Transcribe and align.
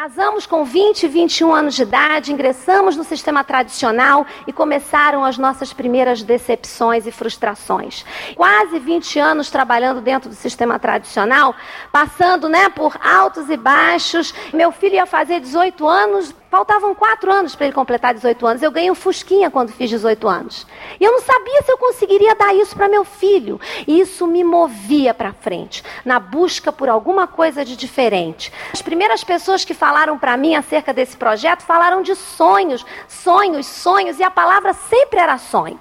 Casamos 0.00 0.46
com 0.46 0.64
20, 0.64 1.06
21 1.06 1.54
anos 1.54 1.74
de 1.74 1.82
idade, 1.82 2.32
ingressamos 2.32 2.96
no 2.96 3.04
sistema 3.04 3.44
tradicional 3.44 4.24
e 4.46 4.52
começaram 4.52 5.22
as 5.22 5.36
nossas 5.36 5.74
primeiras 5.74 6.22
decepções 6.22 7.06
e 7.06 7.12
frustrações. 7.12 8.02
Quase 8.34 8.78
20 8.78 9.18
anos 9.18 9.50
trabalhando 9.50 10.00
dentro 10.00 10.30
do 10.30 10.34
sistema 10.34 10.78
tradicional, 10.78 11.54
passando 11.92 12.48
né, 12.48 12.70
por 12.70 12.98
altos 12.98 13.50
e 13.50 13.58
baixos. 13.58 14.32
Meu 14.54 14.72
filho 14.72 14.94
ia 14.94 15.04
fazer 15.04 15.38
18 15.38 15.86
anos, 15.86 16.34
Faltavam 16.50 16.96
quatro 16.96 17.30
anos 17.30 17.54
para 17.54 17.66
ele 17.66 17.74
completar 17.74 18.12
18 18.12 18.44
anos. 18.44 18.62
Eu 18.62 18.72
ganhei 18.72 18.90
um 18.90 18.94
Fusquinha 18.94 19.50
quando 19.52 19.70
fiz 19.70 19.88
18 19.88 20.26
anos. 20.26 20.66
E 20.98 21.04
eu 21.04 21.12
não 21.12 21.20
sabia 21.20 21.62
se 21.62 21.70
eu 21.70 21.78
conseguiria 21.78 22.34
dar 22.34 22.52
isso 22.54 22.74
para 22.74 22.88
meu 22.88 23.04
filho. 23.04 23.60
E 23.86 24.00
isso 24.00 24.26
me 24.26 24.42
movia 24.42 25.14
para 25.14 25.32
frente, 25.32 25.84
na 26.04 26.18
busca 26.18 26.72
por 26.72 26.88
alguma 26.88 27.28
coisa 27.28 27.64
de 27.64 27.76
diferente. 27.76 28.52
As 28.72 28.82
primeiras 28.82 29.22
pessoas 29.22 29.64
que 29.64 29.74
falaram 29.74 30.18
para 30.18 30.36
mim 30.36 30.56
acerca 30.56 30.92
desse 30.92 31.16
projeto 31.16 31.62
falaram 31.62 32.02
de 32.02 32.16
sonhos, 32.16 32.84
sonhos, 33.06 33.66
sonhos. 33.66 34.18
E 34.18 34.24
a 34.24 34.30
palavra 34.30 34.72
sempre 34.72 35.20
era 35.20 35.38
sonho. 35.38 35.78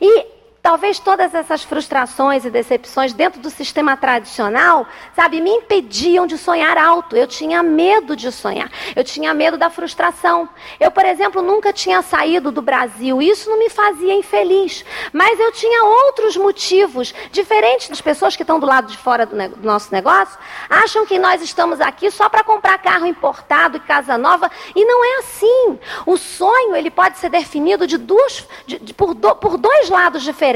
E 0.00 0.41
Talvez 0.62 1.00
todas 1.00 1.34
essas 1.34 1.64
frustrações 1.64 2.44
e 2.44 2.50
decepções 2.50 3.12
dentro 3.12 3.40
do 3.40 3.50
sistema 3.50 3.96
tradicional, 3.96 4.86
sabe, 5.12 5.40
me 5.40 5.50
impediam 5.50 6.24
de 6.24 6.38
sonhar 6.38 6.78
alto. 6.78 7.16
Eu 7.16 7.26
tinha 7.26 7.64
medo 7.64 8.14
de 8.14 8.30
sonhar. 8.30 8.70
Eu 8.94 9.02
tinha 9.02 9.34
medo 9.34 9.58
da 9.58 9.68
frustração. 9.68 10.48
Eu, 10.78 10.92
por 10.92 11.04
exemplo, 11.04 11.42
nunca 11.42 11.72
tinha 11.72 12.00
saído 12.00 12.52
do 12.52 12.62
Brasil. 12.62 13.20
Isso 13.20 13.50
não 13.50 13.58
me 13.58 13.68
fazia 13.68 14.14
infeliz. 14.14 14.84
Mas 15.12 15.40
eu 15.40 15.50
tinha 15.50 15.84
outros 15.84 16.36
motivos, 16.36 17.12
diferentes 17.32 17.88
das 17.88 18.00
pessoas 18.00 18.36
que 18.36 18.44
estão 18.44 18.60
do 18.60 18.66
lado 18.66 18.86
de 18.86 18.96
fora 18.96 19.26
do, 19.26 19.36
do 19.36 19.66
nosso 19.66 19.92
negócio, 19.92 20.38
acham 20.70 21.04
que 21.04 21.18
nós 21.18 21.42
estamos 21.42 21.80
aqui 21.80 22.08
só 22.08 22.28
para 22.28 22.44
comprar 22.44 22.78
carro 22.78 23.04
importado 23.04 23.78
e 23.78 23.80
casa 23.80 24.16
nova. 24.16 24.48
E 24.76 24.84
não 24.84 25.04
é 25.04 25.18
assim. 25.18 25.78
O 26.06 26.16
sonho, 26.16 26.76
ele 26.76 26.88
pode 26.88 27.18
ser 27.18 27.30
definido 27.30 27.84
de 27.84 27.98
duas, 27.98 28.46
de, 28.64 28.78
de, 28.78 28.94
por, 28.94 29.12
do, 29.12 29.34
por 29.34 29.58
dois 29.58 29.90
lados 29.90 30.22
diferentes 30.22 30.51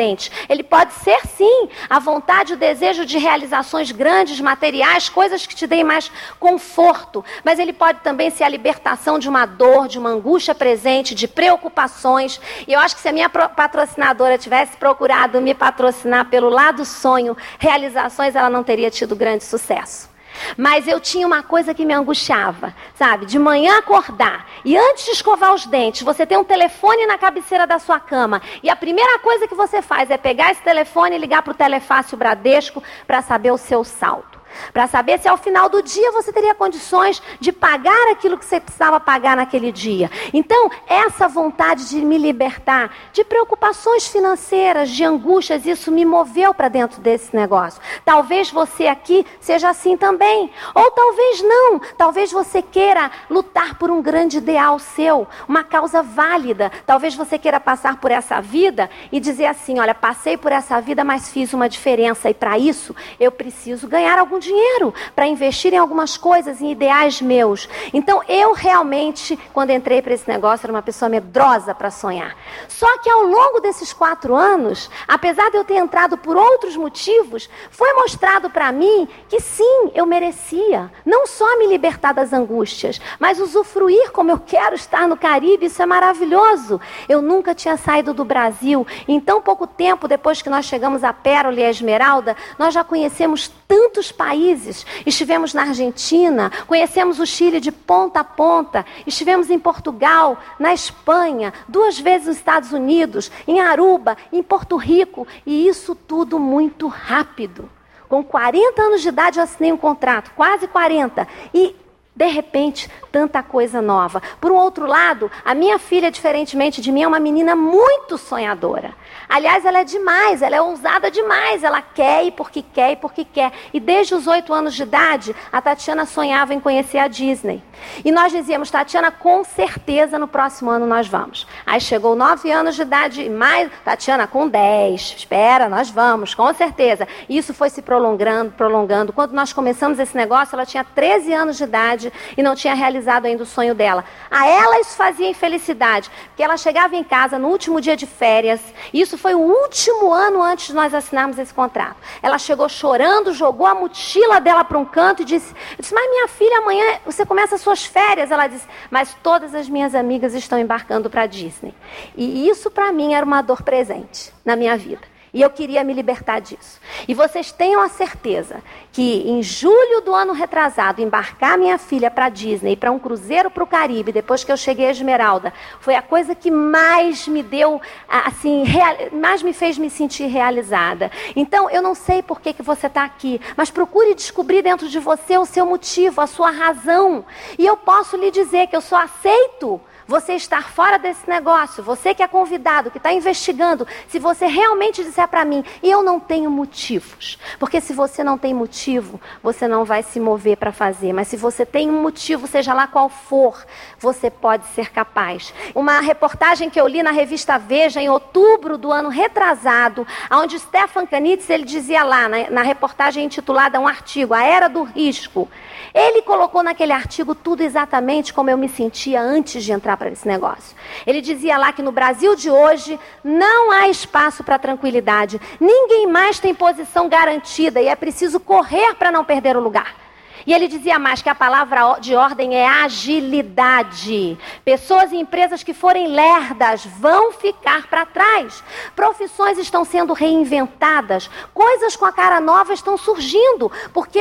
Ele 0.48 0.62
pode 0.62 0.92
ser, 0.94 1.20
sim, 1.26 1.68
a 1.88 1.98
vontade, 1.98 2.54
o 2.54 2.56
desejo 2.56 3.04
de 3.04 3.18
realizações 3.18 3.90
grandes, 3.92 4.40
materiais, 4.40 5.08
coisas 5.08 5.46
que 5.46 5.54
te 5.54 5.66
deem 5.66 5.84
mais 5.84 6.10
conforto. 6.38 7.24
Mas 7.44 7.58
ele 7.58 7.72
pode 7.72 8.00
também 8.00 8.30
ser 8.30 8.44
a 8.44 8.48
libertação 8.48 9.18
de 9.18 9.28
uma 9.28 9.46
dor, 9.46 9.88
de 9.88 9.98
uma 9.98 10.10
angústia 10.10 10.54
presente, 10.54 11.14
de 11.14 11.28
preocupações. 11.28 12.40
E 12.66 12.72
eu 12.72 12.80
acho 12.80 12.94
que 12.94 13.00
se 13.00 13.08
a 13.08 13.12
minha 13.12 13.28
patrocinadora 13.28 14.38
tivesse 14.38 14.76
procurado 14.76 15.40
me 15.40 15.54
patrocinar 15.54 16.26
pelo 16.26 16.48
lado 16.48 16.84
sonho, 16.84 17.36
realizações, 17.58 18.34
ela 18.34 18.50
não 18.50 18.62
teria 18.62 18.90
tido 18.90 19.16
grande 19.16 19.44
sucesso. 19.44 20.15
Mas 20.56 20.86
eu 20.86 21.00
tinha 21.00 21.26
uma 21.26 21.42
coisa 21.42 21.74
que 21.74 21.84
me 21.84 21.94
angustiava, 21.94 22.74
sabe? 22.94 23.26
De 23.26 23.38
manhã 23.38 23.78
acordar 23.78 24.46
e 24.64 24.76
antes 24.76 25.04
de 25.04 25.10
escovar 25.12 25.54
os 25.54 25.66
dentes, 25.66 26.02
você 26.02 26.26
tem 26.26 26.38
um 26.38 26.44
telefone 26.44 27.06
na 27.06 27.18
cabeceira 27.18 27.66
da 27.66 27.78
sua 27.78 28.00
cama 28.00 28.40
e 28.62 28.70
a 28.70 28.76
primeira 28.76 29.18
coisa 29.18 29.46
que 29.48 29.54
você 29.54 29.82
faz 29.82 30.10
é 30.10 30.16
pegar 30.16 30.52
esse 30.52 30.62
telefone 30.62 31.16
e 31.16 31.18
ligar 31.18 31.42
para 31.42 31.52
o 31.52 31.54
Telefácil 31.54 32.16
Bradesco 32.16 32.82
para 33.06 33.22
saber 33.22 33.50
o 33.50 33.58
seu 33.58 33.84
saldo 33.84 34.35
para 34.72 34.86
saber 34.86 35.18
se 35.18 35.28
ao 35.28 35.36
final 35.36 35.68
do 35.68 35.82
dia 35.82 36.10
você 36.12 36.32
teria 36.32 36.54
condições 36.54 37.22
de 37.40 37.52
pagar 37.52 38.10
aquilo 38.10 38.38
que 38.38 38.44
você 38.44 38.60
precisava 38.60 39.00
pagar 39.00 39.36
naquele 39.36 39.72
dia. 39.72 40.10
Então, 40.32 40.70
essa 40.86 41.28
vontade 41.28 41.88
de 41.88 42.04
me 42.04 42.18
libertar 42.18 42.94
de 43.12 43.24
preocupações 43.24 44.06
financeiras, 44.06 44.90
de 44.90 45.04
angústias, 45.04 45.66
isso 45.66 45.90
me 45.90 46.04
moveu 46.04 46.52
para 46.54 46.68
dentro 46.68 47.00
desse 47.00 47.34
negócio. 47.34 47.80
Talvez 48.04 48.50
você 48.50 48.86
aqui 48.86 49.26
seja 49.40 49.68
assim 49.68 49.96
também, 49.96 50.50
ou 50.74 50.90
talvez 50.90 51.42
não. 51.42 51.78
Talvez 51.96 52.32
você 52.32 52.62
queira 52.62 53.10
lutar 53.30 53.78
por 53.78 53.90
um 53.90 54.02
grande 54.02 54.38
ideal 54.38 54.78
seu, 54.78 55.26
uma 55.48 55.64
causa 55.64 56.02
válida. 56.02 56.70
Talvez 56.84 57.14
você 57.14 57.38
queira 57.38 57.60
passar 57.60 57.98
por 58.00 58.10
essa 58.10 58.40
vida 58.40 58.90
e 59.10 59.20
dizer 59.20 59.46
assim: 59.46 59.78
olha, 59.78 59.94
passei 59.94 60.36
por 60.36 60.52
essa 60.52 60.80
vida, 60.80 61.04
mas 61.04 61.30
fiz 61.30 61.52
uma 61.52 61.68
diferença 61.68 62.30
e 62.30 62.34
para 62.34 62.58
isso 62.58 62.94
eu 63.18 63.30
preciso 63.30 63.88
ganhar 63.88 64.18
algum 64.18 64.35
dinheiro 64.38 64.92
para 65.14 65.26
investir 65.26 65.72
em 65.72 65.78
algumas 65.78 66.16
coisas, 66.16 66.60
em 66.60 66.72
ideais 66.72 67.20
meus. 67.20 67.68
Então, 67.92 68.22
eu 68.28 68.52
realmente, 68.52 69.38
quando 69.52 69.70
entrei 69.70 70.02
para 70.02 70.14
esse 70.14 70.28
negócio, 70.28 70.66
era 70.66 70.72
uma 70.72 70.82
pessoa 70.82 71.08
medrosa 71.08 71.74
para 71.74 71.90
sonhar. 71.90 72.36
Só 72.68 72.98
que 72.98 73.10
ao 73.10 73.22
longo 73.22 73.60
desses 73.60 73.92
quatro 73.92 74.34
anos, 74.34 74.90
apesar 75.06 75.50
de 75.50 75.56
eu 75.56 75.64
ter 75.64 75.76
entrado 75.76 76.16
por 76.16 76.36
outros 76.36 76.76
motivos, 76.76 77.48
foi 77.70 77.92
mostrado 77.94 78.50
para 78.50 78.72
mim 78.72 79.08
que 79.28 79.40
sim, 79.40 79.90
eu 79.94 80.06
merecia 80.06 80.90
não 81.04 81.26
só 81.26 81.58
me 81.58 81.66
libertar 81.66 82.12
das 82.12 82.32
angústias, 82.32 83.00
mas 83.18 83.40
usufruir 83.40 84.10
como 84.12 84.30
eu 84.30 84.38
quero 84.38 84.74
estar 84.74 85.06
no 85.08 85.16
Caribe. 85.16 85.66
Isso 85.66 85.82
é 85.82 85.86
maravilhoso. 85.86 86.80
Eu 87.08 87.20
nunca 87.22 87.54
tinha 87.54 87.76
saído 87.76 88.12
do 88.12 88.24
Brasil. 88.24 88.86
Em 89.08 89.20
tão 89.20 89.40
pouco 89.40 89.66
tempo 89.66 90.08
depois 90.08 90.42
que 90.42 90.50
nós 90.50 90.66
chegamos 90.66 91.04
a 91.04 91.12
Pérola 91.12 91.60
e 91.60 91.64
a 91.64 91.70
Esmeralda, 91.70 92.36
nós 92.58 92.74
já 92.74 92.84
conhecemos 92.84 93.50
tantos 93.68 94.12
países 94.12 94.25
países. 94.26 94.84
Estivemos 95.06 95.54
na 95.54 95.62
Argentina, 95.62 96.50
conhecemos 96.66 97.20
o 97.20 97.26
Chile 97.26 97.60
de 97.60 97.70
ponta 97.70 98.20
a 98.20 98.24
ponta, 98.24 98.84
estivemos 99.06 99.50
em 99.50 99.58
Portugal, 99.58 100.36
na 100.58 100.74
Espanha, 100.74 101.52
duas 101.68 101.96
vezes 101.96 102.26
nos 102.26 102.36
Estados 102.36 102.72
Unidos, 102.72 103.30
em 103.46 103.60
Aruba, 103.60 104.16
em 104.32 104.42
Porto 104.42 104.76
Rico, 104.76 105.28
e 105.46 105.68
isso 105.68 105.94
tudo 105.94 106.40
muito 106.40 106.88
rápido. 106.88 107.70
Com 108.08 108.24
40 108.24 108.82
anos 108.82 109.02
de 109.02 109.08
idade 109.08 109.38
eu 109.38 109.44
assinei 109.44 109.70
um 109.72 109.76
contrato, 109.76 110.32
quase 110.34 110.66
40, 110.66 111.26
e 111.54 111.76
de 112.16 112.26
repente, 112.28 112.90
tanta 113.12 113.42
coisa 113.42 113.82
nova. 113.82 114.22
Por 114.40 114.50
um 114.50 114.56
outro 114.56 114.86
lado, 114.86 115.30
a 115.44 115.54
minha 115.54 115.78
filha, 115.78 116.10
diferentemente 116.10 116.80
de 116.80 116.90
mim, 116.90 117.02
é 117.02 117.06
uma 117.06 117.20
menina 117.20 117.54
muito 117.54 118.16
sonhadora. 118.16 118.94
Aliás, 119.28 119.66
ela 119.66 119.80
é 119.80 119.84
demais, 119.84 120.40
ela 120.40 120.56
é 120.56 120.62
ousada 120.62 121.10
demais. 121.10 121.62
Ela 121.62 121.82
quer 121.82 122.24
e 122.24 122.30
porque 122.30 122.62
quer 122.62 122.92
e 122.92 122.96
porque 122.96 123.22
quer. 123.22 123.52
E 123.70 123.78
desde 123.78 124.14
os 124.14 124.26
oito 124.26 124.54
anos 124.54 124.74
de 124.74 124.82
idade, 124.82 125.36
a 125.52 125.60
Tatiana 125.60 126.06
sonhava 126.06 126.54
em 126.54 126.60
conhecer 126.60 126.96
a 126.96 127.06
Disney. 127.06 127.62
E 128.02 128.10
nós 128.10 128.32
dizíamos, 128.32 128.70
Tatiana, 128.70 129.10
com 129.10 129.44
certeza 129.44 130.18
no 130.18 130.26
próximo 130.26 130.70
ano 130.70 130.86
nós 130.86 131.06
vamos. 131.06 131.46
Aí 131.66 131.80
chegou 131.80 132.14
nove 132.14 132.48
anos 132.48 132.76
de 132.76 132.82
idade, 132.82 133.28
mais 133.28 133.68
Tatiana 133.84 134.24
com 134.28 134.46
dez. 134.46 135.14
Espera, 135.16 135.68
nós 135.68 135.90
vamos, 135.90 136.32
com 136.32 136.54
certeza. 136.54 137.08
E 137.28 137.36
isso 137.36 137.52
foi 137.52 137.68
se 137.70 137.82
prolongando, 137.82 138.52
prolongando. 138.52 139.12
Quando 139.12 139.32
nós 139.32 139.52
começamos 139.52 139.98
esse 139.98 140.16
negócio, 140.16 140.54
ela 140.54 140.64
tinha 140.64 140.84
13 140.84 141.32
anos 141.32 141.56
de 141.56 141.64
idade 141.64 142.12
e 142.36 142.42
não 142.42 142.54
tinha 142.54 142.72
realizado 142.72 143.26
ainda 143.26 143.42
o 143.42 143.46
sonho 143.46 143.74
dela. 143.74 144.04
A 144.30 144.46
ela 144.46 144.78
isso 144.78 144.94
fazia 144.94 145.28
infelicidade, 145.28 146.08
porque 146.28 146.42
ela 146.42 146.56
chegava 146.56 146.94
em 146.94 147.02
casa 147.02 147.36
no 147.36 147.48
último 147.48 147.80
dia 147.80 147.96
de 147.96 148.06
férias. 148.06 148.60
Isso 148.94 149.18
foi 149.18 149.34
o 149.34 149.40
último 149.40 150.12
ano 150.12 150.40
antes 150.40 150.68
de 150.68 150.74
nós 150.74 150.94
assinarmos 150.94 151.36
esse 151.36 151.52
contrato. 151.52 151.96
Ela 152.22 152.38
chegou 152.38 152.68
chorando, 152.68 153.32
jogou 153.32 153.66
a 153.66 153.74
mochila 153.74 154.40
dela 154.40 154.62
para 154.62 154.78
um 154.78 154.84
canto 154.84 155.22
e 155.22 155.24
disse: 155.24 155.52
disse 155.76 155.92
Mas 155.92 156.08
minha 156.10 156.28
filha, 156.28 156.58
amanhã 156.58 157.00
você 157.04 157.26
começa 157.26 157.58
suas 157.58 157.84
férias. 157.84 158.30
Ela 158.30 158.46
disse: 158.46 158.68
Mas 158.88 159.16
todas 159.20 159.52
as 159.52 159.68
minhas 159.68 159.96
amigas 159.96 160.32
estão 160.32 160.60
embarcando 160.60 161.10
para 161.10 161.22
a 161.22 161.26
Disney. 161.56 161.74
E 162.16 162.48
isso 162.48 162.70
para 162.70 162.92
mim 162.92 163.14
era 163.14 163.24
uma 163.24 163.42
dor 163.42 163.62
presente 163.62 164.32
na 164.44 164.56
minha 164.56 164.76
vida. 164.76 165.16
E 165.34 165.42
eu 165.42 165.50
queria 165.50 165.84
me 165.84 165.92
libertar 165.92 166.40
disso. 166.40 166.80
E 167.06 167.12
vocês 167.12 167.52
tenham 167.52 167.82
a 167.82 167.90
certeza 167.90 168.62
que 168.90 169.28
em 169.28 169.42
julho 169.42 170.00
do 170.00 170.14
ano 170.14 170.32
retrasado, 170.32 171.02
embarcar 171.02 171.58
minha 171.58 171.76
filha 171.76 172.10
para 172.10 172.30
Disney, 172.30 172.74
para 172.74 172.90
um 172.90 172.98
cruzeiro 172.98 173.50
para 173.50 173.62
o 173.62 173.66
Caribe, 173.66 174.12
depois 174.12 174.44
que 174.44 174.50
eu 174.50 174.56
cheguei 174.56 174.86
a 174.86 174.92
Esmeralda, 174.92 175.52
foi 175.78 175.94
a 175.94 176.00
coisa 176.00 176.34
que 176.34 176.50
mais 176.50 177.28
me 177.28 177.42
deu, 177.42 177.78
assim, 178.08 178.64
real, 178.64 178.96
mais 179.12 179.42
me 179.42 179.52
fez 179.52 179.76
me 179.76 179.90
sentir 179.90 180.26
realizada. 180.26 181.10
Então, 181.34 181.68
eu 181.68 181.82
não 181.82 181.94
sei 181.94 182.22
por 182.22 182.40
que, 182.40 182.54
que 182.54 182.62
você 182.62 182.86
está 182.86 183.04
aqui, 183.04 183.38
mas 183.58 183.70
procure 183.70 184.14
descobrir 184.14 184.62
dentro 184.62 184.88
de 184.88 184.98
você 184.98 185.36
o 185.36 185.44
seu 185.44 185.66
motivo, 185.66 186.22
a 186.22 186.26
sua 186.26 186.50
razão. 186.50 187.26
E 187.58 187.66
eu 187.66 187.76
posso 187.76 188.16
lhe 188.16 188.30
dizer 188.30 188.68
que 188.68 188.76
eu 188.76 188.80
só 188.80 189.02
aceito 189.02 189.82
você 190.06 190.34
estar 190.34 190.70
fora 190.70 190.98
desse 190.98 191.28
negócio, 191.28 191.82
você 191.82 192.14
que 192.14 192.22
é 192.22 192.28
convidado, 192.28 192.90
que 192.90 192.98
está 192.98 193.12
investigando, 193.12 193.86
se 194.08 194.18
você 194.18 194.46
realmente 194.46 195.02
disser 195.02 195.26
para 195.26 195.44
mim, 195.44 195.64
eu 195.82 196.02
não 196.02 196.20
tenho 196.20 196.50
motivos. 196.50 197.38
Porque 197.58 197.80
se 197.80 197.92
você 197.92 198.22
não 198.22 198.38
tem 198.38 198.54
motivo, 198.54 199.20
você 199.42 199.66
não 199.66 199.84
vai 199.84 200.02
se 200.02 200.20
mover 200.20 200.56
para 200.56 200.72
fazer. 200.72 201.12
Mas 201.12 201.28
se 201.28 201.36
você 201.36 201.66
tem 201.66 201.90
um 201.90 202.00
motivo, 202.00 202.46
seja 202.46 202.72
lá 202.72 202.86
qual 202.86 203.08
for, 203.08 203.64
você 203.98 204.30
pode 204.30 204.66
ser 204.68 204.90
capaz. 204.90 205.52
Uma 205.74 206.00
reportagem 206.00 206.70
que 206.70 206.80
eu 206.80 206.86
li 206.86 207.02
na 207.02 207.10
revista 207.10 207.58
Veja 207.58 208.00
em 208.00 208.08
outubro 208.08 208.78
do 208.78 208.92
ano 208.92 209.08
retrasado, 209.08 210.06
onde 210.30 210.58
Stefan 210.58 211.06
Kanitz 211.06 211.50
ele 211.50 211.64
dizia 211.64 212.04
lá, 212.04 212.28
na, 212.28 212.50
na 212.50 212.62
reportagem 212.62 213.24
intitulada 213.24 213.80
um 213.80 213.88
artigo, 213.88 214.34
A 214.34 214.42
Era 214.42 214.68
do 214.68 214.82
Risco. 214.82 215.48
Ele 215.92 216.22
colocou 216.22 216.62
naquele 216.62 216.92
artigo 216.92 217.34
tudo 217.34 217.62
exatamente 217.62 218.32
como 218.32 218.50
eu 218.50 218.58
me 218.58 218.68
sentia 218.68 219.20
antes 219.20 219.64
de 219.64 219.72
entrar 219.72 219.95
para 219.96 220.10
esse 220.10 220.26
negócio. 220.26 220.76
Ele 221.06 221.20
dizia 221.20 221.58
lá 221.58 221.72
que 221.72 221.82
no 221.82 221.92
Brasil 221.92 222.36
de 222.36 222.50
hoje 222.50 222.98
não 223.24 223.70
há 223.70 223.88
espaço 223.88 224.44
para 224.44 224.58
tranquilidade. 224.58 225.40
Ninguém 225.60 226.06
mais 226.06 226.38
tem 226.38 226.54
posição 226.54 227.08
garantida 227.08 227.80
e 227.80 227.88
é 227.88 227.96
preciso 227.96 228.38
correr 228.38 228.94
para 228.94 229.10
não 229.10 229.24
perder 229.24 229.56
o 229.56 229.60
lugar. 229.60 230.05
E 230.46 230.54
ele 230.54 230.68
dizia 230.68 230.96
mais 230.96 231.20
que 231.20 231.28
a 231.28 231.34
palavra 231.34 231.98
de 231.98 232.14
ordem 232.14 232.54
é 232.54 232.68
agilidade. 232.68 234.38
Pessoas 234.64 235.10
e 235.10 235.16
empresas 235.16 235.64
que 235.64 235.74
forem 235.74 236.06
lerdas 236.06 236.86
vão 237.00 237.32
ficar 237.32 237.88
para 237.88 238.06
trás. 238.06 238.62
Profissões 238.94 239.58
estão 239.58 239.84
sendo 239.84 240.12
reinventadas, 240.12 241.28
coisas 241.52 241.96
com 241.96 242.04
a 242.04 242.12
cara 242.12 242.40
nova 242.40 242.72
estão 242.72 242.96
surgindo, 242.96 243.72
porque 243.92 244.20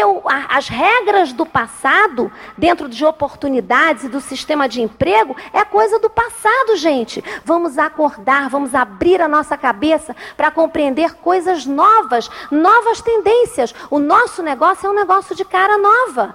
as 0.49 0.67
regras 0.67 1.31
do 1.31 1.45
passado, 1.45 2.31
dentro 2.57 2.89
de 2.89 3.05
oportunidades 3.05 4.05
e 4.05 4.09
do 4.09 4.19
sistema 4.19 4.67
de 4.67 4.81
emprego, 4.81 5.35
é 5.53 5.63
coisa 5.63 5.99
do 5.99 6.09
passado, 6.09 6.75
gente. 6.75 7.23
Vamos 7.43 7.77
acordar, 7.77 8.49
vamos 8.49 8.73
abrir 8.73 9.21
a 9.21 9.27
nossa 9.27 9.55
cabeça 9.55 10.15
para 10.35 10.49
compreender 10.49 11.13
coisas 11.17 11.67
novas, 11.67 12.31
novas 12.49 12.99
tendências. 13.01 13.75
O 13.91 13.99
nosso 13.99 14.41
negócio 14.41 14.87
é 14.87 14.89
um 14.89 14.95
negócio 14.95 15.35
de 15.35 15.45
cara 15.45 15.77
nova. 15.77 16.14
over 16.17 16.33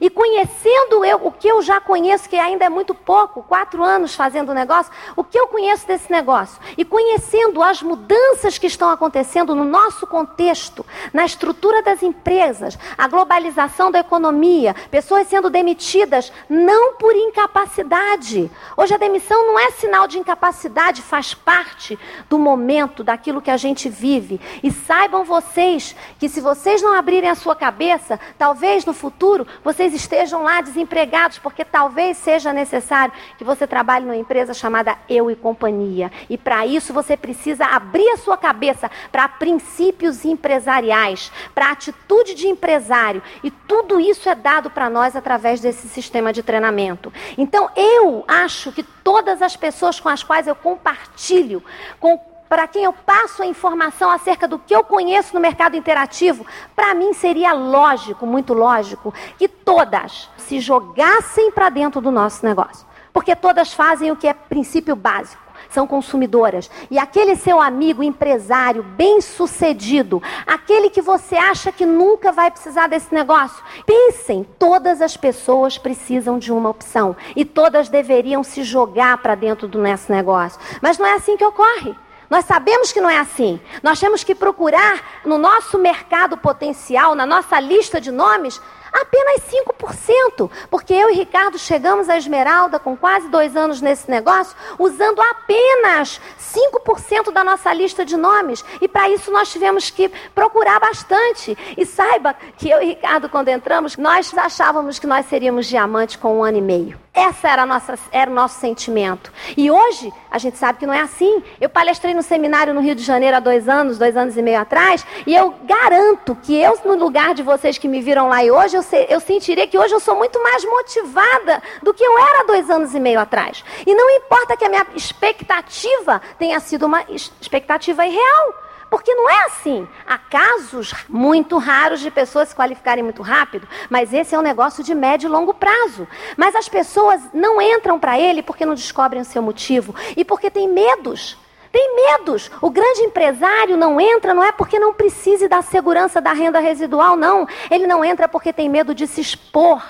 E 0.00 0.10
conhecendo 0.10 1.04
eu, 1.04 1.26
o 1.26 1.32
que 1.32 1.48
eu 1.48 1.62
já 1.62 1.80
conheço, 1.80 2.28
que 2.28 2.36
ainda 2.36 2.64
é 2.64 2.68
muito 2.68 2.94
pouco, 2.94 3.42
quatro 3.42 3.82
anos 3.82 4.14
fazendo 4.14 4.50
o 4.50 4.54
negócio, 4.54 4.92
o 5.16 5.24
que 5.24 5.38
eu 5.38 5.46
conheço 5.46 5.86
desse 5.86 6.10
negócio, 6.10 6.60
e 6.76 6.84
conhecendo 6.84 7.62
as 7.62 7.82
mudanças 7.82 8.58
que 8.58 8.66
estão 8.66 8.90
acontecendo 8.90 9.54
no 9.54 9.64
nosso 9.64 10.06
contexto, 10.06 10.84
na 11.12 11.24
estrutura 11.24 11.82
das 11.82 12.02
empresas, 12.02 12.78
a 12.96 13.08
globalização 13.08 13.90
da 13.90 14.00
economia, 14.00 14.74
pessoas 14.90 15.26
sendo 15.28 15.50
demitidas 15.50 16.32
não 16.48 16.94
por 16.94 17.14
incapacidade. 17.14 18.50
Hoje 18.76 18.94
a 18.94 18.98
demissão 18.98 19.46
não 19.46 19.58
é 19.58 19.70
sinal 19.72 20.06
de 20.06 20.18
incapacidade, 20.18 21.02
faz 21.02 21.34
parte 21.34 21.98
do 22.28 22.38
momento, 22.38 23.04
daquilo 23.04 23.42
que 23.42 23.50
a 23.50 23.56
gente 23.56 23.88
vive. 23.88 24.40
E 24.62 24.70
saibam 24.70 25.24
vocês 25.24 25.94
que 26.18 26.28
se 26.28 26.40
vocês 26.40 26.82
não 26.82 26.94
abrirem 26.94 27.30
a 27.30 27.34
sua 27.34 27.56
cabeça, 27.56 28.18
talvez 28.38 28.84
no 28.84 28.92
futuro 28.92 29.46
vocês 29.62 29.83
vocês 29.84 29.94
estejam 29.94 30.42
lá 30.42 30.62
desempregados, 30.62 31.38
porque 31.38 31.62
talvez 31.62 32.16
seja 32.16 32.54
necessário 32.54 33.12
que 33.36 33.44
você 33.44 33.66
trabalhe 33.66 34.06
numa 34.06 34.16
empresa 34.16 34.54
chamada 34.54 34.96
Eu 35.08 35.30
e 35.30 35.36
Companhia. 35.36 36.10
E 36.30 36.38
para 36.38 36.66
isso 36.66 36.92
você 36.92 37.18
precisa 37.18 37.66
abrir 37.66 38.08
a 38.10 38.16
sua 38.16 38.38
cabeça 38.38 38.90
para 39.12 39.28
princípios 39.28 40.24
empresariais, 40.24 41.30
para 41.54 41.70
atitude 41.70 42.34
de 42.34 42.46
empresário. 42.46 43.22
E 43.42 43.50
tudo 43.50 44.00
isso 44.00 44.26
é 44.28 44.34
dado 44.34 44.70
para 44.70 44.88
nós 44.88 45.14
através 45.14 45.60
desse 45.60 45.86
sistema 45.86 46.32
de 46.32 46.42
treinamento. 46.42 47.12
Então 47.36 47.68
eu 47.76 48.24
acho 48.26 48.72
que 48.72 48.82
todas 48.82 49.42
as 49.42 49.54
pessoas 49.54 50.00
com 50.00 50.08
as 50.08 50.22
quais 50.22 50.46
eu 50.46 50.54
compartilho, 50.54 51.62
com 52.00 52.18
para 52.54 52.68
quem 52.68 52.84
eu 52.84 52.92
passo 52.92 53.42
a 53.42 53.46
informação 53.46 54.08
acerca 54.08 54.46
do 54.46 54.60
que 54.60 54.72
eu 54.72 54.84
conheço 54.84 55.34
no 55.34 55.40
mercado 55.40 55.76
interativo, 55.76 56.46
para 56.76 56.94
mim 56.94 57.12
seria 57.12 57.52
lógico, 57.52 58.24
muito 58.24 58.54
lógico, 58.54 59.12
que 59.36 59.48
todas 59.48 60.30
se 60.36 60.60
jogassem 60.60 61.50
para 61.50 61.68
dentro 61.68 62.00
do 62.00 62.12
nosso 62.12 62.46
negócio. 62.46 62.86
Porque 63.12 63.34
todas 63.34 63.72
fazem 63.72 64.12
o 64.12 64.16
que 64.16 64.28
é 64.28 64.32
princípio 64.32 64.94
básico 64.94 65.42
são 65.68 65.84
consumidoras. 65.84 66.70
E 66.88 66.96
aquele 66.96 67.34
seu 67.34 67.60
amigo 67.60 68.04
empresário 68.04 68.84
bem-sucedido, 68.84 70.22
aquele 70.46 70.88
que 70.88 71.02
você 71.02 71.34
acha 71.34 71.72
que 71.72 71.84
nunca 71.84 72.30
vai 72.30 72.52
precisar 72.52 72.86
desse 72.86 73.12
negócio, 73.12 73.60
pensem, 73.84 74.46
todas 74.60 75.02
as 75.02 75.16
pessoas 75.16 75.76
precisam 75.76 76.38
de 76.38 76.52
uma 76.52 76.70
opção 76.70 77.16
e 77.34 77.44
todas 77.44 77.88
deveriam 77.88 78.44
se 78.44 78.62
jogar 78.62 79.18
para 79.18 79.34
dentro 79.34 79.66
do 79.66 79.82
nosso 79.82 80.12
negócio. 80.12 80.60
Mas 80.80 80.98
não 80.98 81.06
é 81.06 81.14
assim 81.14 81.36
que 81.36 81.44
ocorre. 81.44 82.03
Nós 82.34 82.46
sabemos 82.46 82.90
que 82.90 83.00
não 83.00 83.08
é 83.08 83.16
assim. 83.16 83.60
Nós 83.80 84.00
temos 84.00 84.24
que 84.24 84.34
procurar 84.34 85.20
no 85.24 85.38
nosso 85.38 85.78
mercado 85.78 86.36
potencial, 86.36 87.14
na 87.14 87.24
nossa 87.24 87.60
lista 87.60 88.00
de 88.00 88.10
nomes, 88.10 88.60
apenas 88.94 89.42
5%. 89.42 90.50
Porque 90.70 90.94
eu 90.94 91.10
e 91.10 91.14
Ricardo 91.14 91.58
chegamos 91.58 92.08
à 92.08 92.16
Esmeralda 92.16 92.78
com 92.78 92.96
quase 92.96 93.28
dois 93.28 93.56
anos 93.56 93.80
nesse 93.80 94.10
negócio, 94.10 94.56
usando 94.78 95.20
apenas 95.20 96.20
5% 96.38 97.32
da 97.32 97.42
nossa 97.42 97.72
lista 97.74 98.04
de 98.04 98.16
nomes. 98.16 98.64
E 98.80 98.88
para 98.88 99.08
isso 99.10 99.30
nós 99.30 99.50
tivemos 99.50 99.90
que 99.90 100.08
procurar 100.34 100.78
bastante. 100.78 101.56
E 101.76 101.84
saiba 101.84 102.34
que 102.56 102.70
eu 102.70 102.80
e 102.80 102.86
Ricardo, 102.86 103.28
quando 103.28 103.48
entramos, 103.48 103.96
nós 103.96 104.32
achávamos 104.36 104.98
que 104.98 105.06
nós 105.06 105.26
seríamos 105.26 105.66
diamantes 105.66 106.16
com 106.16 106.38
um 106.38 106.44
ano 106.44 106.58
e 106.58 106.62
meio. 106.62 107.04
Essa 107.14 107.48
era, 107.48 107.64
nossa, 107.64 107.96
era 108.10 108.28
o 108.28 108.34
nosso 108.34 108.58
sentimento. 108.58 109.32
E 109.56 109.70
hoje, 109.70 110.12
a 110.28 110.36
gente 110.36 110.58
sabe 110.58 110.80
que 110.80 110.86
não 110.86 110.92
é 110.92 111.00
assim. 111.00 111.44
Eu 111.60 111.68
palestrei 111.68 112.12
no 112.12 112.24
seminário 112.24 112.74
no 112.74 112.80
Rio 112.80 112.94
de 112.96 113.04
Janeiro 113.04 113.36
há 113.36 113.40
dois 113.40 113.68
anos, 113.68 113.98
dois 113.98 114.16
anos 114.16 114.36
e 114.36 114.42
meio 114.42 114.58
atrás, 114.58 115.06
e 115.24 115.32
eu 115.32 115.54
garanto 115.62 116.36
que 116.42 116.60
eu, 116.60 116.76
no 116.84 116.96
lugar 116.96 117.32
de 117.32 117.42
vocês 117.42 117.78
que 117.78 117.86
me 117.86 118.00
viram 118.00 118.28
lá 118.28 118.44
e 118.44 118.50
hoje, 118.50 118.76
eu, 118.76 118.82
sei, 118.84 119.06
eu 119.08 119.18
sentiria 119.18 119.66
que 119.66 119.76
hoje 119.76 119.92
eu 119.92 120.00
sou 120.00 120.14
muito 120.14 120.40
mais 120.42 120.64
motivada 120.64 121.62
do 121.82 121.92
que 121.92 122.04
eu 122.04 122.18
era 122.18 122.46
dois 122.46 122.70
anos 122.70 122.94
e 122.94 123.00
meio 123.00 123.18
atrás. 123.18 123.64
E 123.84 123.94
não 123.94 124.08
importa 124.10 124.56
que 124.56 124.64
a 124.64 124.68
minha 124.68 124.86
expectativa 124.94 126.22
tenha 126.38 126.60
sido 126.60 126.86
uma 126.86 127.04
expectativa 127.40 128.06
irreal. 128.06 128.54
Porque 128.90 129.12
não 129.12 129.28
é 129.28 129.46
assim. 129.46 129.88
Há 130.06 130.16
casos 130.18 130.94
muito 131.08 131.58
raros 131.58 131.98
de 131.98 132.12
pessoas 132.12 132.50
se 132.50 132.54
qualificarem 132.54 133.02
muito 133.02 133.22
rápido, 133.22 133.66
mas 133.90 134.12
esse 134.12 134.36
é 134.36 134.38
um 134.38 134.42
negócio 134.42 134.84
de 134.84 134.94
médio 134.94 135.26
e 135.26 135.30
longo 135.30 135.52
prazo. 135.52 136.06
Mas 136.36 136.54
as 136.54 136.68
pessoas 136.68 137.20
não 137.32 137.60
entram 137.60 137.98
para 137.98 138.20
ele 138.20 138.40
porque 138.40 138.64
não 138.64 138.74
descobrem 138.74 139.20
o 139.20 139.24
seu 139.24 139.42
motivo 139.42 139.92
e 140.16 140.24
porque 140.24 140.48
têm 140.48 140.68
medos. 140.68 141.36
Tem 141.74 141.96
medos. 141.96 142.52
O 142.60 142.70
grande 142.70 143.00
empresário 143.00 143.76
não 143.76 144.00
entra, 144.00 144.32
não 144.32 144.44
é 144.44 144.52
porque 144.52 144.78
não 144.78 144.94
precise 144.94 145.48
da 145.48 145.60
segurança 145.60 146.20
da 146.20 146.32
renda 146.32 146.60
residual, 146.60 147.16
não. 147.16 147.48
Ele 147.68 147.84
não 147.84 148.04
entra 148.04 148.28
porque 148.28 148.52
tem 148.52 148.68
medo 148.68 148.94
de 148.94 149.08
se 149.08 149.20
expor. 149.20 149.82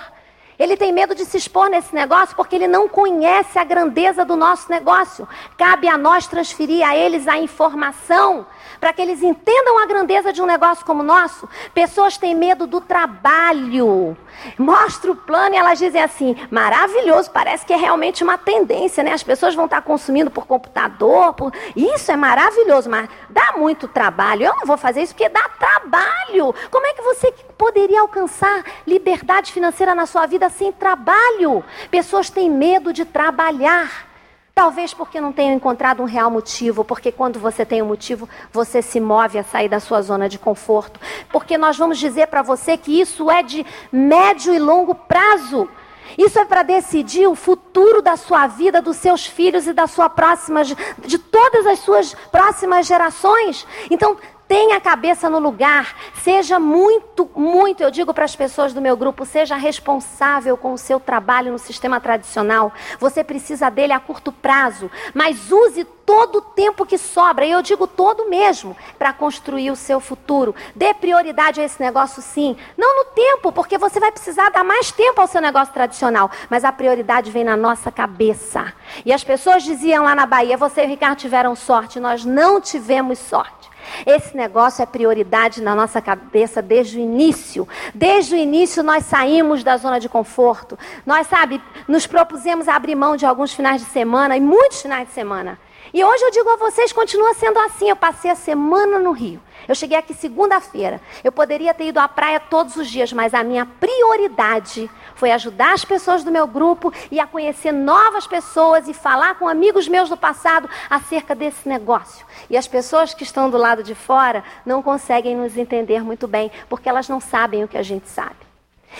Ele 0.59 0.77
tem 0.77 0.93
medo 0.93 1.15
de 1.15 1.25
se 1.25 1.37
expor 1.37 1.69
nesse 1.69 1.95
negócio 1.95 2.37
porque 2.37 2.55
ele 2.55 2.69
não 2.69 2.89
conhece 2.89 3.59
a 3.59 3.65
grandeza 3.65 4.25
do 4.25 4.37
nosso 4.37 4.71
negócio. 4.71 5.29
Cabe 5.56 5.89
a 5.89 5.99
nós 5.99 6.27
transferir 6.27 6.87
a 6.87 6.97
eles 6.97 7.27
a 7.27 7.39
informação 7.39 8.47
para 8.81 8.93
que 8.93 9.03
eles 9.03 9.23
entendam 9.23 9.83
a 9.83 9.87
grandeza 9.87 10.33
de 10.33 10.43
um 10.43 10.47
negócio 10.47 10.85
como 10.85 11.01
o 11.01 11.06
nosso. 11.06 11.49
Pessoas 11.73 12.17
têm 12.17 12.35
medo 12.35 12.67
do 12.67 12.81
trabalho. 12.81 14.17
Mostra 14.59 15.11
o 15.12 15.17
plano 15.17 15.55
e 15.55 15.59
elas 15.59 15.79
dizem 15.79 16.03
assim: 16.03 16.37
maravilhoso, 16.51 17.31
parece 17.31 17.65
que 17.65 17.73
é 17.73 17.77
realmente 17.77 18.23
uma 18.23 18.37
tendência, 18.37 19.03
né? 19.03 19.12
As 19.12 19.23
pessoas 19.23 19.55
vão 19.55 19.65
estar 19.65 19.81
consumindo 19.83 20.31
por 20.31 20.47
computador, 20.47 21.33
por... 21.35 21.53
isso 21.75 22.11
é 22.12 22.17
maravilhoso, 22.17 22.91
mas 22.91 23.09
dá 23.31 23.55
muito 23.57 23.89
trabalho. 23.89 24.45
Eu 24.45 24.57
não 24.57 24.67
vou 24.67 24.77
fazer 24.77 25.03
isso 25.03 25.15
porque 25.15 25.29
dá 25.29 25.49
trabalho. 25.59 26.55
Como 26.71 26.87
é 26.87 26.93
que 26.93 27.03
você 27.03 27.33
poderia 27.57 28.00
alcançar 28.00 28.65
liberdade 28.87 29.53
financeira 29.53 29.95
na 29.95 30.07
sua 30.07 30.27
vida 30.27 30.44
sem 30.49 30.73
trabalho? 30.73 31.64
Pessoas 31.91 32.31
têm 32.31 32.50
medo 32.50 32.93
de 32.93 33.05
trabalhar. 33.05 34.09
Talvez 34.54 34.95
porque 34.95 35.21
não 35.21 35.33
tenham 35.33 35.54
encontrado 35.54 36.00
um 36.00 36.07
real 36.07 36.30
motivo, 36.30 36.85
porque 36.85 37.11
quando 37.11 37.40
você 37.40 37.66
tem 37.66 37.83
um 37.83 37.87
motivo, 37.87 38.28
você 38.52 38.80
se 38.80 39.00
move 39.00 39.37
a 39.37 39.42
sair 39.42 39.69
da 39.69 39.80
sua 39.80 40.00
zona 40.00 40.28
de 40.28 40.38
conforto. 40.38 41.00
Porque 41.33 41.59
nós 41.59 41.76
vamos 41.76 41.99
dizer 41.99 42.28
para 42.28 42.40
você 42.40 42.76
que 42.76 43.00
isso 43.00 43.28
é 43.28 43.42
de 43.42 43.66
médio 43.90 44.54
e 44.54 44.59
longo 44.61 44.95
prazo. 44.95 45.69
Isso 46.16 46.38
é 46.38 46.45
para 46.45 46.62
decidir 46.62 47.26
o 47.26 47.35
futuro 47.35 48.00
da 48.00 48.16
sua 48.16 48.47
vida, 48.47 48.80
dos 48.80 48.97
seus 48.97 49.26
filhos 49.26 49.66
e 49.66 49.73
da 49.73 49.87
sua 49.87 50.09
próxima, 50.09 50.62
de 50.64 51.19
todas 51.19 51.66
as 51.66 51.80
suas 51.80 52.14
próximas 52.30 52.87
gerações. 52.87 53.66
Então, 53.90 54.16
Tenha 54.47 54.77
a 54.77 54.81
cabeça 54.81 55.31
no 55.31 55.39
lugar, 55.39 55.97
seja 56.23 56.61
muito, 56.61 57.29
muito, 57.35 57.83
eu 57.83 57.91
digo 57.91 58.13
para 58.13 58.27
as 58.27 58.37
pessoas 58.37 58.75
do 58.75 58.81
meu 58.81 58.95
grupo, 58.95 59.25
seja 59.25 59.57
responsável 59.57 60.55
com 60.55 60.75
o 60.75 60.79
seu 60.79 61.01
trabalho 61.01 61.51
no 61.51 61.59
sistema 61.59 61.99
tradicional. 61.99 62.71
Você 63.01 63.25
precisa 63.25 63.71
dele 63.71 63.95
a 63.95 64.01
curto 64.01 64.31
prazo, 64.31 64.91
mas 65.15 65.51
use 65.51 65.85
todo 65.85 66.37
o 66.37 66.43
tempo 66.43 66.85
que 66.85 66.99
sobra, 66.99 67.47
e 67.47 67.53
eu 67.53 67.63
digo 67.63 67.87
todo 67.87 68.29
mesmo, 68.29 68.77
para 68.99 69.15
construir 69.15 69.71
o 69.71 69.77
seu 69.77 69.99
futuro. 69.99 70.55
Dê 70.77 70.93
prioridade 70.93 71.63
a 71.63 71.65
esse 71.65 71.81
negócio 71.81 72.21
sim. 72.21 72.55
Não 72.77 72.99
no 72.99 73.05
tempo, 73.13 73.51
porque 73.51 73.79
você 73.79 73.99
vai 73.99 74.13
precisar 74.13 74.51
dar 74.51 74.63
mais 74.63 74.93
tempo 74.93 75.23
ao 75.23 75.27
seu 75.27 75.41
negócio 75.41 75.73
tradicional, 75.73 76.31
mas 76.51 76.65
a 76.65 76.73
prioridade 76.73 77.31
vem 77.31 77.45
na 77.45 77.57
nossa 77.57 77.91
cabeça. 77.91 78.75
E 79.07 79.13
as 79.13 79.25
pessoas 79.25 79.63
diziam 79.63 80.05
lá 80.05 80.15
na 80.15 80.27
Bahia: 80.27 80.59
você 80.59 80.83
e 80.83 80.85
o 80.85 80.89
Ricardo 80.89 81.19
tiveram 81.19 81.57
sorte, 81.57 81.99
nós 81.99 82.27
não 82.27 82.61
tivemos 82.61 83.19
sorte. 83.19 83.63
Esse 84.07 84.37
negócio 84.37 84.83
é 84.83 84.87
prioridade 84.87 85.62
na 85.62 85.75
nossa 85.75 86.00
cabeça 86.00 86.61
desde 86.62 86.99
o 86.99 87.00
início. 87.00 87.67
Desde 87.95 88.35
o 88.35 88.38
início 88.38 88.83
nós 88.83 89.05
saímos 89.05 89.62
da 89.62 89.76
zona 89.76 89.99
de 89.99 90.09
conforto. 90.09 90.79
Nós, 91.05 91.26
sabe, 91.26 91.61
nos 91.88 92.07
propusemos 92.07 92.69
abrir 92.69 92.95
mão 92.95 93.17
de 93.17 93.26
alguns 93.26 93.53
finais 93.53 93.81
de 93.81 93.88
semana 93.88 94.37
e 94.37 94.41
muitos 94.41 94.83
finais 94.83 95.09
de 95.09 95.14
semana. 95.14 95.59
E 95.95 96.03
hoje 96.03 96.25
eu 96.25 96.31
digo 96.33 96.51
a 96.51 96.57
vocês, 96.57 96.93
continua 96.93 97.35
sendo 97.35 97.57
assim. 97.61 97.89
Eu 97.89 97.95
passei 97.95 98.29
a 98.29 98.35
semana 98.35 98.99
no 98.99 99.13
Rio. 99.13 99.41
Eu 99.69 99.77
cheguei 99.77 99.97
aqui 99.97 100.13
segunda-feira. 100.13 101.01
Eu 101.23 101.31
poderia 101.31 101.73
ter 101.73 101.87
ido 101.87 102.01
à 102.01 102.09
praia 102.09 102.41
todos 102.41 102.75
os 102.75 102.91
dias, 102.91 103.13
mas 103.13 103.33
a 103.33 103.45
minha 103.45 103.65
prioridade 103.65 104.91
foi 105.15 105.31
ajudar 105.31 105.73
as 105.73 105.85
pessoas 105.85 106.25
do 106.25 106.33
meu 106.33 106.49
grupo 106.49 106.93
e 107.13 107.21
a 107.21 107.29
conhecer 107.29 107.71
novas 107.71 108.27
pessoas 108.27 108.89
e 108.89 108.93
falar 108.93 109.37
com 109.37 109.47
amigos 109.47 109.87
meus 109.87 110.09
do 110.09 110.17
passado 110.17 110.69
acerca 110.91 111.33
desse 111.33 111.69
negócio. 111.69 112.27
E 112.51 112.57
as 112.57 112.67
pessoas 112.67 113.15
que 113.15 113.23
estão 113.23 113.49
do 113.49 113.57
lado 113.57 113.85
de 113.85 113.95
fora 113.95 114.43
não 114.67 114.83
conseguem 114.83 115.37
nos 115.37 115.57
entender 115.57 116.03
muito 116.03 116.27
bem, 116.27 116.51
porque 116.69 116.89
elas 116.89 117.09
não 117.09 117.21
sabem 117.21 117.63
o 117.63 117.69
que 117.69 117.79
a 117.79 117.85
gente 117.85 118.09
sabe. 118.09 118.53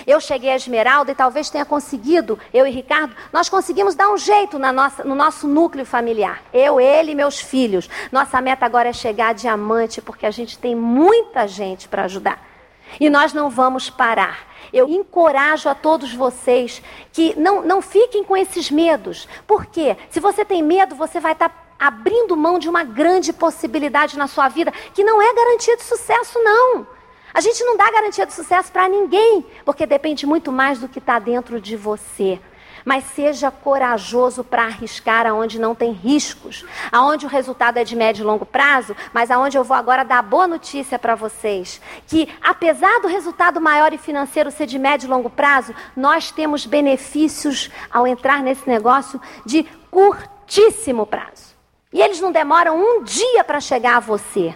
Eu 0.07 0.21
cheguei 0.21 0.51
a 0.51 0.57
Esmeralda 0.57 1.13
e 1.13 1.15
talvez 1.15 1.51
tenha 1.51 1.65
conseguido, 1.65 2.39
eu 2.53 2.67
e 2.67 2.71
Ricardo, 2.71 3.15
nós 3.33 3.49
conseguimos 3.49 3.95
dar 3.95 4.11
um 4.11 4.19
jeito 4.19 4.59
na 4.59 4.73
nossa, 4.73 5.05
no 5.05 5.15
nosso 5.15 5.47
núcleo 5.47 5.87
familiar. 5.87 6.43
Eu, 6.53 6.81
ele 6.81 7.13
e 7.13 7.15
meus 7.15 7.41
filhos. 7.41 7.89
Nossa 8.11 8.41
meta 8.41 8.67
agora 8.67 8.89
é 8.89 8.93
chegar 8.93 9.29
a 9.29 9.33
diamante, 9.33 10.01
porque 10.01 10.27
a 10.27 10.31
gente 10.31 10.59
tem 10.59 10.75
muita 10.75 11.47
gente 11.47 11.89
para 11.89 12.05
ajudar. 12.05 12.55
E 13.01 13.11
nós 13.11 13.33
não 13.33 13.51
vamos 13.51 13.91
parar. 13.91 14.47
Eu 14.73 14.89
encorajo 14.89 15.69
a 15.69 15.75
todos 15.75 16.13
vocês 16.13 16.83
que 17.13 17.39
não, 17.39 17.63
não 17.63 17.81
fiquem 17.81 18.25
com 18.25 18.37
esses 18.37 18.71
medos. 18.71 19.29
Por 19.47 19.67
quê? 19.67 19.97
Se 20.11 20.21
você 20.21 20.45
tem 20.45 20.63
medo, 20.63 20.95
você 20.95 21.21
vai 21.21 21.33
estar 21.33 21.49
tá 21.49 21.65
abrindo 21.79 22.37
mão 22.37 22.59
de 22.59 22.69
uma 22.69 22.85
grande 22.85 23.33
possibilidade 23.33 24.17
na 24.17 24.27
sua 24.27 24.49
vida, 24.49 24.73
que 24.93 25.05
não 25.05 25.21
é 25.21 25.35
garantia 25.35 25.77
de 25.77 25.83
sucesso, 25.83 26.39
não. 26.43 26.87
A 27.35 27.41
gente 27.41 27.65
não 27.65 27.77
dá 27.77 27.91
garantia 27.91 28.25
de 28.25 28.33
sucesso 28.33 28.71
para 28.71 28.89
ninguém, 28.89 29.45
porque 29.65 29.85
depende 29.85 30.25
muito 30.25 30.53
mais 30.53 30.79
do 30.79 30.89
que 30.89 31.01
está 31.01 31.19
dentro 31.19 31.61
de 31.61 31.77
você. 31.77 32.39
Mas 32.85 33.03
seja 33.07 33.51
corajoso 33.51 34.45
para 34.45 34.67
arriscar 34.67 35.27
aonde 35.27 35.59
não 35.59 35.75
tem 35.75 35.91
riscos, 35.91 36.65
aonde 36.93 37.27
o 37.27 37.29
resultado 37.29 37.79
é 37.79 37.83
de 37.83 37.97
médio 37.97 38.23
e 38.23 38.27
longo 38.27 38.47
prazo, 38.47 38.95
mas 39.13 39.33
aonde 39.33 39.59
eu 39.59 39.65
vou 39.65 39.77
agora 39.77 40.05
dar 40.05 40.23
boa 40.23 40.47
notícia 40.47 40.97
para 40.97 41.17
vocês, 41.17 41.81
que 42.07 42.29
apesar 42.41 43.01
do 43.01 43.09
resultado 43.09 43.61
maior 43.61 43.93
e 43.93 43.99
financeiro 43.99 44.53
ser 44.53 44.67
de 44.67 44.79
médio 44.79 45.07
e 45.07 45.11
longo 45.11 45.31
prazo, 45.31 45.75
nós 45.97 46.31
temos 46.31 46.67
benefícios 46.67 47.69
ao 47.91 48.07
entrar 48.07 48.45
nesse 48.45 48.69
negócio 48.69 49.21
de 49.45 49.65
curtíssimo 49.91 51.05
prazo. 51.05 51.55
E 51.93 52.01
eles 52.01 52.21
não 52.21 52.31
demoram 52.31 52.79
um 52.79 53.03
dia 53.03 53.43
para 53.43 53.61
chegar 53.61 53.97
a 53.97 54.01
você 54.01 54.55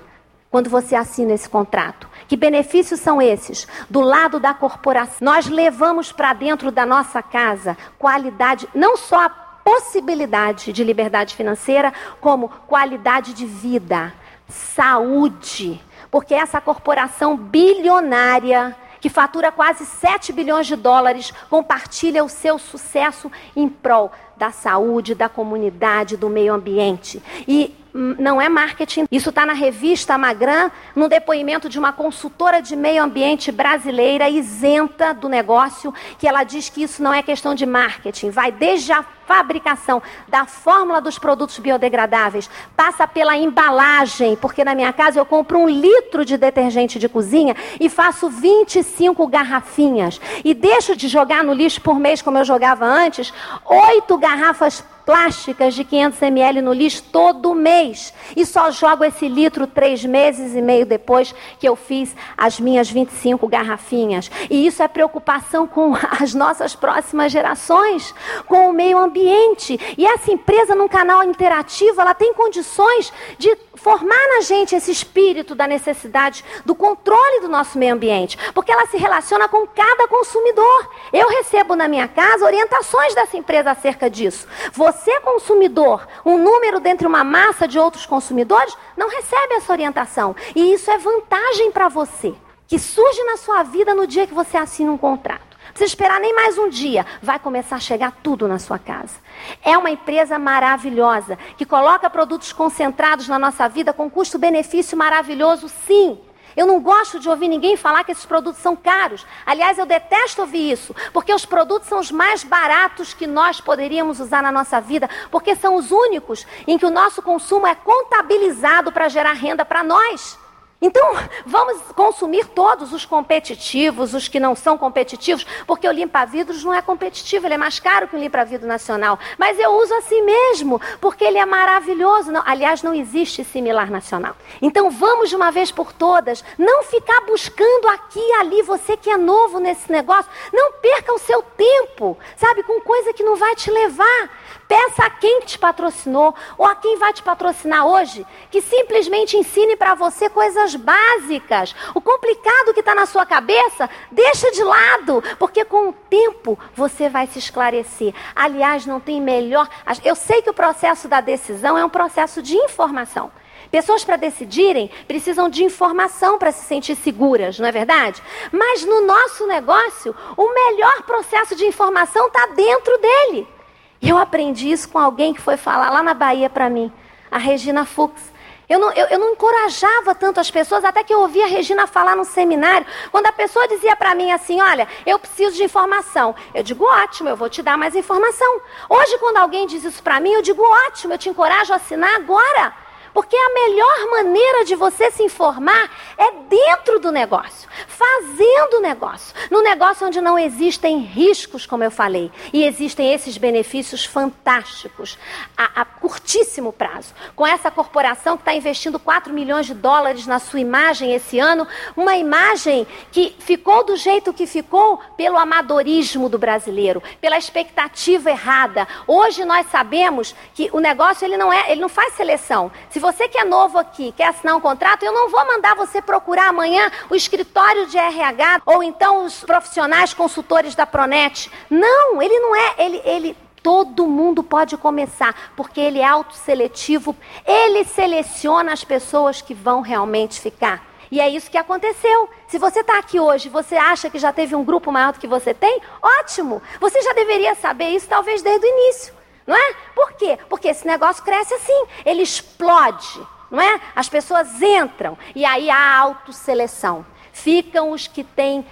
quando 0.51 0.71
você 0.71 0.95
assina 0.95 1.33
esse 1.33 1.49
contrato. 1.49 2.09
Que 2.29 2.37
benefícios 2.37 3.01
são 3.01 3.21
esses? 3.21 3.67
Do 3.89 4.01
lado 4.03 4.39
da 4.39 4.53
corporação, 4.53 5.17
nós 5.21 5.49
levamos 5.49 6.13
para 6.13 6.35
dentro 6.35 6.71
da 6.71 6.85
nossa 6.85 7.23
casa 7.23 7.77
qualidade, 7.99 8.69
não 8.75 8.99
só 8.99 9.25
a 9.25 9.31
possibilidade 9.31 10.73
de 10.73 10.85
liberdade 10.85 11.35
financeira, 11.35 11.93
como 12.21 12.51
qualidade 12.67 13.33
de 13.33 13.47
vida, 13.47 14.13
saúde. 14.47 15.81
Porque 16.11 16.35
essa 16.35 16.61
corporação 16.61 17.37
bilionária 17.37 18.77
que 19.01 19.09
fatura 19.09 19.53
quase 19.53 19.87
7 19.87 20.33
bilhões 20.33 20.67
de 20.67 20.77
dólares, 20.77 21.33
compartilha 21.49 22.25
o 22.25 22.29
seu 22.29 22.59
sucesso 22.59 23.31
em 23.55 23.69
prol 23.69 24.11
da 24.37 24.51
saúde, 24.51 25.15
da 25.15 25.29
comunidade, 25.29 26.17
do 26.17 26.29
meio 26.29 26.53
ambiente. 26.53 27.23
E 27.47 27.75
não 27.93 28.41
é 28.41 28.49
marketing. 28.49 29.07
Isso 29.11 29.31
está 29.31 29.45
na 29.45 29.53
revista 29.53 30.19
Magran, 30.19 30.71
no 30.95 31.09
depoimento 31.09 31.69
de 31.69 31.79
uma 31.79 31.93
consultora 31.93 32.61
de 32.61 32.77
meio 32.77 33.03
ambiente 33.03 33.51
brasileira 33.51 34.29
isenta 34.29 35.13
do 35.13 35.29
negócio, 35.29 35.93
que 36.19 36.27
ela 36.27 36.45
diz 36.45 36.69
que 36.69 36.83
isso 36.83 37.03
não 37.03 37.13
é 37.13 37.23
questão 37.23 37.55
de 37.55 37.67
marketing. 37.67 38.31
Vai 38.31 38.53
desde 38.53 38.93
a 38.93 39.03
fabricação 39.03 40.03
da 40.27 40.47
fórmula 40.47 41.03
dos 41.03 41.19
produtos 41.19 41.59
biodegradáveis, 41.59 42.49
passa 42.75 43.07
pela 43.07 43.37
embalagem, 43.37 44.37
porque 44.37 44.65
na 44.65 44.75
minha 44.75 44.93
casa 44.93 45.19
eu 45.21 45.27
compro 45.27 45.59
um 45.59 45.69
litro 45.69 46.25
de 46.25 46.39
detergente 46.39 46.99
de 46.99 47.09
cozinha 47.11 47.55
e 47.79 47.91
faço 47.91 48.31
25 48.31 49.27
garrafinhas. 49.27 50.19
E 50.43 50.55
deixo 50.55 50.97
de 50.97 51.09
jogar 51.09 51.45
no 51.45 51.53
lixo 51.53 51.81
por 51.83 51.99
mês, 51.99 52.23
como 52.23 52.39
eu 52.39 52.45
jogava 52.45 52.87
antes, 52.87 53.33
oito 53.67 54.17
garrafas 54.17 54.83
plásticas 55.09 55.75
de 55.75 55.85
500 55.85 56.21
ml 56.21 56.61
no 56.61 56.75
lixo 56.75 57.03
todo 57.11 57.55
mês. 57.55 58.13
E 58.37 58.45
só 58.45 58.71
jogo 58.71 59.03
esse 59.03 59.27
litro 59.27 59.67
três 59.67 60.05
meses 60.05 60.55
e 60.55 60.61
meio 60.61 60.85
depois 60.85 61.35
que 61.59 61.67
eu 61.67 61.75
fiz 61.75 62.15
as 62.37 62.61
minhas 62.61 62.91
25 62.91 63.49
garrafinhas. 63.49 64.31
E 64.51 64.67
isso 64.67 64.83
é 64.83 64.87
preocupação 64.87 65.67
com 65.67 65.95
as 66.21 66.35
nossas 66.35 66.77
próximas 66.77 67.33
gerações, 67.33 68.15
com 68.47 68.69
o 68.69 68.73
meio 68.75 68.99
ambiente. 68.99 69.81
E 69.97 70.07
essa 70.07 70.31
empresa, 70.31 70.75
num 70.75 70.89
canal 70.89 71.25
interativo, 71.25 72.03
ela 72.03 72.13
tem 72.13 72.35
condições 72.35 73.11
de 73.39 73.57
formar 73.79 74.29
na 74.35 74.41
gente 74.43 74.75
esse 74.75 74.91
espírito 74.91 75.55
da 75.55 75.67
necessidade 75.67 76.45
do 76.65 76.75
controle 76.75 77.41
do 77.41 77.49
nosso 77.49 77.79
meio 77.79 77.95
ambiente, 77.95 78.37
porque 78.53 78.73
ela 78.73 78.87
se 78.87 78.97
relaciona 78.97 79.49
com 79.49 79.67
cada 79.67 80.07
consumidor. 80.09 80.91
Eu 81.13 81.29
recebo 81.29 81.75
na 81.75 81.89
minha 81.89 82.09
casa 82.09 82.45
orientações 82.45 83.15
dessa 83.15 83.37
empresa 83.37 83.71
acerca 83.71 84.11
disso. 84.11 84.47
Você, 84.73 85.21
consumidor, 85.21 86.07
um 86.25 86.37
número 86.37 86.81
dentre 86.81 87.07
uma 87.07 87.25
massa 87.25 87.67
de 87.67 87.79
outros 87.79 88.05
consumidores, 88.05 88.77
não 88.97 89.09
recebe 89.09 89.55
essa 89.55 89.73
orientação. 89.73 90.35
E 90.55 90.73
isso 90.73 90.91
é 90.91 90.99
vantagem 90.99 91.71
para 91.71 91.89
você, 91.89 92.35
que 92.67 92.79
surge 92.79 93.23
na 93.25 93.37
sua 93.37 93.63
vida 93.63 93.95
no 93.95 94.07
dia 94.07 94.27
que 94.27 94.35
você 94.35 94.57
assina 94.57 94.93
um 94.93 94.99
contrato 94.99 95.49
precisa 95.79 95.93
esperar 95.95 96.21
nem 96.21 96.35
mais 96.35 96.59
um 96.59 96.69
dia, 96.69 97.07
vai 97.23 97.39
começar 97.39 97.77
a 97.77 97.81
chegar 97.81 98.13
tudo 98.23 98.49
na 98.49 98.59
sua 98.59 98.79
casa. 98.79 99.15
É 99.63 99.77
uma 99.77 99.91
empresa 99.91 100.39
maravilhosa, 100.39 101.39
que 101.57 101.65
coloca 101.65 102.11
produtos 102.11 102.53
concentrados 102.53 103.29
na 103.29 103.39
nossa 103.39 103.69
vida 103.69 103.93
com 103.93 104.11
custo-benefício 104.11 104.97
maravilhoso, 104.97 105.69
sim. 105.69 106.19
Eu 106.57 106.67
não 106.67 106.81
gosto 106.81 107.21
de 107.21 107.29
ouvir 107.29 107.47
ninguém 107.47 107.77
falar 107.77 108.03
que 108.03 108.11
esses 108.11 108.27
produtos 108.27 108.61
são 108.61 108.75
caros. 108.75 109.25
Aliás, 109.47 109.79
eu 109.79 109.87
detesto 109.87 110.41
ouvir 110.41 110.73
isso, 110.73 110.93
porque 111.13 111.33
os 111.33 111.47
produtos 111.47 111.89
são 111.89 112.01
os 112.01 112.11
mais 112.11 112.43
baratos 112.43 113.15
que 113.15 113.29
nós 113.29 113.61
poderíamos 113.61 114.19
usar 114.19 114.43
na 114.43 114.51
nossa 114.51 114.81
vida, 114.81 115.09
porque 115.31 115.55
são 115.55 115.77
os 115.77 115.93
únicos 115.93 116.45
em 116.67 116.77
que 116.77 116.85
o 116.85 116.91
nosso 116.91 117.23
consumo 117.23 117.65
é 117.65 117.77
contabilizado 117.77 118.91
para 118.91 119.09
gerar 119.09 119.35
renda 119.35 119.65
para 119.65 119.85
nós. 119.85 120.37
Então, 120.81 121.13
vamos 121.45 121.83
consumir 121.93 122.47
todos 122.47 122.93
os 122.93 123.05
competitivos, 123.05 124.15
os 124.15 124.29
que 124.29 124.39
não 124.39 124.55
são 124.55 124.79
competitivos, 124.79 125.45
porque 125.67 125.89
o 125.89 125.93
limpa-vidros 125.93 126.63
não 126.63 126.73
é 126.73 126.81
competitivo, 126.81 127.47
ele 127.47 127.55
é 127.55 127.59
mais 127.59 127.81
caro 127.81 128.07
que 128.07 128.15
o 128.15 128.19
limpa-vidro 128.19 128.69
nacional. 128.69 129.19
Mas 129.37 129.59
eu 129.59 129.73
uso 129.73 129.93
assim 129.95 130.23
mesmo, 130.23 130.81
porque 131.01 131.25
ele 131.25 131.37
é 131.37 131.45
maravilhoso. 131.45 132.31
Não, 132.31 132.43
aliás, 132.47 132.81
não 132.81 132.95
existe 132.95 133.43
similar 133.43 133.91
nacional. 133.91 134.37
Então, 134.63 134.89
vamos 134.89 135.29
de 135.31 135.35
uma 135.35 135.51
vez 135.51 135.73
por 135.73 135.93
todas, 135.93 136.45
não 136.57 136.85
ficar 136.85 137.23
buscando 137.23 137.89
aqui 137.89 138.21
e 138.21 138.33
ali, 138.35 138.63
você 138.63 138.97
que 138.97 139.11
é 139.11 139.17
novo 139.17 139.59
nesse 139.59 139.91
negócio, 139.91 140.31
não 140.53 140.75
perca 140.75 141.13
o 141.13 141.19
seu 141.19 141.43
tempo, 141.43 142.17
sabe, 142.37 142.63
com 142.63 142.81
coisa 142.81 143.13
que 143.13 143.25
não 143.25 143.35
vai 143.35 143.57
te 143.57 143.69
levar. 143.69 144.31
Peça 144.69 145.07
a 145.07 145.11
quem 145.11 145.41
te 145.41 145.59
patrocinou 145.59 146.35
ou 146.59 146.67
a 146.67 146.75
quem 146.75 146.99
vai 146.99 147.11
te 147.15 147.23
patrocinar 147.23 147.87
hoje 147.87 148.27
que 148.51 148.61
simplesmente 148.61 149.35
ensine 149.35 149.75
para 149.77 149.95
você 149.95 150.29
coisas 150.29 150.75
básicas. 150.77 151.75
O 151.95 152.01
complicado 152.03 152.75
que 152.75 152.81
está 152.81 152.95
na 152.95 153.07
sua 153.07 153.25
cabeça, 153.25 153.89
deixa 154.13 154.51
de 154.53 154.63
lado, 154.63 155.25
porque 155.39 155.65
com 155.65 155.89
o 155.89 155.93
tempo 155.93 156.59
você 156.75 157.09
vai 157.09 157.27
se 157.27 157.39
esclarecer. 157.39 158.15
Aliás, 158.37 158.85
não 158.85 159.01
tem 159.01 159.23
melhor. 159.23 159.67
Eu 160.05 160.15
sei 160.15 160.43
que 160.43 160.51
o 160.51 160.55
processo 160.55 161.09
da 161.09 161.23
decisão 161.23 161.79
é 161.79 161.85
um 161.85 161.89
processo 161.89 162.43
de 162.43 162.55
informação. 162.55 163.33
Pessoas 163.71 164.05
para 164.05 164.17
decidirem 164.17 164.91
precisam 165.07 165.49
de 165.49 165.65
informação 165.65 166.39
para 166.39 166.53
se 166.53 166.65
sentir 166.67 166.95
seguras, 166.95 167.59
não 167.59 167.69
é 167.69 167.73
verdade? 167.73 168.23
Mas 168.53 168.85
no 168.85 169.01
nosso 169.01 169.47
negócio, 169.47 170.15
o 170.37 170.53
melhor 170.53 171.03
processo 171.03 171.57
de 171.57 171.65
informação 171.65 172.27
está 172.27 172.47
dentro 172.47 172.99
dele. 172.99 173.58
Eu 174.01 174.17
aprendi 174.17 174.71
isso 174.71 174.89
com 174.89 174.99
alguém 174.99 175.35
que 175.35 175.41
foi 175.41 175.57
falar 175.57 175.91
lá 175.91 176.03
na 176.03 176.15
Bahia 176.15 176.49
para 176.49 176.71
mim, 176.71 176.93
a 177.31 177.39
Regina 177.39 177.85
Fux. 177.85 178.21
Eu 178.69 178.79
não, 178.79 178.93
eu, 178.93 179.07
eu 179.07 179.19
não, 179.19 179.33
encorajava 179.33 180.15
tanto 180.15 180.39
as 180.39 180.51
pessoas, 180.51 180.85
até 180.85 181.03
que 181.03 181.13
eu 181.13 181.21
ouvia 181.21 181.47
a 181.47 181.49
Regina 181.49 181.87
falar 181.87 182.15
no 182.15 182.25
seminário, 182.25 182.87
quando 183.11 183.27
a 183.27 183.33
pessoa 183.33 183.67
dizia 183.67 183.97
para 183.97 184.15
mim 184.15 184.31
assim: 184.31 184.61
Olha, 184.61 184.87
eu 185.07 185.19
preciso 185.19 185.57
de 185.57 185.65
informação. 185.65 186.35
Eu 186.53 186.63
digo: 186.63 186.85
Ótimo, 186.85 187.31
eu 187.31 187.37
vou 187.37 187.49
te 187.49 187.63
dar 187.63 187.79
mais 187.79 187.97
informação. 187.97 188.61
Hoje, 188.89 189.17
quando 189.19 189.39
alguém 189.39 189.67
diz 189.67 189.85
isso 189.85 190.03
para 190.03 190.21
mim, 190.21 190.33
eu 190.33 190.43
digo: 190.43 190.63
Ótimo, 190.63 191.15
eu 191.15 191.19
te 191.19 191.31
encorajo 191.31 191.73
a 191.73 191.77
assinar 191.77 192.15
agora. 192.15 192.75
Porque 193.19 193.37
a 193.37 193.53
melhor 193.53 194.11
maneira 194.13 194.65
de 194.65 194.77
você 194.77 195.11
se 195.11 195.25
informar 195.25 195.91
é 196.17 196.31
dentro 196.49 197.01
do 197.01 197.11
negócio, 197.11 197.69
fazendo 197.89 198.75
o 198.75 198.81
negócio. 198.81 199.35
No 199.51 199.61
negócio 199.61 200.07
onde 200.07 200.21
não 200.21 200.39
existem 200.39 201.01
riscos, 201.01 201.67
como 201.67 201.83
eu 201.83 201.91
falei, 201.91 202.31
e 202.53 202.63
existem 202.63 203.13
esses 203.13 203.37
benefícios 203.37 204.05
fantásticos 204.05 205.19
a, 205.57 205.81
a 205.81 205.85
curtíssimo 205.85 206.73
prazo. 206.73 207.13
Com 207.35 207.45
essa 207.45 207.73
corporação 207.73 208.37
que 208.37 208.43
está 208.43 208.55
investindo 208.55 209.01
4 209.01 209.35
milhões 209.35 209.67
de 209.67 209.75
dólares 209.75 210.25
na 210.25 210.39
sua 210.39 210.61
imagem 210.61 211.13
esse 211.13 211.41
ano, 211.41 211.67
uma 211.97 212.17
imagem 212.17 212.87
que 213.11 213.35
ficou 213.41 213.85
do 213.85 213.97
jeito 213.97 214.33
que 214.33 214.47
ficou 214.47 215.01
pelo 215.17 215.39
amadorismo 215.39 216.29
do 216.29 216.39
brasileiro, 216.39 217.03
pela 217.21 217.37
expectativa 217.37 218.31
errada. 218.31 218.87
Hoje 219.09 219.45
nós 219.45 219.67
sabemos 219.73 220.37
que 220.55 220.71
o 220.73 220.79
negócio 220.79 221.25
ele 221.25 221.37
não 221.37 221.53
é, 221.53 221.73
ele 221.73 221.81
não 221.81 221.89
faz 221.89 222.15
seleção. 222.15 222.71
Se 222.91 223.01
você 223.01 223.08
que 223.13 223.39
é 223.39 223.45
novo 223.45 223.79
aqui, 223.79 224.13
quer 224.17 224.29
assinar 224.29 224.57
um 224.57 224.61
contrato, 224.61 225.05
eu 225.05 225.13
não 225.13 225.31
vou 225.31 225.47
mandar 225.47 225.75
você 225.75 226.03
procurar 226.03 226.49
amanhã 226.49 226.91
o 227.09 227.15
escritório 227.15 227.87
de 227.87 227.97
RH 227.97 228.63
ou 228.67 228.83
então 228.83 229.25
os 229.25 229.41
profissionais 229.45 230.13
consultores 230.13 230.75
da 230.75 230.87
Pronet. 230.87 231.51
Não, 231.71 232.21
ele 232.21 232.39
não 232.41 232.55
é, 232.55 232.75
ele, 232.79 233.03
ele 233.05 233.37
todo 233.63 234.07
mundo 234.07 234.43
pode 234.43 234.77
começar, 234.77 235.53
porque 235.57 235.81
ele 235.81 235.99
é 235.99 236.05
autosseletivo, 236.05 237.17
ele 237.47 237.85
seleciona 237.85 238.73
as 238.73 238.85
pessoas 238.85 239.41
que 239.41 239.55
vão 239.55 239.81
realmente 239.81 240.41
ficar. 240.41 240.87
E 241.11 241.21
é 241.21 241.29
isso 241.29 241.51
que 241.51 241.57
aconteceu. 241.57 242.29
Se 242.49 242.59
você 242.59 242.81
está 242.81 242.99
aqui 242.99 243.19
hoje, 243.19 243.49
você 243.49 243.77
acha 243.77 244.11
que 244.11 244.19
já 244.19 244.33
teve 244.33 244.55
um 244.55 244.65
grupo 244.65 244.93
maior 244.93 245.13
do 245.13 245.19
que 245.19 245.27
você 245.27 245.55
tem? 245.55 245.81
Ótimo! 246.03 246.63
Você 246.81 247.01
já 247.01 247.13
deveria 247.15 247.55
saber 247.55 247.89
isso 247.91 248.07
talvez 248.09 248.43
desde 248.43 248.67
o 248.67 248.69
início, 248.69 249.15
não 249.49 249.57
é? 249.57 249.75
Por 249.95 250.13
quê? 250.13 250.39
Porque 250.51 250.69
esse 250.69 250.87
negócio 250.87 251.25
cresce 251.25 251.55
assim, 251.55 251.87
ele 252.05 252.21
explode, 252.21 253.19
não 253.51 253.59
é? 253.59 253.81
As 253.97 254.07
pessoas 254.07 254.61
entram 254.61 255.17
e 255.35 255.43
aí 255.43 255.71
há 255.71 255.97
autoseleção. 255.97 257.05
Ficam 257.33 257.93
os 257.93 258.07
que 258.07 258.23
têm 258.23 258.67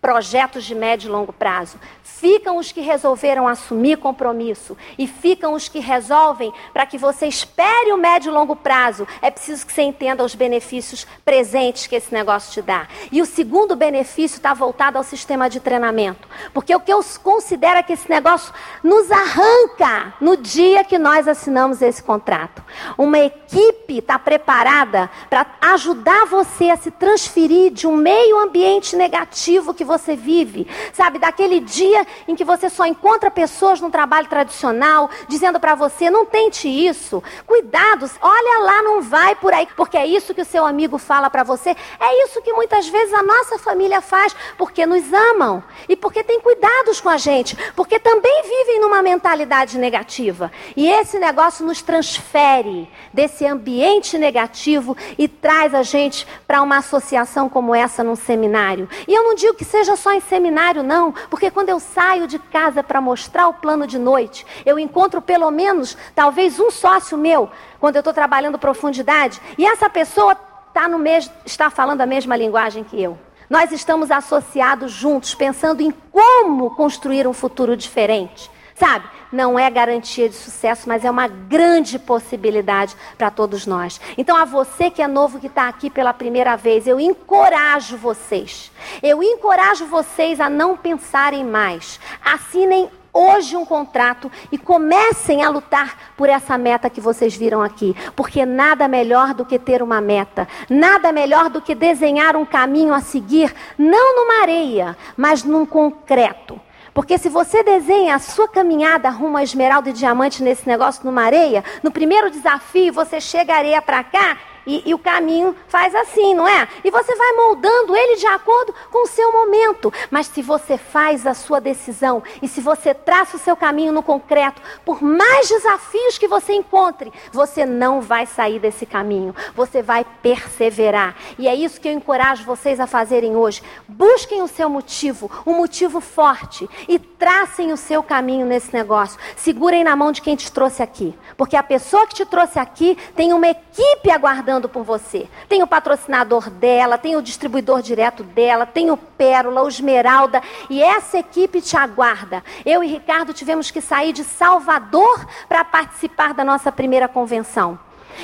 projetos 0.00 0.64
de 0.64 0.74
médio 0.74 1.08
e 1.08 1.10
longo 1.10 1.32
prazo. 1.32 1.78
Ficam 2.18 2.58
os 2.58 2.70
que 2.70 2.82
resolveram 2.82 3.48
assumir 3.48 3.96
compromisso 3.96 4.76
e 4.98 5.06
ficam 5.06 5.54
os 5.54 5.68
que 5.68 5.78
resolvem 5.78 6.52
para 6.72 6.84
que 6.84 6.98
você 6.98 7.26
espere 7.26 7.92
o 7.92 7.96
médio 7.96 8.30
e 8.30 8.34
longo 8.34 8.54
prazo. 8.54 9.06
É 9.22 9.30
preciso 9.30 9.66
que 9.66 9.72
você 9.72 9.82
entenda 9.82 10.22
os 10.22 10.34
benefícios 10.34 11.06
presentes 11.24 11.86
que 11.86 11.96
esse 11.96 12.12
negócio 12.12 12.52
te 12.52 12.60
dá. 12.60 12.86
E 13.10 13.22
o 13.22 13.26
segundo 13.26 13.74
benefício 13.74 14.36
está 14.36 14.52
voltado 14.52 14.98
ao 14.98 15.04
sistema 15.04 15.48
de 15.48 15.60
treinamento. 15.60 16.28
Porque 16.52 16.74
o 16.74 16.80
que 16.80 16.92
eu 16.92 17.00
considero 17.22 17.78
é 17.78 17.82
que 17.82 17.94
esse 17.94 18.10
negócio 18.10 18.52
nos 18.82 19.10
arranca 19.10 20.12
no 20.20 20.36
dia 20.36 20.84
que 20.84 20.98
nós 20.98 21.26
assinamos 21.26 21.80
esse 21.80 22.02
contrato. 22.02 22.62
Uma 22.98 23.18
equipe 23.18 23.98
está 23.98 24.18
preparada 24.18 25.10
para 25.30 25.46
ajudar 25.60 26.26
você 26.26 26.68
a 26.68 26.76
se 26.76 26.90
transferir 26.90 27.72
de 27.72 27.86
um 27.86 27.96
meio 27.96 28.38
ambiente 28.38 28.94
negativo 28.94 29.72
que 29.72 29.84
você 29.84 30.14
vive, 30.14 30.66
sabe, 30.92 31.18
daquele 31.18 31.60
dia 31.60 31.99
em 32.26 32.34
que 32.34 32.44
você 32.44 32.68
só 32.68 32.86
encontra 32.86 33.30
pessoas 33.30 33.80
no 33.80 33.90
trabalho 33.90 34.28
tradicional 34.28 35.10
dizendo 35.28 35.58
para 35.58 35.74
você: 35.74 36.10
não 36.10 36.26
tente 36.26 36.68
isso, 36.68 37.22
cuidado, 37.46 38.10
olha 38.20 38.64
lá, 38.64 38.82
não 38.82 39.02
vai 39.02 39.34
por 39.34 39.52
aí, 39.52 39.66
porque 39.76 39.96
é 39.96 40.06
isso 40.06 40.34
que 40.34 40.42
o 40.42 40.44
seu 40.44 40.64
amigo 40.64 40.98
fala 40.98 41.30
para 41.30 41.42
você, 41.42 41.70
é 41.70 42.24
isso 42.24 42.42
que 42.42 42.52
muitas 42.52 42.88
vezes 42.88 43.12
a 43.14 43.22
nossa 43.22 43.58
família 43.58 44.00
faz, 44.00 44.34
porque 44.56 44.86
nos 44.86 45.12
amam 45.12 45.62
e 45.88 45.96
porque 45.96 46.22
tem 46.22 46.40
cuidados 46.40 47.00
com 47.00 47.08
a 47.08 47.16
gente, 47.16 47.56
porque 47.74 47.98
também 47.98 48.42
vivem 48.42 48.80
numa 48.80 49.02
mentalidade 49.02 49.78
negativa. 49.78 50.50
E 50.76 50.88
esse 50.88 51.18
negócio 51.18 51.64
nos 51.64 51.82
transfere 51.82 52.88
desse 53.12 53.46
ambiente 53.46 54.18
negativo 54.18 54.96
e 55.18 55.26
traz 55.26 55.74
a 55.74 55.82
gente 55.82 56.26
para 56.46 56.62
uma 56.62 56.78
associação 56.78 57.48
como 57.48 57.74
essa 57.74 58.04
num 58.04 58.16
seminário. 58.16 58.88
E 59.08 59.14
eu 59.14 59.24
não 59.24 59.34
digo 59.34 59.54
que 59.54 59.64
seja 59.64 59.96
só 59.96 60.12
em 60.12 60.20
seminário, 60.20 60.82
não, 60.82 61.12
porque 61.28 61.50
quando 61.50 61.70
eu 61.70 61.79
saio 61.80 62.26
de 62.26 62.38
casa 62.38 62.82
para 62.82 63.00
mostrar 63.00 63.48
o 63.48 63.54
plano 63.54 63.86
de 63.86 63.98
noite, 63.98 64.46
eu 64.64 64.78
encontro 64.78 65.20
pelo 65.20 65.50
menos, 65.50 65.96
talvez, 66.14 66.60
um 66.60 66.70
sócio 66.70 67.18
meu, 67.18 67.50
quando 67.80 67.96
eu 67.96 68.00
estou 68.00 68.12
trabalhando 68.12 68.58
profundidade, 68.58 69.40
e 69.58 69.66
essa 69.66 69.90
pessoa 69.90 70.34
tá 70.72 70.86
no 70.86 70.98
mes 70.98 71.30
está 71.44 71.68
falando 71.68 72.00
a 72.00 72.06
mesma 72.06 72.36
linguagem 72.36 72.84
que 72.84 73.02
eu. 73.02 73.18
Nós 73.48 73.72
estamos 73.72 74.12
associados 74.12 74.92
juntos, 74.92 75.34
pensando 75.34 75.80
em 75.80 75.90
como 75.90 76.70
construir 76.76 77.26
um 77.26 77.32
futuro 77.32 77.76
diferente. 77.76 78.48
Sabe? 78.80 79.04
Não 79.30 79.58
é 79.58 79.70
garantia 79.70 80.26
de 80.26 80.34
sucesso, 80.34 80.88
mas 80.88 81.04
é 81.04 81.10
uma 81.10 81.28
grande 81.28 81.98
possibilidade 81.98 82.96
para 83.18 83.30
todos 83.30 83.66
nós. 83.66 84.00
Então, 84.16 84.34
a 84.34 84.46
você 84.46 84.88
que 84.88 85.02
é 85.02 85.06
novo, 85.06 85.38
que 85.38 85.48
está 85.48 85.68
aqui 85.68 85.90
pela 85.90 86.14
primeira 86.14 86.56
vez, 86.56 86.86
eu 86.86 86.98
encorajo 86.98 87.98
vocês. 87.98 88.72
Eu 89.02 89.22
encorajo 89.22 89.84
vocês 89.84 90.40
a 90.40 90.48
não 90.48 90.78
pensarem 90.78 91.44
mais. 91.44 92.00
Assinem 92.24 92.88
hoje 93.12 93.54
um 93.54 93.66
contrato 93.66 94.32
e 94.50 94.56
comecem 94.56 95.44
a 95.44 95.50
lutar 95.50 96.14
por 96.16 96.30
essa 96.30 96.56
meta 96.56 96.88
que 96.88 97.02
vocês 97.02 97.36
viram 97.36 97.60
aqui, 97.60 97.94
porque 98.16 98.46
nada 98.46 98.88
melhor 98.88 99.34
do 99.34 99.44
que 99.44 99.58
ter 99.58 99.82
uma 99.82 100.00
meta, 100.00 100.48
nada 100.70 101.12
melhor 101.12 101.50
do 101.50 101.60
que 101.60 101.74
desenhar 101.74 102.34
um 102.34 102.46
caminho 102.46 102.94
a 102.94 103.00
seguir, 103.00 103.54
não 103.76 104.16
numa 104.16 104.40
areia, 104.40 104.96
mas 105.18 105.44
num 105.44 105.66
concreto. 105.66 106.58
Porque 107.00 107.16
se 107.16 107.30
você 107.30 107.62
desenha 107.62 108.14
a 108.14 108.18
sua 108.18 108.46
caminhada 108.46 109.08
rumo 109.08 109.38
a 109.38 109.42
esmeralda 109.42 109.88
e 109.88 109.92
diamante 109.94 110.42
nesse 110.42 110.68
negócio 110.68 111.02
numa 111.02 111.22
areia, 111.22 111.64
no 111.82 111.90
primeiro 111.90 112.30
desafio 112.30 112.92
você 112.92 113.18
chega 113.18 113.54
a 113.54 113.56
areia 113.56 113.80
para 113.80 114.04
cá 114.04 114.36
e, 114.66 114.90
e, 114.90 114.94
o 114.94 114.98
caminho 114.98 115.56
faz 115.68 115.94
assim, 115.94 116.34
não 116.34 116.46
é? 116.46 116.68
E 116.84 116.90
você 116.90 117.14
vai 117.14 117.32
moldando 117.32 117.96
ele 117.96 118.16
de 118.16 118.26
acordo 118.26 118.74
com 118.90 119.04
o 119.04 119.06
seu 119.06 119.32
momento. 119.32 119.92
Mas 120.10 120.26
se 120.26 120.42
você 120.42 120.76
faz 120.76 121.26
a 121.26 121.34
sua 121.34 121.60
decisão 121.60 122.22
e 122.42 122.48
se 122.48 122.60
você 122.60 122.92
traça 122.92 123.36
o 123.36 123.40
seu 123.40 123.56
caminho 123.56 123.92
no 123.92 124.02
concreto, 124.02 124.60
por 124.84 125.02
mais 125.02 125.48
desafios 125.48 126.18
que 126.18 126.28
você 126.28 126.52
encontre, 126.52 127.12
você 127.32 127.64
não 127.64 128.00
vai 128.00 128.26
sair 128.26 128.58
desse 128.58 128.84
caminho. 128.84 129.34
Você 129.54 129.82
vai 129.82 130.04
perseverar. 130.22 131.16
E 131.38 131.48
é 131.48 131.54
isso 131.54 131.80
que 131.80 131.88
eu 131.88 131.92
encorajo 131.92 132.44
vocês 132.44 132.78
a 132.80 132.86
fazerem 132.86 133.36
hoje. 133.36 133.62
Busquem 133.88 134.42
o 134.42 134.48
seu 134.48 134.68
motivo, 134.68 135.30
um 135.46 135.54
motivo 135.54 136.00
forte, 136.00 136.68
e 136.86 136.98
tracem 136.98 137.72
o 137.72 137.76
seu 137.76 138.02
caminho 138.02 138.46
nesse 138.46 138.72
negócio. 138.74 139.18
Segurem 139.36 139.84
na 139.84 139.96
mão 139.96 140.12
de 140.12 140.22
quem 140.22 140.36
te 140.36 140.52
trouxe 140.52 140.82
aqui. 140.82 141.16
Porque 141.36 141.56
a 141.56 141.62
pessoa 141.62 142.06
que 142.06 142.14
te 142.14 142.26
trouxe 142.26 142.58
aqui 142.58 142.96
tem 143.16 143.32
uma 143.32 143.48
equipe 143.48 144.10
aguardando 144.10 144.49
por 144.68 144.82
você. 144.82 145.28
Tem 145.48 145.62
o 145.62 145.66
patrocinador 145.66 146.50
dela, 146.50 146.98
tem 146.98 147.16
o 147.16 147.22
distribuidor 147.22 147.82
direto 147.82 148.22
dela, 148.22 148.66
tem 148.66 148.90
o 148.90 148.96
Pérola, 148.96 149.62
o 149.62 149.68
Esmeralda, 149.68 150.42
e 150.68 150.82
essa 150.82 151.18
equipe 151.18 151.60
te 151.60 151.76
aguarda. 151.76 152.42
Eu 152.64 152.82
e 152.82 152.88
Ricardo 152.88 153.32
tivemos 153.32 153.70
que 153.70 153.80
sair 153.80 154.12
de 154.12 154.24
Salvador 154.24 155.26
para 155.48 155.64
participar 155.64 156.34
da 156.34 156.44
nossa 156.44 156.72
primeira 156.72 157.06
convenção. 157.06 157.78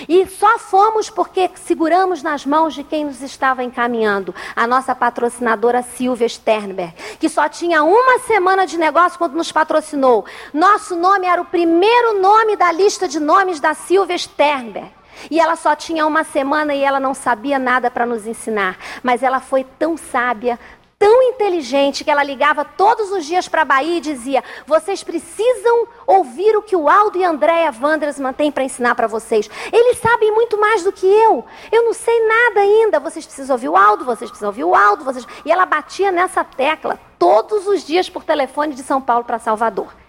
E 0.08 0.26
só 0.26 0.58
fomos 0.58 1.08
porque 1.08 1.50
seguramos 1.54 2.22
nas 2.22 2.44
mãos 2.44 2.74
de 2.74 2.84
quem 2.84 3.04
nos 3.04 3.22
estava 3.22 3.62
encaminhando, 3.62 4.34
a 4.54 4.66
nossa 4.66 4.94
patrocinadora 4.94 5.82
Silvia 5.82 6.28
Sternberg, 6.28 6.94
que 7.18 7.28
só 7.28 7.48
tinha 7.48 7.82
uma 7.82 8.18
semana 8.20 8.66
de 8.66 8.76
negócio 8.76 9.18
quando 9.18 9.34
nos 9.34 9.52
patrocinou. 9.52 10.24
Nosso 10.52 10.96
nome 10.96 11.26
era 11.26 11.40
o 11.40 11.46
primeiro 11.46 12.20
nome 12.20 12.56
da 12.56 12.70
lista 12.72 13.08
de 13.08 13.18
nomes 13.18 13.60
da 13.60 13.74
Silvia 13.74 14.18
Sternberg. 14.18 14.90
E 15.30 15.40
ela 15.40 15.56
só 15.56 15.74
tinha 15.74 16.06
uma 16.06 16.24
semana 16.24 16.74
e 16.74 16.82
ela 16.82 17.00
não 17.00 17.14
sabia 17.14 17.58
nada 17.58 17.90
para 17.90 18.06
nos 18.06 18.26
ensinar. 18.26 18.78
Mas 19.02 19.22
ela 19.22 19.40
foi 19.40 19.64
tão 19.78 19.96
sábia, 19.96 20.58
tão 20.98 21.22
inteligente, 21.22 22.04
que 22.04 22.10
ela 22.10 22.22
ligava 22.22 22.64
todos 22.64 23.10
os 23.10 23.24
dias 23.24 23.48
para 23.48 23.62
a 23.62 23.64
Bahia 23.64 23.98
e 23.98 24.00
dizia: 24.00 24.42
Vocês 24.66 25.02
precisam 25.02 25.86
ouvir 26.06 26.56
o 26.56 26.62
que 26.62 26.76
o 26.76 26.88
Aldo 26.88 27.18
e 27.18 27.24
Andréia 27.24 27.70
Vandras 27.70 28.18
mantêm 28.18 28.50
para 28.50 28.64
ensinar 28.64 28.94
para 28.94 29.06
vocês. 29.06 29.48
Eles 29.72 29.98
sabem 29.98 30.32
muito 30.32 30.58
mais 30.58 30.82
do 30.82 30.92
que 30.92 31.06
eu. 31.06 31.44
Eu 31.70 31.84
não 31.84 31.92
sei 31.92 32.26
nada 32.26 32.60
ainda. 32.60 33.00
Vocês 33.00 33.26
precisam 33.26 33.54
ouvir 33.54 33.68
o 33.68 33.76
Aldo, 33.76 34.04
vocês 34.04 34.30
precisam 34.30 34.48
ouvir 34.48 34.64
o 34.64 34.74
Aldo. 34.74 35.04
Vocês... 35.04 35.26
E 35.44 35.52
ela 35.52 35.66
batia 35.66 36.10
nessa 36.10 36.42
tecla 36.44 36.98
todos 37.18 37.66
os 37.66 37.84
dias 37.84 38.08
por 38.08 38.24
telefone 38.24 38.74
de 38.74 38.82
São 38.82 39.00
Paulo 39.00 39.24
para 39.24 39.38
Salvador. 39.38 40.05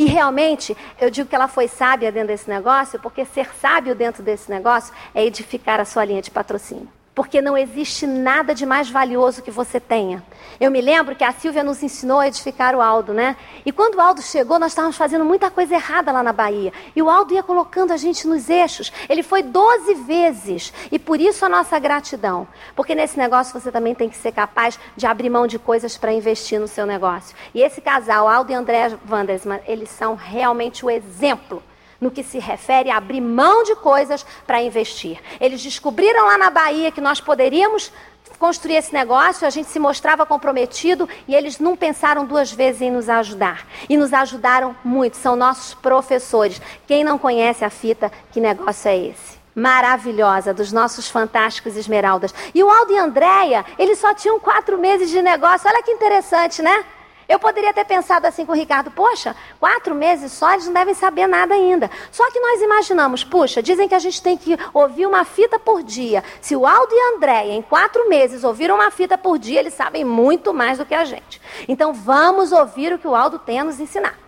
E 0.00 0.06
realmente, 0.06 0.74
eu 0.98 1.10
digo 1.10 1.28
que 1.28 1.34
ela 1.34 1.46
foi 1.46 1.68
sábia 1.68 2.10
dentro 2.10 2.28
desse 2.28 2.48
negócio, 2.48 2.98
porque 3.00 3.22
ser 3.26 3.50
sábio 3.60 3.94
dentro 3.94 4.22
desse 4.22 4.50
negócio 4.50 4.94
é 5.14 5.22
edificar 5.22 5.78
a 5.78 5.84
sua 5.84 6.06
linha 6.06 6.22
de 6.22 6.30
patrocínio 6.30 6.88
porque 7.20 7.42
não 7.42 7.54
existe 7.54 8.06
nada 8.06 8.54
de 8.54 8.64
mais 8.64 8.88
valioso 8.88 9.42
que 9.42 9.50
você 9.50 9.78
tenha. 9.78 10.24
Eu 10.58 10.70
me 10.70 10.80
lembro 10.80 11.14
que 11.14 11.22
a 11.22 11.30
Silvia 11.30 11.62
nos 11.62 11.82
ensinou 11.82 12.18
a 12.18 12.26
edificar 12.26 12.74
o 12.74 12.80
Aldo, 12.80 13.12
né? 13.12 13.36
E 13.62 13.70
quando 13.70 13.96
o 13.96 14.00
Aldo 14.00 14.22
chegou, 14.22 14.58
nós 14.58 14.72
estávamos 14.72 14.96
fazendo 14.96 15.22
muita 15.22 15.50
coisa 15.50 15.74
errada 15.74 16.12
lá 16.12 16.22
na 16.22 16.32
Bahia. 16.32 16.72
E 16.96 17.02
o 17.02 17.10
Aldo 17.10 17.34
ia 17.34 17.42
colocando 17.42 17.92
a 17.92 17.98
gente 17.98 18.26
nos 18.26 18.48
eixos. 18.48 18.90
Ele 19.06 19.22
foi 19.22 19.42
12 19.42 19.92
vezes. 19.96 20.72
E 20.90 20.98
por 20.98 21.20
isso 21.20 21.44
a 21.44 21.48
nossa 21.50 21.78
gratidão. 21.78 22.48
Porque 22.74 22.94
nesse 22.94 23.18
negócio 23.18 23.52
você 23.52 23.70
também 23.70 23.94
tem 23.94 24.08
que 24.08 24.16
ser 24.16 24.32
capaz 24.32 24.78
de 24.96 25.06
abrir 25.06 25.28
mão 25.28 25.46
de 25.46 25.58
coisas 25.58 25.98
para 25.98 26.14
investir 26.14 26.58
no 26.58 26.66
seu 26.66 26.86
negócio. 26.86 27.36
E 27.54 27.60
esse 27.60 27.82
casal, 27.82 28.26
Aldo 28.26 28.50
e 28.50 28.54
André 28.54 28.96
Wandersman, 29.10 29.60
eles 29.66 29.90
são 29.90 30.14
realmente 30.14 30.86
o 30.86 30.90
exemplo 30.90 31.62
no 32.00 32.10
que 32.10 32.22
se 32.22 32.38
refere 32.38 32.90
a 32.90 32.96
abrir 32.96 33.20
mão 33.20 33.62
de 33.62 33.74
coisas 33.76 34.24
para 34.46 34.62
investir. 34.62 35.20
Eles 35.40 35.62
descobriram 35.62 36.26
lá 36.26 36.38
na 36.38 36.50
Bahia 36.50 36.90
que 36.90 37.00
nós 37.00 37.20
poderíamos 37.20 37.92
construir 38.38 38.76
esse 38.76 38.92
negócio, 38.92 39.46
a 39.46 39.50
gente 39.50 39.68
se 39.68 39.78
mostrava 39.78 40.24
comprometido 40.24 41.06
e 41.28 41.34
eles 41.34 41.58
não 41.58 41.76
pensaram 41.76 42.24
duas 42.24 42.50
vezes 42.50 42.80
em 42.80 42.90
nos 42.90 43.08
ajudar. 43.08 43.66
E 43.88 43.98
nos 43.98 44.14
ajudaram 44.14 44.74
muito, 44.82 45.18
são 45.18 45.36
nossos 45.36 45.74
professores. 45.74 46.60
Quem 46.86 47.04
não 47.04 47.18
conhece 47.18 47.64
a 47.64 47.70
fita, 47.70 48.10
que 48.32 48.40
negócio 48.40 48.88
é 48.88 48.96
esse? 48.96 49.38
Maravilhosa, 49.54 50.54
dos 50.54 50.72
nossos 50.72 51.10
fantásticos 51.10 51.76
esmeraldas. 51.76 52.32
E 52.54 52.62
o 52.62 52.70
Aldo 52.70 52.92
e 52.92 52.98
a 52.98 53.04
Andréia, 53.04 53.64
eles 53.78 53.98
só 53.98 54.14
tinham 54.14 54.40
quatro 54.40 54.78
meses 54.78 55.10
de 55.10 55.20
negócio. 55.20 55.68
Olha 55.68 55.82
que 55.82 55.90
interessante, 55.90 56.62
né? 56.62 56.84
Eu 57.30 57.38
poderia 57.38 57.72
ter 57.72 57.84
pensado 57.84 58.26
assim 58.26 58.44
com 58.44 58.50
o 58.50 58.56
Ricardo, 58.56 58.90
poxa, 58.90 59.36
quatro 59.60 59.94
meses 59.94 60.32
só, 60.32 60.52
eles 60.52 60.66
não 60.66 60.72
devem 60.72 60.94
saber 60.94 61.28
nada 61.28 61.54
ainda. 61.54 61.88
Só 62.10 62.28
que 62.28 62.40
nós 62.40 62.60
imaginamos, 62.60 63.22
puxa, 63.22 63.62
dizem 63.62 63.86
que 63.86 63.94
a 63.94 64.00
gente 64.00 64.20
tem 64.20 64.36
que 64.36 64.58
ouvir 64.74 65.06
uma 65.06 65.24
fita 65.24 65.56
por 65.56 65.80
dia. 65.80 66.24
Se 66.40 66.56
o 66.56 66.66
Aldo 66.66 66.92
e 66.92 66.98
a 66.98 67.16
Andréia, 67.16 67.52
em 67.52 67.62
quatro 67.62 68.08
meses, 68.08 68.42
ouviram 68.42 68.74
uma 68.74 68.90
fita 68.90 69.16
por 69.16 69.38
dia, 69.38 69.60
eles 69.60 69.74
sabem 69.74 70.04
muito 70.04 70.52
mais 70.52 70.78
do 70.78 70.84
que 70.84 70.92
a 70.92 71.04
gente. 71.04 71.40
Então 71.68 71.94
vamos 71.94 72.50
ouvir 72.50 72.92
o 72.92 72.98
que 72.98 73.06
o 73.06 73.14
Aldo 73.14 73.38
tem 73.38 73.60
a 73.60 73.64
nos 73.64 73.78
ensinar. 73.78 74.18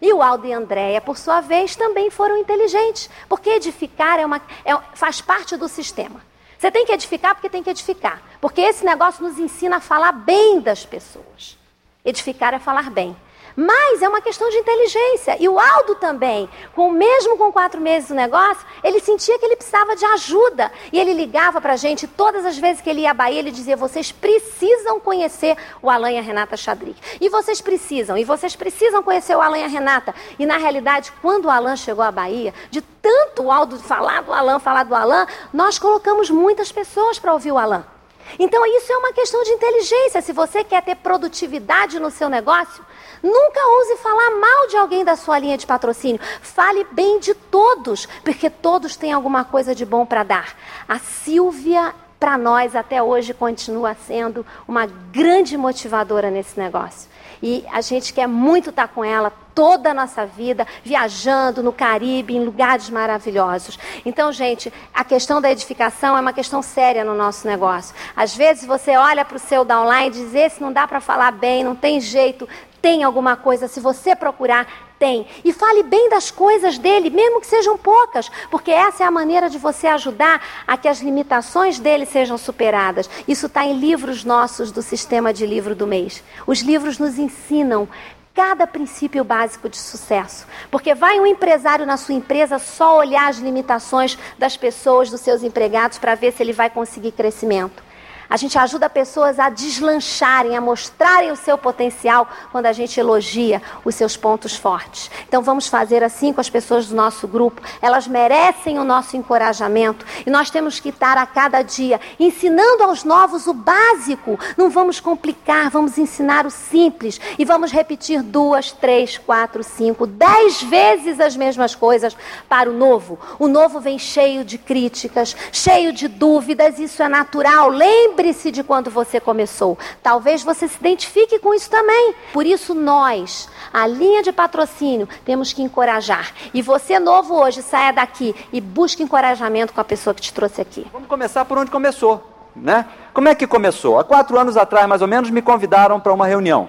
E 0.00 0.12
o 0.12 0.22
Aldo 0.22 0.46
e 0.46 0.52
a 0.52 0.58
Andréia, 0.58 1.00
por 1.00 1.18
sua 1.18 1.40
vez, 1.40 1.74
também 1.74 2.08
foram 2.08 2.38
inteligentes, 2.38 3.10
porque 3.28 3.50
edificar 3.50 4.20
é 4.20 4.24
uma, 4.24 4.40
é, 4.64 4.78
faz 4.94 5.20
parte 5.20 5.56
do 5.56 5.66
sistema. 5.66 6.22
Você 6.56 6.70
tem 6.70 6.86
que 6.86 6.92
edificar 6.92 7.34
porque 7.34 7.50
tem 7.50 7.64
que 7.64 7.70
edificar. 7.70 8.22
Porque 8.40 8.60
esse 8.60 8.84
negócio 8.84 9.24
nos 9.24 9.40
ensina 9.40 9.78
a 9.78 9.80
falar 9.80 10.12
bem 10.12 10.60
das 10.60 10.86
pessoas. 10.86 11.63
Edificar 12.04 12.52
é 12.52 12.58
falar 12.58 12.90
bem. 12.90 13.16
Mas 13.56 14.02
é 14.02 14.08
uma 14.08 14.20
questão 14.20 14.50
de 14.50 14.56
inteligência. 14.56 15.36
E 15.40 15.48
o 15.48 15.58
Aldo 15.58 15.94
também, 15.94 16.48
com 16.74 16.90
mesmo 16.90 17.36
com 17.38 17.52
quatro 17.52 17.80
meses 17.80 18.08
do 18.08 18.14
negócio, 18.14 18.66
ele 18.82 19.00
sentia 19.00 19.38
que 19.38 19.44
ele 19.44 19.56
precisava 19.56 19.94
de 19.94 20.04
ajuda. 20.04 20.72
E 20.92 20.98
ele 20.98 21.14
ligava 21.14 21.60
para 21.60 21.74
a 21.74 21.76
gente 21.76 22.06
todas 22.06 22.44
as 22.44 22.58
vezes 22.58 22.82
que 22.82 22.90
ele 22.90 23.02
ia 23.02 23.12
à 23.12 23.14
Bahia, 23.14 23.38
ele 23.38 23.50
dizia: 23.50 23.76
vocês 23.76 24.10
precisam 24.10 24.98
conhecer 24.98 25.56
o 25.80 25.88
Alan 25.88 26.10
e 26.10 26.18
a 26.18 26.22
Renata 26.22 26.56
Chadrick. 26.56 27.00
E 27.20 27.28
vocês 27.28 27.60
precisam, 27.60 28.18
e 28.18 28.24
vocês 28.24 28.56
precisam 28.56 29.02
conhecer 29.02 29.36
o 29.36 29.40
Alan 29.40 29.58
e 29.58 29.64
a 29.64 29.68
Renata. 29.68 30.14
E 30.38 30.44
na 30.44 30.56
realidade, 30.56 31.12
quando 31.22 31.46
o 31.46 31.50
Alan 31.50 31.76
chegou 31.76 32.04
à 32.04 32.10
Bahia, 32.10 32.52
de 32.70 32.82
tanto 32.82 33.44
o 33.44 33.52
Aldo 33.52 33.78
falar 33.78 34.22
do 34.22 34.32
Alan, 34.32 34.58
falar 34.58 34.82
do 34.84 34.94
Alan, 34.94 35.26
nós 35.52 35.78
colocamos 35.78 36.28
muitas 36.28 36.72
pessoas 36.72 37.18
para 37.18 37.32
ouvir 37.32 37.52
o 37.52 37.58
Alan. 37.58 37.93
Então, 38.38 38.64
isso 38.66 38.92
é 38.92 38.96
uma 38.96 39.12
questão 39.12 39.42
de 39.42 39.50
inteligência. 39.50 40.22
Se 40.22 40.32
você 40.32 40.64
quer 40.64 40.82
ter 40.82 40.96
produtividade 40.96 41.98
no 41.98 42.10
seu 42.10 42.28
negócio, 42.28 42.84
nunca 43.22 43.60
ouse 43.78 43.96
falar 43.96 44.30
mal 44.32 44.66
de 44.68 44.76
alguém 44.76 45.04
da 45.04 45.16
sua 45.16 45.38
linha 45.38 45.56
de 45.56 45.66
patrocínio. 45.66 46.20
Fale 46.42 46.84
bem 46.92 47.18
de 47.18 47.34
todos, 47.34 48.06
porque 48.22 48.50
todos 48.50 48.96
têm 48.96 49.12
alguma 49.12 49.44
coisa 49.44 49.74
de 49.74 49.84
bom 49.84 50.04
para 50.04 50.22
dar. 50.22 50.56
A 50.88 50.98
Silvia, 50.98 51.94
para 52.18 52.38
nós, 52.38 52.74
até 52.74 53.02
hoje, 53.02 53.34
continua 53.34 53.94
sendo 54.06 54.44
uma 54.66 54.86
grande 54.86 55.56
motivadora 55.56 56.30
nesse 56.30 56.58
negócio. 56.58 57.13
E 57.42 57.64
a 57.72 57.80
gente 57.80 58.12
quer 58.12 58.26
muito 58.26 58.70
estar 58.70 58.88
com 58.88 59.04
ela 59.04 59.32
toda 59.54 59.90
a 59.90 59.94
nossa 59.94 60.26
vida, 60.26 60.66
viajando 60.82 61.62
no 61.62 61.72
Caribe, 61.72 62.34
em 62.34 62.44
lugares 62.44 62.90
maravilhosos. 62.90 63.78
Então, 64.04 64.32
gente, 64.32 64.72
a 64.92 65.04
questão 65.04 65.40
da 65.40 65.50
edificação 65.50 66.16
é 66.16 66.20
uma 66.20 66.32
questão 66.32 66.60
séria 66.60 67.04
no 67.04 67.14
nosso 67.14 67.46
negócio. 67.46 67.94
Às 68.16 68.36
vezes 68.36 68.66
você 68.66 68.96
olha 68.96 69.24
para 69.24 69.36
o 69.36 69.40
seu 69.40 69.64
downline 69.64 70.08
e 70.08 70.10
diz: 70.10 70.34
esse 70.34 70.60
não 70.60 70.72
dá 70.72 70.88
para 70.88 71.00
falar 71.00 71.30
bem, 71.30 71.62
não 71.62 71.76
tem 71.76 72.00
jeito, 72.00 72.48
tem 72.84 73.02
alguma 73.02 73.34
coisa, 73.34 73.66
se 73.66 73.80
você 73.80 74.14
procurar, 74.14 74.66
tem. 75.04 75.26
E 75.44 75.52
fale 75.52 75.82
bem 75.82 76.08
das 76.08 76.30
coisas 76.30 76.78
dele, 76.78 77.10
mesmo 77.10 77.38
que 77.38 77.46
sejam 77.46 77.76
poucas, 77.76 78.30
porque 78.50 78.70
essa 78.70 79.04
é 79.04 79.06
a 79.06 79.10
maneira 79.10 79.50
de 79.50 79.58
você 79.58 79.86
ajudar 79.86 80.40
a 80.66 80.78
que 80.78 80.88
as 80.88 81.00
limitações 81.00 81.78
dele 81.78 82.06
sejam 82.06 82.38
superadas. 82.38 83.10
Isso 83.28 83.44
está 83.44 83.66
em 83.66 83.78
livros 83.78 84.24
nossos 84.24 84.72
do 84.72 84.80
sistema 84.80 85.30
de 85.30 85.46
livro 85.46 85.74
do 85.74 85.86
mês. 85.86 86.24
Os 86.46 86.60
livros 86.60 86.98
nos 86.98 87.18
ensinam 87.18 87.86
cada 88.32 88.66
princípio 88.66 89.22
básico 89.22 89.68
de 89.68 89.76
sucesso. 89.76 90.46
Porque 90.70 90.94
vai 90.94 91.20
um 91.20 91.26
empresário 91.26 91.84
na 91.84 91.98
sua 91.98 92.14
empresa 92.14 92.58
só 92.58 92.96
olhar 92.96 93.28
as 93.28 93.36
limitações 93.36 94.18
das 94.38 94.56
pessoas, 94.56 95.10
dos 95.10 95.20
seus 95.20 95.42
empregados, 95.42 95.98
para 95.98 96.14
ver 96.14 96.32
se 96.32 96.42
ele 96.42 96.54
vai 96.54 96.70
conseguir 96.70 97.12
crescimento. 97.12 97.82
A 98.28 98.36
gente 98.36 98.58
ajuda 98.58 98.88
pessoas 98.88 99.38
a 99.38 99.48
deslancharem, 99.48 100.56
a 100.56 100.60
mostrarem 100.60 101.30
o 101.30 101.36
seu 101.36 101.58
potencial 101.58 102.28
quando 102.50 102.66
a 102.66 102.72
gente 102.72 102.98
elogia 102.98 103.62
os 103.84 103.94
seus 103.94 104.16
pontos 104.16 104.56
fortes. 104.56 105.10
Então 105.28 105.42
vamos 105.42 105.66
fazer 105.66 106.02
assim 106.02 106.32
com 106.32 106.40
as 106.40 106.50
pessoas 106.50 106.86
do 106.86 106.96
nosso 106.96 107.28
grupo. 107.28 107.60
Elas 107.82 108.08
merecem 108.08 108.78
o 108.78 108.84
nosso 108.84 109.16
encorajamento 109.16 110.04
e 110.26 110.30
nós 110.30 110.50
temos 110.50 110.80
que 110.80 110.88
estar 110.88 111.18
a 111.18 111.26
cada 111.26 111.62
dia 111.62 112.00
ensinando 112.18 112.82
aos 112.82 113.04
novos 113.04 113.46
o 113.46 113.52
básico. 113.52 114.38
Não 114.56 114.70
vamos 114.70 115.00
complicar, 115.00 115.70
vamos 115.70 115.98
ensinar 115.98 116.46
o 116.46 116.50
simples 116.50 117.20
e 117.38 117.44
vamos 117.44 117.72
repetir 117.72 118.22
duas, 118.22 118.72
três, 118.72 119.18
quatro, 119.18 119.62
cinco, 119.62 120.06
dez 120.06 120.62
vezes 120.62 121.20
as 121.20 121.36
mesmas 121.36 121.74
coisas 121.74 122.16
para 122.48 122.70
o 122.70 122.72
novo. 122.72 123.18
O 123.38 123.46
novo 123.46 123.80
vem 123.80 123.98
cheio 123.98 124.44
de 124.44 124.56
críticas, 124.56 125.36
cheio 125.52 125.92
de 125.92 126.08
dúvidas, 126.08 126.78
isso 126.78 127.02
é 127.02 127.08
natural. 127.08 127.68
Lembre 127.68 128.13
Lembre-se 128.14 128.52
de 128.52 128.62
quando 128.62 128.92
você 128.92 129.18
começou. 129.18 129.76
Talvez 130.00 130.40
você 130.40 130.68
se 130.68 130.76
identifique 130.78 131.36
com 131.40 131.52
isso 131.52 131.68
também. 131.68 132.14
Por 132.32 132.46
isso, 132.46 132.72
nós, 132.72 133.48
a 133.72 133.88
linha 133.88 134.22
de 134.22 134.30
patrocínio, 134.30 135.08
temos 135.24 135.52
que 135.52 135.60
encorajar. 135.60 136.32
E 136.54 136.62
você, 136.62 137.00
novo 137.00 137.34
hoje, 137.34 137.60
saia 137.60 137.92
daqui 137.92 138.32
e 138.52 138.60
busque 138.60 139.02
encorajamento 139.02 139.72
com 139.72 139.80
a 139.80 139.84
pessoa 139.84 140.14
que 140.14 140.22
te 140.22 140.32
trouxe 140.32 140.60
aqui. 140.60 140.86
Vamos 140.92 141.08
começar 141.08 141.44
por 141.44 141.58
onde 141.58 141.72
começou. 141.72 142.22
Né? 142.54 142.86
Como 143.12 143.28
é 143.28 143.34
que 143.34 143.48
começou? 143.48 143.98
Há 143.98 144.04
quatro 144.04 144.38
anos 144.38 144.56
atrás, 144.56 144.86
mais 144.86 145.02
ou 145.02 145.08
menos, 145.08 145.28
me 145.28 145.42
convidaram 145.42 145.98
para 145.98 146.12
uma 146.12 146.28
reunião. 146.28 146.68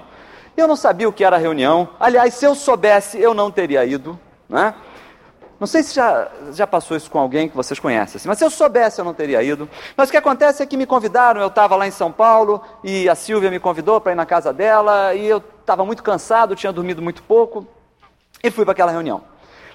Eu 0.58 0.68
não 0.68 0.76
sabia 0.76 1.08
o 1.08 1.14
que 1.14 1.24
era 1.24 1.38
reunião. 1.38 1.88
Aliás, 2.00 2.34
se 2.34 2.44
eu 2.44 2.56
soubesse, 2.56 3.22
eu 3.22 3.36
não 3.36 3.52
teria 3.52 3.86
ido. 3.86 4.20
Né? 4.50 4.74
Não 5.58 5.68
sei 5.68 5.84
se 5.84 5.96
já, 5.96 6.28
já 6.52 6.68
passou 6.68 6.98
isso 6.98 7.10
com 7.10 7.18
alguém 7.18 7.48
que 7.48 7.56
vocês 7.56 7.80
conhecem, 7.80 8.18
assim, 8.18 8.28
mas 8.28 8.38
se 8.38 8.44
eu 8.44 8.50
soubesse 8.50 9.00
eu 9.00 9.06
não 9.06 9.14
teria 9.14 9.42
ido. 9.42 9.70
Mas 9.96 10.10
o 10.10 10.12
que 10.12 10.18
acontece 10.18 10.62
é 10.62 10.66
que 10.66 10.76
me 10.76 10.86
convidaram, 10.86 11.40
eu 11.40 11.48
estava 11.48 11.78
lá 11.78 11.88
em 11.88 11.92
São 11.92 12.12
Paulo 12.12 12.62
e 12.84 13.08
a 13.08 13.16
Silvia 13.16 13.50
me 13.50 13.60
convidou 13.60 14.02
para 14.02 14.12
ir 14.12 14.16
na 14.16 14.26
casa 14.26 14.52
dela 14.52 15.14
e 15.14 15.26
eu 15.26 15.42
estava 15.62 15.86
muito 15.86 16.04
cansado, 16.04 16.56
tinha 16.56 16.74
dormido 16.74 17.02
muito 17.02 17.24
pouco 17.24 17.66
e 18.44 18.52
fui 18.52 18.66
para 18.66 18.74
aquela 18.74 18.92
reunião. 18.92 19.24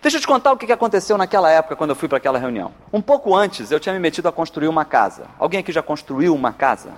Deixa 0.03 0.19
eu 0.19 0.21
te 0.21 0.27
contar 0.27 0.53
o 0.53 0.57
que 0.57 0.71
aconteceu 0.71 1.17
naquela 1.17 1.51
época 1.51 1.77
quando 1.77 1.91
eu 1.91 1.97
fui 1.97 2.09
para 2.09 2.19
aquela 2.19 2.39
reunião. 2.39 2.73
Um 2.93 3.01
pouco 3.01 3.35
antes 3.35 3.71
eu 3.71 3.81
tinha 3.81 3.95
me 3.95 3.99
metido 3.99 4.29
a 4.29 4.33
construir 4.33 4.69
uma 4.69 4.85
casa. 4.85 5.25
Alguém 5.39 5.61
aqui 5.61 5.73
já 5.73 5.83
construiu 5.83 6.35
uma 6.35 6.53
casa? 6.53 6.91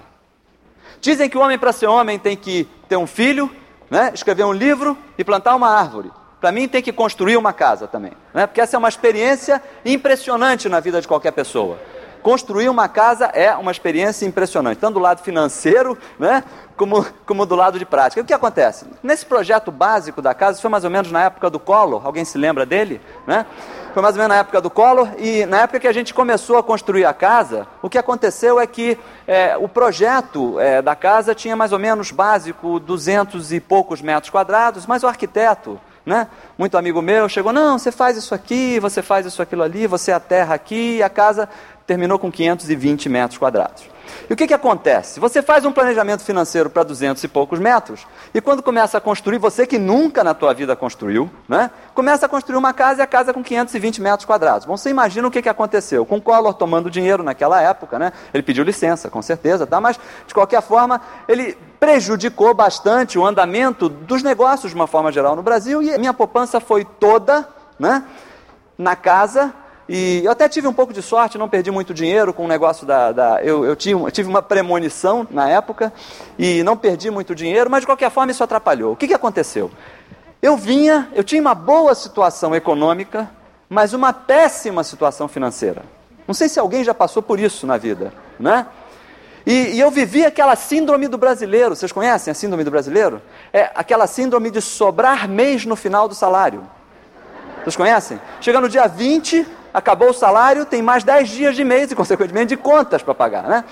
Dizem 1.01 1.31
que 1.31 1.39
o 1.39 1.41
homem 1.41 1.59
para 1.59 1.73
ser 1.73 1.87
homem 1.87 2.19
tem 2.19 2.37
que 2.37 2.65
ter 2.89 2.97
um 2.97 3.07
filho, 3.07 3.51
né, 3.89 4.11
escrever 4.13 4.45
um 4.45 4.53
livro 4.53 4.99
e 5.17 5.23
plantar 5.23 5.55
uma 5.55 5.69
árvore 5.69 6.11
para 6.43 6.51
mim 6.51 6.67
tem 6.67 6.83
que 6.83 6.93
construir 6.93 7.37
uma 7.37 7.53
casa 7.53 7.87
também. 7.87 8.11
Né? 8.35 8.49
Porque 8.49 8.61
essa 8.61 8.75
é 8.75 8.79
uma 8.79 8.89
experiência 8.89 9.63
impressionante 9.85 10.69
na 10.69 10.81
vida 10.81 11.01
de 11.01 11.07
qualquer 11.07 11.31
pessoa. 11.31 11.79
Construir 12.21 12.69
uma 12.69 12.89
casa 12.89 13.27
é 13.27 13.55
uma 13.55 13.71
experiência 13.71 14.27
impressionante, 14.27 14.79
tanto 14.79 14.95
do 14.95 15.01
lado 15.01 15.23
financeiro, 15.23 15.97
né, 16.19 16.43
como, 16.77 17.05
como 17.27 17.47
do 17.47 17.55
lado 17.55 17.79
de 17.79 17.85
prática. 17.85 18.21
E 18.21 18.23
o 18.23 18.27
que 18.27 18.33
acontece? 18.33 18.87
Nesse 19.03 19.25
projeto 19.25 19.71
básico 19.71 20.21
da 20.21 20.35
casa, 20.35 20.53
isso 20.53 20.63
foi 20.63 20.71
mais 20.71 20.85
ou 20.85 20.91
menos 20.91 21.13
na 21.13 21.25
época 21.25 21.49
do 21.49 21.61
Collor, 21.61 22.05
alguém 22.05 22.25
se 22.25 22.39
lembra 22.39 22.67
dele? 22.67 23.01
Né? 23.27 23.47
Foi 23.93 24.03
mais 24.03 24.15
ou 24.15 24.19
menos 24.19 24.37
na 24.37 24.41
época 24.41 24.61
do 24.61 24.71
Collor, 24.71 25.09
e 25.19 25.47
na 25.47 25.63
época 25.63 25.81
que 25.81 25.89
a 25.89 25.93
gente 25.93 26.13
começou 26.15 26.59
a 26.59 26.63
construir 26.63 27.05
a 27.05 27.13
casa, 27.15 27.67
o 27.81 27.89
que 27.89 27.99
aconteceu 27.99 28.59
é 28.59 28.67
que 28.67 28.99
é, 29.27 29.57
o 29.57 29.69
projeto 29.69 30.59
é, 30.59 30.81
da 30.81 30.95
casa 30.97 31.35
tinha 31.35 31.57
mais 31.57 31.73
ou 31.73 31.79
menos 31.79 32.11
básico 32.11 32.81
200 32.81 33.53
e 33.53 33.61
poucos 33.61 34.01
metros 34.01 34.31
quadrados, 34.31 34.87
mas 34.87 35.03
o 35.03 35.09
arquiteto 35.09 35.81
né? 36.05 36.27
Muito 36.59 36.77
amigo 36.77 37.01
meu 37.01 37.29
chegou, 37.29 37.53
não, 37.53 37.79
você 37.79 37.93
faz 37.93 38.17
isso 38.17 38.35
aqui, 38.35 38.79
você 38.81 39.03
faz 39.03 39.27
isso 39.27 39.41
aquilo 39.41 39.63
ali, 39.63 39.87
você 39.87 40.13
aterra 40.13 40.55
aqui, 40.55 41.03
a 41.03 41.09
casa 41.09 41.49
terminou 41.87 42.19
com 42.19 42.31
520 42.31 43.09
metros 43.09 43.39
quadrados. 43.39 43.93
E 44.29 44.33
o 44.33 44.37
que, 44.37 44.47
que 44.47 44.55
acontece? 44.55 45.21
Você 45.21 45.43
faz 45.43 45.65
um 45.65 45.73
planejamento 45.73 46.23
financeiro 46.23 46.71
para 46.71 46.83
200 46.83 47.23
e 47.23 47.29
poucos 47.29 47.59
metros, 47.59 48.07
e 48.33 48.41
quando 48.41 48.63
começa 48.63 48.99
a 48.99 49.01
construir, 49.01 49.39
você 49.39 49.67
que 49.67 49.79
nunca 49.79 50.23
na 50.25 50.35
tua 50.35 50.53
vida 50.53 50.75
construiu, 50.77 51.31
né? 51.49 51.71
começa 51.95 52.27
a 52.27 52.29
construir 52.29 52.57
uma 52.57 52.73
casa 52.73 53.01
e 53.01 53.03
a 53.03 53.07
casa 53.07 53.33
com 53.33 53.43
520 53.43 54.01
metros 54.01 54.25
quadrados. 54.25 54.67
Bom, 54.67 54.77
você 54.77 54.91
imagina 54.91 55.27
o 55.27 55.31
que, 55.31 55.43
que 55.43 55.49
aconteceu. 55.49 56.05
Com 56.07 56.17
o 56.17 56.23
Collor 56.23 56.55
tomando 56.55 56.91
dinheiro 56.91 57.23
naquela 57.23 57.61
época, 57.61 57.99
né? 57.99 58.13
ele 58.33 58.43
pediu 58.43 58.65
licença, 58.65 59.11
com 59.11 59.23
certeza, 59.23 59.67
tá? 59.67 59.81
mas 59.81 59.99
de 60.27 60.35
qualquer 60.35 60.63
forma, 60.63 61.01
ele 61.29 61.57
prejudicou 61.79 62.55
bastante 62.55 63.19
o 63.19 63.27
andamento 63.27 63.89
dos 63.89 64.23
negócios 64.23 64.71
de 64.71 64.77
uma 64.77 64.87
forma 64.87 65.11
geral 65.11 65.35
no 65.35 65.43
Brasil, 65.43 65.83
e 65.83 65.99
minha 65.99 66.15
poupança 66.15 66.61
foi 66.61 66.85
toda 66.85 67.49
né, 67.79 68.05
na 68.79 68.95
casa 68.95 69.53
e 69.89 70.23
eu 70.25 70.31
até 70.31 70.49
tive 70.49 70.69
um 70.69 70.73
pouco 70.73 70.93
de 70.93 71.03
sorte, 71.03 71.37
não 71.37 71.49
perdi 71.49 71.71
muito 71.71 71.93
dinheiro 71.93 72.33
com 72.33 72.45
o 72.45 72.49
negócio 72.49 72.87
da. 72.87 73.13
da 73.13 73.43
eu, 73.43 73.65
eu, 73.65 73.75
tinha, 73.75 73.97
eu 73.97 74.11
tive 74.11 74.29
uma 74.29 74.43
premonição 74.43 75.27
na 75.31 75.49
época 75.49 75.93
e 76.39 76.63
não 76.63 76.77
perdi 76.77 77.11
muito 77.11 77.35
dinheiro, 77.35 77.69
mas 77.71 77.81
de 77.81 77.87
qualquer 77.87 78.11
forma 78.11 78.31
isso 78.31 78.45
atrapalhou. 78.45 78.93
O 78.93 78.97
que, 78.97 79.09
que 79.09 79.15
aconteceu? 79.15 79.71
Eu 80.41 80.57
vinha, 80.57 81.09
eu 81.15 81.25
tinha 81.25 81.41
uma 81.41 81.55
boa 81.55 81.95
situação 81.95 82.55
econômica, 82.55 83.31
mas 83.69 83.93
uma 83.93 84.13
péssima 84.13 84.85
situação 84.85 85.29
financeira. 85.29 85.83
Não 86.27 86.35
sei 86.35 86.49
se 86.49 86.59
alguém 86.59 86.85
já 86.85 86.95
passou 86.95 87.23
por 87.23 87.41
isso 87.41 87.67
na 87.67 87.77
vida, 87.77 88.13
né? 88.39 88.67
E, 89.45 89.75
e, 89.75 89.81
eu 89.81 89.91
vivi 89.91 90.25
aquela 90.25 90.55
síndrome 90.55 91.09
do 91.09 91.19
brasileiro. 91.19 91.75
Vocês 91.75 91.91
conhecem 91.91 92.31
a 92.31 92.35
síndrome 92.35 92.63
do 92.63 92.71
brasileiro? 92.71 93.21
É 93.53 93.71
aquela 93.75 94.07
síndrome 94.07 94.51
de 94.51 94.61
sobrar 94.61 95.29
mês 95.29 95.67
no 95.67 95.75
final 95.75 96.09
do 96.09 96.15
salário. 96.15 96.63
Vocês 97.63 97.75
conhecem? 97.75 98.21
Chega 98.41 98.61
no 98.61 98.69
dia 98.69 98.87
20, 98.87 99.47
acabou 99.73 100.11
o 100.11 100.15
salário, 100.15 100.65
tem 100.65 100.83
mais 100.83 101.05
10 101.05 101.29
dias 101.29 101.57
de 101.57 101.65
mês 101.65 101.91
e, 101.91 101.95
consequentemente, 101.95 102.49
de 102.49 102.57
contas 102.57 103.03
para 103.03 103.15
pagar. 103.15 103.45
Né? 103.45 103.65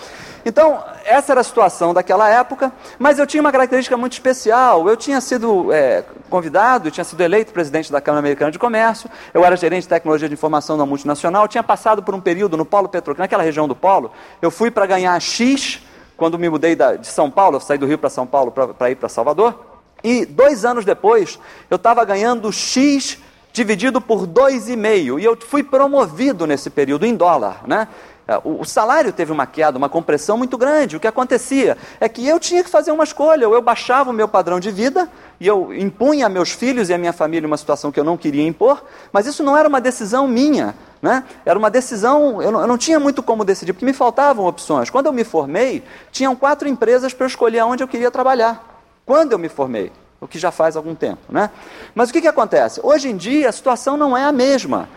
Então, 0.44 0.82
essa 1.04 1.32
era 1.32 1.40
a 1.40 1.44
situação 1.44 1.92
daquela 1.92 2.28
época, 2.28 2.72
mas 2.98 3.18
eu 3.18 3.26
tinha 3.26 3.40
uma 3.40 3.52
característica 3.52 3.96
muito 3.96 4.12
especial. 4.12 4.88
Eu 4.88 4.96
tinha 4.96 5.20
sido 5.20 5.72
é, 5.72 6.04
convidado, 6.30 6.90
tinha 6.90 7.04
sido 7.04 7.20
eleito 7.20 7.52
presidente 7.52 7.92
da 7.92 8.00
Câmara 8.00 8.20
Americana 8.20 8.50
de 8.50 8.58
Comércio, 8.58 9.10
eu 9.34 9.44
era 9.44 9.56
gerente 9.56 9.82
de 9.82 9.88
tecnologia 9.88 10.28
de 10.28 10.34
informação 10.34 10.78
da 10.78 10.86
multinacional, 10.86 11.46
tinha 11.46 11.62
passado 11.62 12.02
por 12.02 12.14
um 12.14 12.20
período 12.20 12.56
no 12.56 12.64
Polo 12.64 12.88
Petroquímico, 12.88 13.22
naquela 13.22 13.42
região 13.42 13.68
do 13.68 13.76
Polo, 13.76 14.10
eu 14.40 14.50
fui 14.50 14.70
para 14.70 14.86
ganhar 14.86 15.20
X, 15.20 15.80
quando 16.16 16.38
me 16.38 16.48
mudei 16.48 16.74
da, 16.74 16.96
de 16.96 17.06
São 17.06 17.30
Paulo, 17.30 17.56
eu 17.56 17.60
saí 17.60 17.76
do 17.76 17.86
Rio 17.86 17.98
para 17.98 18.08
São 18.08 18.26
Paulo 18.26 18.50
para 18.50 18.90
ir 18.90 18.94
para 18.94 19.08
Salvador, 19.08 19.66
e 20.02 20.24
dois 20.24 20.64
anos 20.64 20.84
depois, 20.84 21.38
eu 21.68 21.76
estava 21.76 22.04
ganhando 22.04 22.50
X 22.50 23.18
dividido 23.52 24.00
por 24.00 24.26
2,5. 24.26 25.20
E 25.20 25.24
eu 25.24 25.36
fui 25.36 25.62
promovido 25.62 26.46
nesse 26.46 26.70
período 26.70 27.06
em 27.06 27.14
dólar, 27.14 27.62
né? 27.66 27.88
É, 28.30 28.40
o 28.44 28.64
salário 28.64 29.12
teve 29.12 29.32
uma 29.32 29.44
queda, 29.44 29.76
uma 29.76 29.88
compressão 29.88 30.38
muito 30.38 30.56
grande. 30.56 30.96
O 30.96 31.00
que 31.00 31.08
acontecia 31.08 31.76
é 31.98 32.08
que 32.08 32.24
eu 32.24 32.38
tinha 32.38 32.62
que 32.62 32.70
fazer 32.70 32.92
uma 32.92 33.02
escolha. 33.02 33.48
Ou 33.48 33.54
eu 33.56 33.60
baixava 33.60 34.10
o 34.10 34.12
meu 34.12 34.28
padrão 34.28 34.60
de 34.60 34.70
vida 34.70 35.10
e 35.40 35.48
eu 35.48 35.74
impunha 35.74 36.26
a 36.26 36.28
meus 36.28 36.52
filhos 36.52 36.88
e 36.88 36.94
a 36.94 36.98
minha 36.98 37.12
família 37.12 37.44
uma 37.44 37.56
situação 37.56 37.90
que 37.90 37.98
eu 37.98 38.04
não 38.04 38.16
queria 38.16 38.46
impor, 38.46 38.84
mas 39.12 39.26
isso 39.26 39.42
não 39.42 39.56
era 39.56 39.68
uma 39.68 39.80
decisão 39.80 40.28
minha. 40.28 40.76
Né? 41.02 41.24
Era 41.44 41.58
uma 41.58 41.68
decisão, 41.68 42.40
eu 42.40 42.52
não, 42.52 42.60
eu 42.60 42.68
não 42.68 42.78
tinha 42.78 43.00
muito 43.00 43.20
como 43.20 43.44
decidir, 43.44 43.72
porque 43.72 43.84
me 43.84 43.92
faltavam 43.92 44.46
opções. 44.46 44.90
Quando 44.90 45.06
eu 45.06 45.12
me 45.12 45.24
formei, 45.24 45.82
tinham 46.12 46.36
quatro 46.36 46.68
empresas 46.68 47.12
para 47.12 47.24
eu 47.24 47.28
escolher 47.28 47.64
onde 47.64 47.82
eu 47.82 47.88
queria 47.88 48.12
trabalhar. 48.12 48.84
Quando 49.04 49.32
eu 49.32 49.38
me 49.40 49.48
formei, 49.48 49.90
o 50.20 50.28
que 50.28 50.38
já 50.38 50.50
faz 50.50 50.76
algum 50.76 50.94
tempo. 50.94 51.20
Né? 51.28 51.50
Mas 51.94 52.10
o 52.10 52.12
que, 52.12 52.20
que 52.20 52.28
acontece? 52.28 52.80
Hoje 52.82 53.08
em 53.08 53.16
dia 53.16 53.48
a 53.48 53.52
situação 53.52 53.96
não 53.96 54.16
é 54.16 54.24
a 54.24 54.32
mesma. 54.32 54.88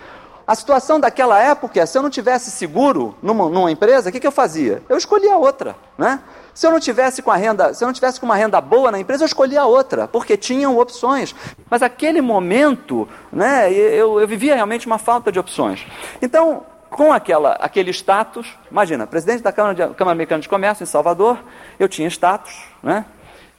A 0.45 0.55
situação 0.55 0.99
daquela 0.99 1.41
época 1.41 1.79
é, 1.79 1.86
se 1.86 1.97
eu 1.97 2.01
não 2.01 2.09
tivesse 2.09 2.51
seguro 2.51 3.15
numa, 3.23 3.47
numa 3.49 3.71
empresa, 3.71 4.09
o 4.09 4.12
que, 4.12 4.19
que 4.19 4.27
eu 4.27 4.31
fazia? 4.31 4.81
Eu 4.89 4.97
escolhia 4.97 5.38
outra, 5.38 5.75
né? 5.97 6.19
Se 6.53 6.67
eu 6.67 6.71
não 6.71 6.79
tivesse 6.79 7.21
com 7.21 7.31
a 7.31 7.36
renda, 7.36 7.73
se 7.73 7.83
eu 7.83 7.88
não 7.88 7.93
tivesse 7.93 8.19
com 8.19 8.25
uma 8.25 8.36
renda 8.36 8.62
boa 8.62 8.91
na 8.91 8.99
empresa, 8.99 9.23
eu 9.23 9.25
escolhia 9.25 9.65
outra, 9.65 10.07
porque 10.07 10.38
tinham 10.38 10.77
opções. 10.77 11.33
Mas 11.69 11.81
aquele 11.81 12.21
momento, 12.21 13.07
né, 13.31 13.71
eu, 13.73 14.19
eu 14.19 14.27
vivia 14.27 14.53
realmente 14.53 14.86
uma 14.86 14.99
falta 14.99 15.31
de 15.31 15.39
opções. 15.39 15.83
Então, 16.21 16.63
com 16.91 17.12
aquela, 17.12 17.53
aquele 17.53 17.89
status, 17.89 18.55
imagina, 18.69 19.07
presidente 19.07 19.41
da 19.41 19.51
Câmara, 19.51 19.73
de, 19.73 19.95
Câmara 19.95 20.12
Americana 20.12 20.41
de 20.41 20.49
Comércio 20.49 20.83
em 20.83 20.88
Salvador, 20.88 21.39
eu 21.79 21.89
tinha 21.89 22.07
status, 22.07 22.65
né? 22.83 23.05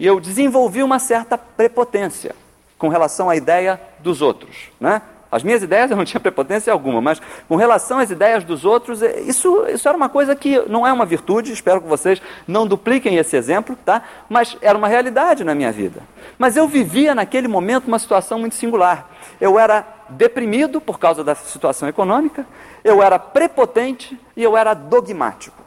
E 0.04 0.06
eu 0.06 0.20
desenvolvi 0.20 0.82
uma 0.82 0.98
certa 0.98 1.38
prepotência 1.38 2.36
com 2.76 2.88
relação 2.88 3.30
à 3.30 3.36
ideia 3.36 3.80
dos 4.00 4.20
outros, 4.20 4.68
né? 4.78 5.00
As 5.32 5.42
minhas 5.42 5.62
ideias 5.62 5.90
eu 5.90 5.96
não 5.96 6.04
tinha 6.04 6.20
prepotência 6.20 6.70
alguma, 6.70 7.00
mas 7.00 7.22
com 7.48 7.56
relação 7.56 7.98
às 7.98 8.10
ideias 8.10 8.44
dos 8.44 8.66
outros, 8.66 9.02
é, 9.02 9.20
isso, 9.20 9.64
isso 9.66 9.88
era 9.88 9.96
uma 9.96 10.10
coisa 10.10 10.36
que 10.36 10.58
não 10.68 10.86
é 10.86 10.92
uma 10.92 11.06
virtude, 11.06 11.52
espero 11.52 11.80
que 11.80 11.88
vocês 11.88 12.20
não 12.46 12.66
dupliquem 12.66 13.16
esse 13.16 13.34
exemplo, 13.34 13.78
tá? 13.82 14.02
mas 14.28 14.58
era 14.60 14.76
uma 14.76 14.88
realidade 14.88 15.42
na 15.42 15.54
minha 15.54 15.72
vida. 15.72 16.02
Mas 16.36 16.54
eu 16.54 16.68
vivia 16.68 17.14
naquele 17.14 17.48
momento 17.48 17.88
uma 17.88 17.98
situação 17.98 18.38
muito 18.38 18.56
singular. 18.56 19.08
Eu 19.40 19.58
era 19.58 19.86
deprimido 20.10 20.82
por 20.82 20.98
causa 20.98 21.24
da 21.24 21.34
situação 21.34 21.88
econômica, 21.88 22.46
eu 22.84 23.02
era 23.02 23.18
prepotente 23.18 24.20
e 24.36 24.42
eu 24.42 24.54
era 24.54 24.74
dogmático. 24.74 25.63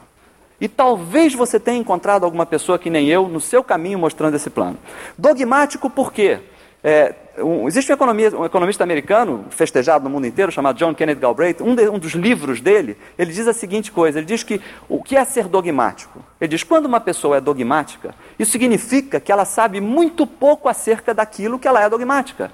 E 0.60 0.66
talvez 0.66 1.34
você 1.34 1.60
tenha 1.60 1.78
encontrado 1.78 2.24
alguma 2.24 2.44
pessoa 2.44 2.78
que 2.78 2.90
nem 2.90 3.08
eu 3.08 3.28
no 3.28 3.40
seu 3.40 3.62
caminho 3.62 3.98
mostrando 3.98 4.34
esse 4.34 4.50
plano. 4.50 4.76
Dogmático 5.16 5.88
por 5.88 6.12
quê? 6.12 6.40
É, 6.82 7.14
um, 7.38 7.66
existe 7.66 7.90
um, 7.90 7.94
economia, 7.94 8.36
um, 8.36 8.44
economista 8.44 8.84
americano, 8.84 9.44
festejado 9.50 10.04
no 10.04 10.10
mundo 10.10 10.26
inteiro, 10.26 10.52
chamado 10.52 10.76
John 10.76 10.94
Kenneth 10.94 11.16
Galbraith. 11.16 11.60
Um, 11.60 11.74
de, 11.74 11.88
um, 11.88 11.98
dos 11.98 12.12
livros 12.12 12.60
dele, 12.60 12.96
ele 13.18 13.32
diz 13.32 13.46
a 13.48 13.52
seguinte 13.52 13.90
coisa: 13.90 14.18
ele 14.18 14.26
diz 14.26 14.42
que 14.42 14.60
o 14.88 15.02
que 15.02 15.16
é 15.16 15.24
ser 15.24 15.48
dogmático? 15.48 16.20
Ele 16.40 16.48
diz: 16.48 16.62
quando 16.62 16.86
uma 16.86 17.00
pessoa 17.00 17.36
é 17.36 17.40
dogmática, 17.40 18.14
isso 18.38 18.52
significa 18.52 19.18
que 19.20 19.32
ela 19.32 19.44
sabe 19.44 19.80
muito 19.80 20.26
pouco 20.26 20.68
acerca 20.68 21.12
daquilo 21.12 21.58
que 21.58 21.66
ela 21.66 21.82
é 21.82 21.88
dogmática. 21.88 22.52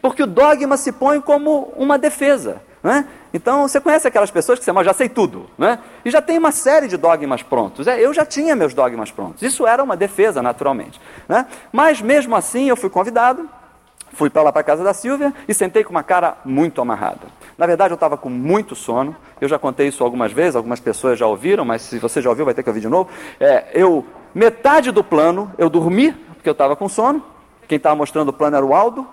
Porque 0.00 0.22
o 0.22 0.26
dogma 0.26 0.76
se 0.76 0.92
põe 0.92 1.20
como 1.20 1.72
uma 1.76 1.98
defesa. 1.98 2.62
Né? 2.86 3.04
Então, 3.34 3.66
você 3.66 3.80
conhece 3.80 4.06
aquelas 4.06 4.30
pessoas 4.30 4.60
que 4.60 4.64
você 4.64 4.84
já 4.84 4.94
sei 4.94 5.08
tudo, 5.08 5.50
né? 5.58 5.80
e 6.04 6.10
já 6.10 6.22
tem 6.22 6.38
uma 6.38 6.52
série 6.52 6.86
de 6.86 6.96
dogmas 6.96 7.42
prontos. 7.42 7.88
É, 7.88 7.98
eu 8.00 8.14
já 8.14 8.24
tinha 8.24 8.54
meus 8.54 8.72
dogmas 8.74 9.10
prontos. 9.10 9.42
Isso 9.42 9.66
era 9.66 9.82
uma 9.82 9.96
defesa, 9.96 10.40
naturalmente. 10.40 11.00
Né? 11.28 11.46
Mas, 11.72 12.00
mesmo 12.00 12.36
assim, 12.36 12.68
eu 12.68 12.76
fui 12.76 12.88
convidado 12.88 13.50
Fui 14.12 14.30
para 14.30 14.40
lá 14.40 14.52
para 14.52 14.60
a 14.60 14.64
casa 14.64 14.84
da 14.84 14.94
Silvia 14.94 15.34
e 15.46 15.52
sentei 15.52 15.84
com 15.84 15.90
uma 15.90 16.02
cara 16.02 16.38
muito 16.42 16.80
amarrada. 16.80 17.26
Na 17.58 17.66
verdade, 17.66 17.92
eu 17.92 17.96
estava 17.96 18.16
com 18.16 18.30
muito 18.30 18.74
sono. 18.74 19.14
Eu 19.40 19.48
já 19.48 19.58
contei 19.58 19.88
isso 19.88 20.02
algumas 20.02 20.32
vezes, 20.32 20.56
algumas 20.56 20.80
pessoas 20.80 21.18
já 21.18 21.26
ouviram, 21.26 21.66
mas 21.66 21.82
se 21.82 21.98
você 21.98 22.22
já 22.22 22.30
ouviu, 22.30 22.46
vai 22.46 22.54
ter 22.54 22.62
que 22.62 22.70
ouvir 22.70 22.80
de 22.80 22.88
novo. 22.88 23.10
É, 23.38 23.66
eu, 23.74 24.06
metade 24.34 24.90
do 24.90 25.04
plano, 25.04 25.52
eu 25.58 25.68
dormi, 25.68 26.12
porque 26.12 26.48
eu 26.48 26.52
estava 26.52 26.74
com 26.74 26.88
sono. 26.88 27.22
Quem 27.68 27.76
estava 27.76 27.96
mostrando 27.96 28.28
o 28.28 28.32
plano 28.32 28.56
era 28.56 28.64
o 28.64 28.74
Aldo. 28.74 29.06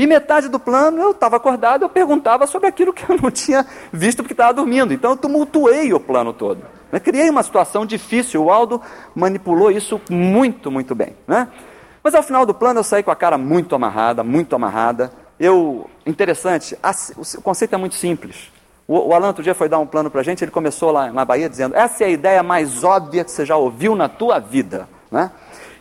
E 0.00 0.06
metade 0.06 0.48
do 0.48 0.58
plano, 0.58 0.98
eu 0.98 1.10
estava 1.10 1.36
acordado, 1.36 1.82
eu 1.82 1.88
perguntava 1.90 2.46
sobre 2.46 2.66
aquilo 2.66 2.90
que 2.90 3.04
eu 3.06 3.18
não 3.20 3.30
tinha 3.30 3.66
visto 3.92 4.22
porque 4.22 4.32
estava 4.32 4.54
dormindo. 4.54 4.94
Então, 4.94 5.10
eu 5.10 5.16
tumultuei 5.18 5.92
o 5.92 6.00
plano 6.00 6.32
todo. 6.32 6.62
Eu 6.90 6.98
criei 6.98 7.28
uma 7.28 7.42
situação 7.42 7.84
difícil. 7.84 8.42
O 8.42 8.50
Aldo 8.50 8.80
manipulou 9.14 9.70
isso 9.70 10.00
muito, 10.08 10.70
muito 10.70 10.94
bem. 10.94 11.14
Né? 11.28 11.48
Mas 12.02 12.14
ao 12.14 12.22
final 12.22 12.46
do 12.46 12.54
plano 12.54 12.80
eu 12.80 12.82
saí 12.82 13.02
com 13.02 13.10
a 13.10 13.14
cara 13.14 13.36
muito 13.36 13.74
amarrada, 13.74 14.24
muito 14.24 14.56
amarrada. 14.56 15.12
Eu, 15.38 15.90
interessante, 16.06 16.78
o 17.36 17.42
conceito 17.42 17.74
é 17.74 17.76
muito 17.76 17.94
simples. 17.94 18.50
O, 18.88 19.10
o 19.10 19.12
Alan 19.12 19.26
outro 19.26 19.42
dia 19.42 19.54
foi 19.54 19.68
dar 19.68 19.80
um 19.80 19.86
plano 19.86 20.10
para 20.10 20.22
a 20.22 20.24
gente, 20.24 20.42
ele 20.42 20.50
começou 20.50 20.90
lá 20.90 21.12
na 21.12 21.26
Bahia 21.26 21.46
dizendo, 21.46 21.76
essa 21.76 22.04
é 22.04 22.06
a 22.06 22.10
ideia 22.10 22.42
mais 22.42 22.82
óbvia 22.82 23.22
que 23.22 23.30
você 23.30 23.44
já 23.44 23.58
ouviu 23.58 23.94
na 23.94 24.08
tua 24.08 24.38
vida. 24.38 24.88
Né? 25.10 25.30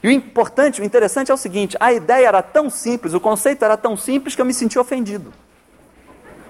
E 0.02 0.08
o 0.08 0.12
importante, 0.12 0.82
o 0.82 0.84
interessante 0.84 1.32
é 1.32 1.34
o 1.34 1.38
seguinte, 1.38 1.76
a 1.80 1.92
ideia 1.92 2.28
era 2.28 2.42
tão 2.42 2.70
simples, 2.70 3.14
o 3.14 3.20
conceito 3.20 3.64
era 3.64 3.76
tão 3.76 3.98
simples 3.98 4.36
que 4.36 4.42
eu 4.42 4.46
me 4.46 4.54
senti 4.54 4.80
ofendido. 4.80 5.34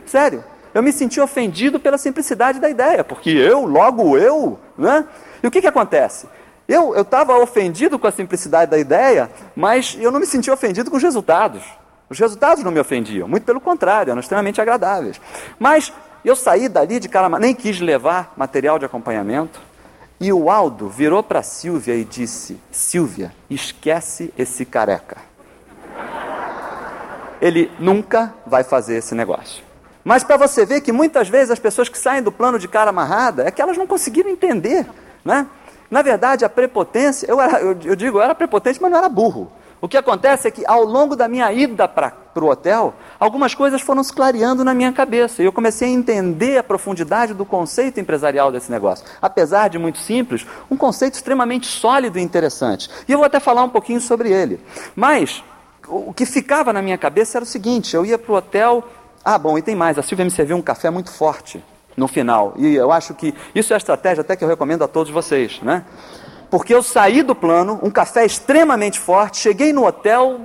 Sério, 0.05 0.43
eu 0.73 0.83
me 0.83 0.91
senti 0.91 1.19
ofendido 1.19 1.79
pela 1.79 1.97
simplicidade 1.97 2.59
da 2.59 2.69
ideia, 2.69 3.03
porque 3.03 3.29
eu, 3.29 3.65
logo 3.65 4.17
eu, 4.17 4.59
né? 4.77 5.05
E 5.41 5.47
o 5.47 5.51
que, 5.51 5.61
que 5.61 5.67
acontece? 5.67 6.27
Eu 6.67 7.01
estava 7.01 7.35
ofendido 7.39 7.97
com 7.97 8.05
a 8.05 8.11
simplicidade 8.11 8.69
da 8.69 8.77
ideia, 8.77 9.31
mas 9.55 9.97
eu 9.99 10.11
não 10.11 10.19
me 10.19 10.25
senti 10.27 10.51
ofendido 10.51 10.91
com 10.91 10.97
os 10.97 11.03
resultados. 11.03 11.63
Os 12.07 12.19
resultados 12.19 12.63
não 12.63 12.71
me 12.71 12.79
ofendiam, 12.79 13.27
muito 13.27 13.43
pelo 13.43 13.59
contrário, 13.59 14.11
eram 14.11 14.19
extremamente 14.19 14.61
agradáveis. 14.61 15.19
Mas 15.57 15.91
eu 16.23 16.35
saí 16.35 16.69
dali 16.69 16.99
de 16.99 17.09
cara, 17.09 17.29
nem 17.39 17.55
quis 17.55 17.79
levar 17.79 18.33
material 18.37 18.77
de 18.77 18.85
acompanhamento. 18.85 19.59
E 20.19 20.33
o 20.33 20.51
Aldo 20.51 20.89
virou 20.89 21.23
para 21.23 21.41
Silvia 21.41 21.95
e 21.95 22.03
disse: 22.03 22.59
Silvia, 22.71 23.33
esquece 23.49 24.33
esse 24.37 24.65
careca. 24.65 25.17
Ele 27.41 27.71
nunca 27.79 28.33
vai 28.45 28.63
fazer 28.63 28.97
esse 28.97 29.15
negócio. 29.15 29.63
Mas 30.03 30.23
para 30.23 30.35
você 30.35 30.65
ver 30.65 30.81
que 30.81 30.91
muitas 30.91 31.29
vezes 31.29 31.51
as 31.51 31.59
pessoas 31.59 31.87
que 31.87 31.97
saem 31.97 32.21
do 32.21 32.31
plano 32.31 32.59
de 32.59 32.67
cara 32.67 32.89
amarrada 32.89 33.43
é 33.47 33.51
que 33.51 33.61
elas 33.61 33.77
não 33.77 33.87
conseguiram 33.87 34.29
entender, 34.29 34.85
né? 35.23 35.47
Na 35.89 36.01
verdade, 36.01 36.43
a 36.43 36.49
prepotência, 36.49 37.25
eu, 37.27 37.39
era, 37.39 37.59
eu, 37.61 37.77
eu 37.83 37.95
digo, 37.95 38.17
eu 38.17 38.21
era 38.21 38.35
prepotente, 38.35 38.81
mas 38.81 38.91
não 38.91 38.97
era 38.97 39.09
burro. 39.09 39.51
O 39.81 39.87
que 39.87 39.97
acontece 39.97 40.47
é 40.47 40.51
que 40.51 40.63
ao 40.67 40.83
longo 40.83 41.15
da 41.15 41.27
minha 41.27 41.51
ida 41.53 41.87
para 41.87 42.11
o 42.35 42.49
hotel, 42.49 42.93
algumas 43.19 43.55
coisas 43.55 43.81
foram 43.81 44.03
se 44.03 44.13
clareando 44.13 44.63
na 44.63 44.73
minha 44.73 44.91
cabeça. 44.93 45.41
E 45.41 45.45
eu 45.45 45.51
comecei 45.51 45.89
a 45.89 45.91
entender 45.91 46.57
a 46.57 46.63
profundidade 46.63 47.33
do 47.33 47.45
conceito 47.45 47.99
empresarial 47.99 48.51
desse 48.51 48.71
negócio. 48.71 49.05
Apesar 49.21 49.69
de 49.69 49.77
muito 49.77 49.97
simples, 49.97 50.45
um 50.69 50.77
conceito 50.77 51.15
extremamente 51.15 51.67
sólido 51.67 52.19
e 52.19 52.21
interessante. 52.21 52.89
E 53.07 53.11
eu 53.11 53.17
vou 53.17 53.25
até 53.25 53.39
falar 53.39 53.63
um 53.63 53.69
pouquinho 53.69 53.99
sobre 53.99 54.31
ele. 54.31 54.59
Mas 54.95 55.43
o 55.87 56.13
que 56.13 56.25
ficava 56.25 56.71
na 56.71 56.81
minha 56.81 56.97
cabeça 56.97 57.37
era 57.37 57.43
o 57.43 57.47
seguinte: 57.47 57.95
eu 57.95 58.05
ia 58.05 58.17
para 58.17 58.31
o 58.31 58.35
hotel. 58.35 58.83
Ah, 59.23 59.37
bom, 59.37 59.57
e 59.57 59.61
tem 59.61 59.75
mais. 59.75 59.97
A 59.97 60.03
Silvia 60.03 60.23
me 60.23 60.31
serviu 60.31 60.55
um 60.55 60.61
café 60.61 60.89
muito 60.89 61.11
forte 61.11 61.63
no 61.97 62.07
final. 62.07 62.53
E 62.57 62.75
eu 62.75 62.91
acho 62.91 63.13
que 63.13 63.33
isso 63.53 63.73
é 63.73 63.75
a 63.75 63.77
estratégia 63.77 64.21
até 64.21 64.35
que 64.35 64.43
eu 64.43 64.47
recomendo 64.47 64.83
a 64.83 64.87
todos 64.87 65.11
vocês, 65.11 65.59
né? 65.61 65.83
Porque 66.49 66.73
eu 66.73 66.81
saí 66.81 67.21
do 67.21 67.35
plano, 67.35 67.79
um 67.83 67.91
café 67.91 68.25
extremamente 68.25 68.99
forte, 68.99 69.37
cheguei 69.37 69.71
no 69.71 69.85
hotel, 69.85 70.39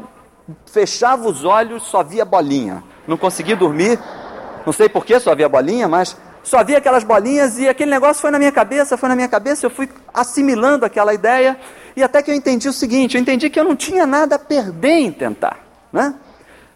fechava 0.66 1.28
os 1.28 1.44
olhos, 1.44 1.84
só 1.84 2.02
via 2.02 2.24
bolinha. 2.24 2.82
Não 3.06 3.16
consegui 3.16 3.54
dormir, 3.54 3.98
não 4.64 4.72
sei 4.72 4.88
porquê, 4.88 5.18
só 5.20 5.34
via 5.34 5.48
bolinha, 5.48 5.88
mas 5.88 6.16
só 6.42 6.62
via 6.62 6.78
aquelas 6.78 7.04
bolinhas 7.04 7.58
e 7.58 7.68
aquele 7.68 7.90
negócio 7.90 8.20
foi 8.20 8.30
na 8.30 8.38
minha 8.38 8.52
cabeça, 8.52 8.96
foi 8.96 9.08
na 9.08 9.16
minha 9.16 9.28
cabeça, 9.28 9.64
eu 9.64 9.70
fui 9.70 9.88
assimilando 10.12 10.84
aquela 10.84 11.14
ideia 11.14 11.58
e 11.96 12.02
até 12.02 12.22
que 12.22 12.30
eu 12.30 12.34
entendi 12.34 12.68
o 12.68 12.72
seguinte, 12.72 13.16
eu 13.16 13.20
entendi 13.20 13.48
que 13.48 13.58
eu 13.58 13.64
não 13.64 13.74
tinha 13.74 14.06
nada 14.06 14.36
a 14.36 14.38
perder 14.38 14.98
em 14.98 15.12
tentar, 15.12 15.58
né? 15.92 16.14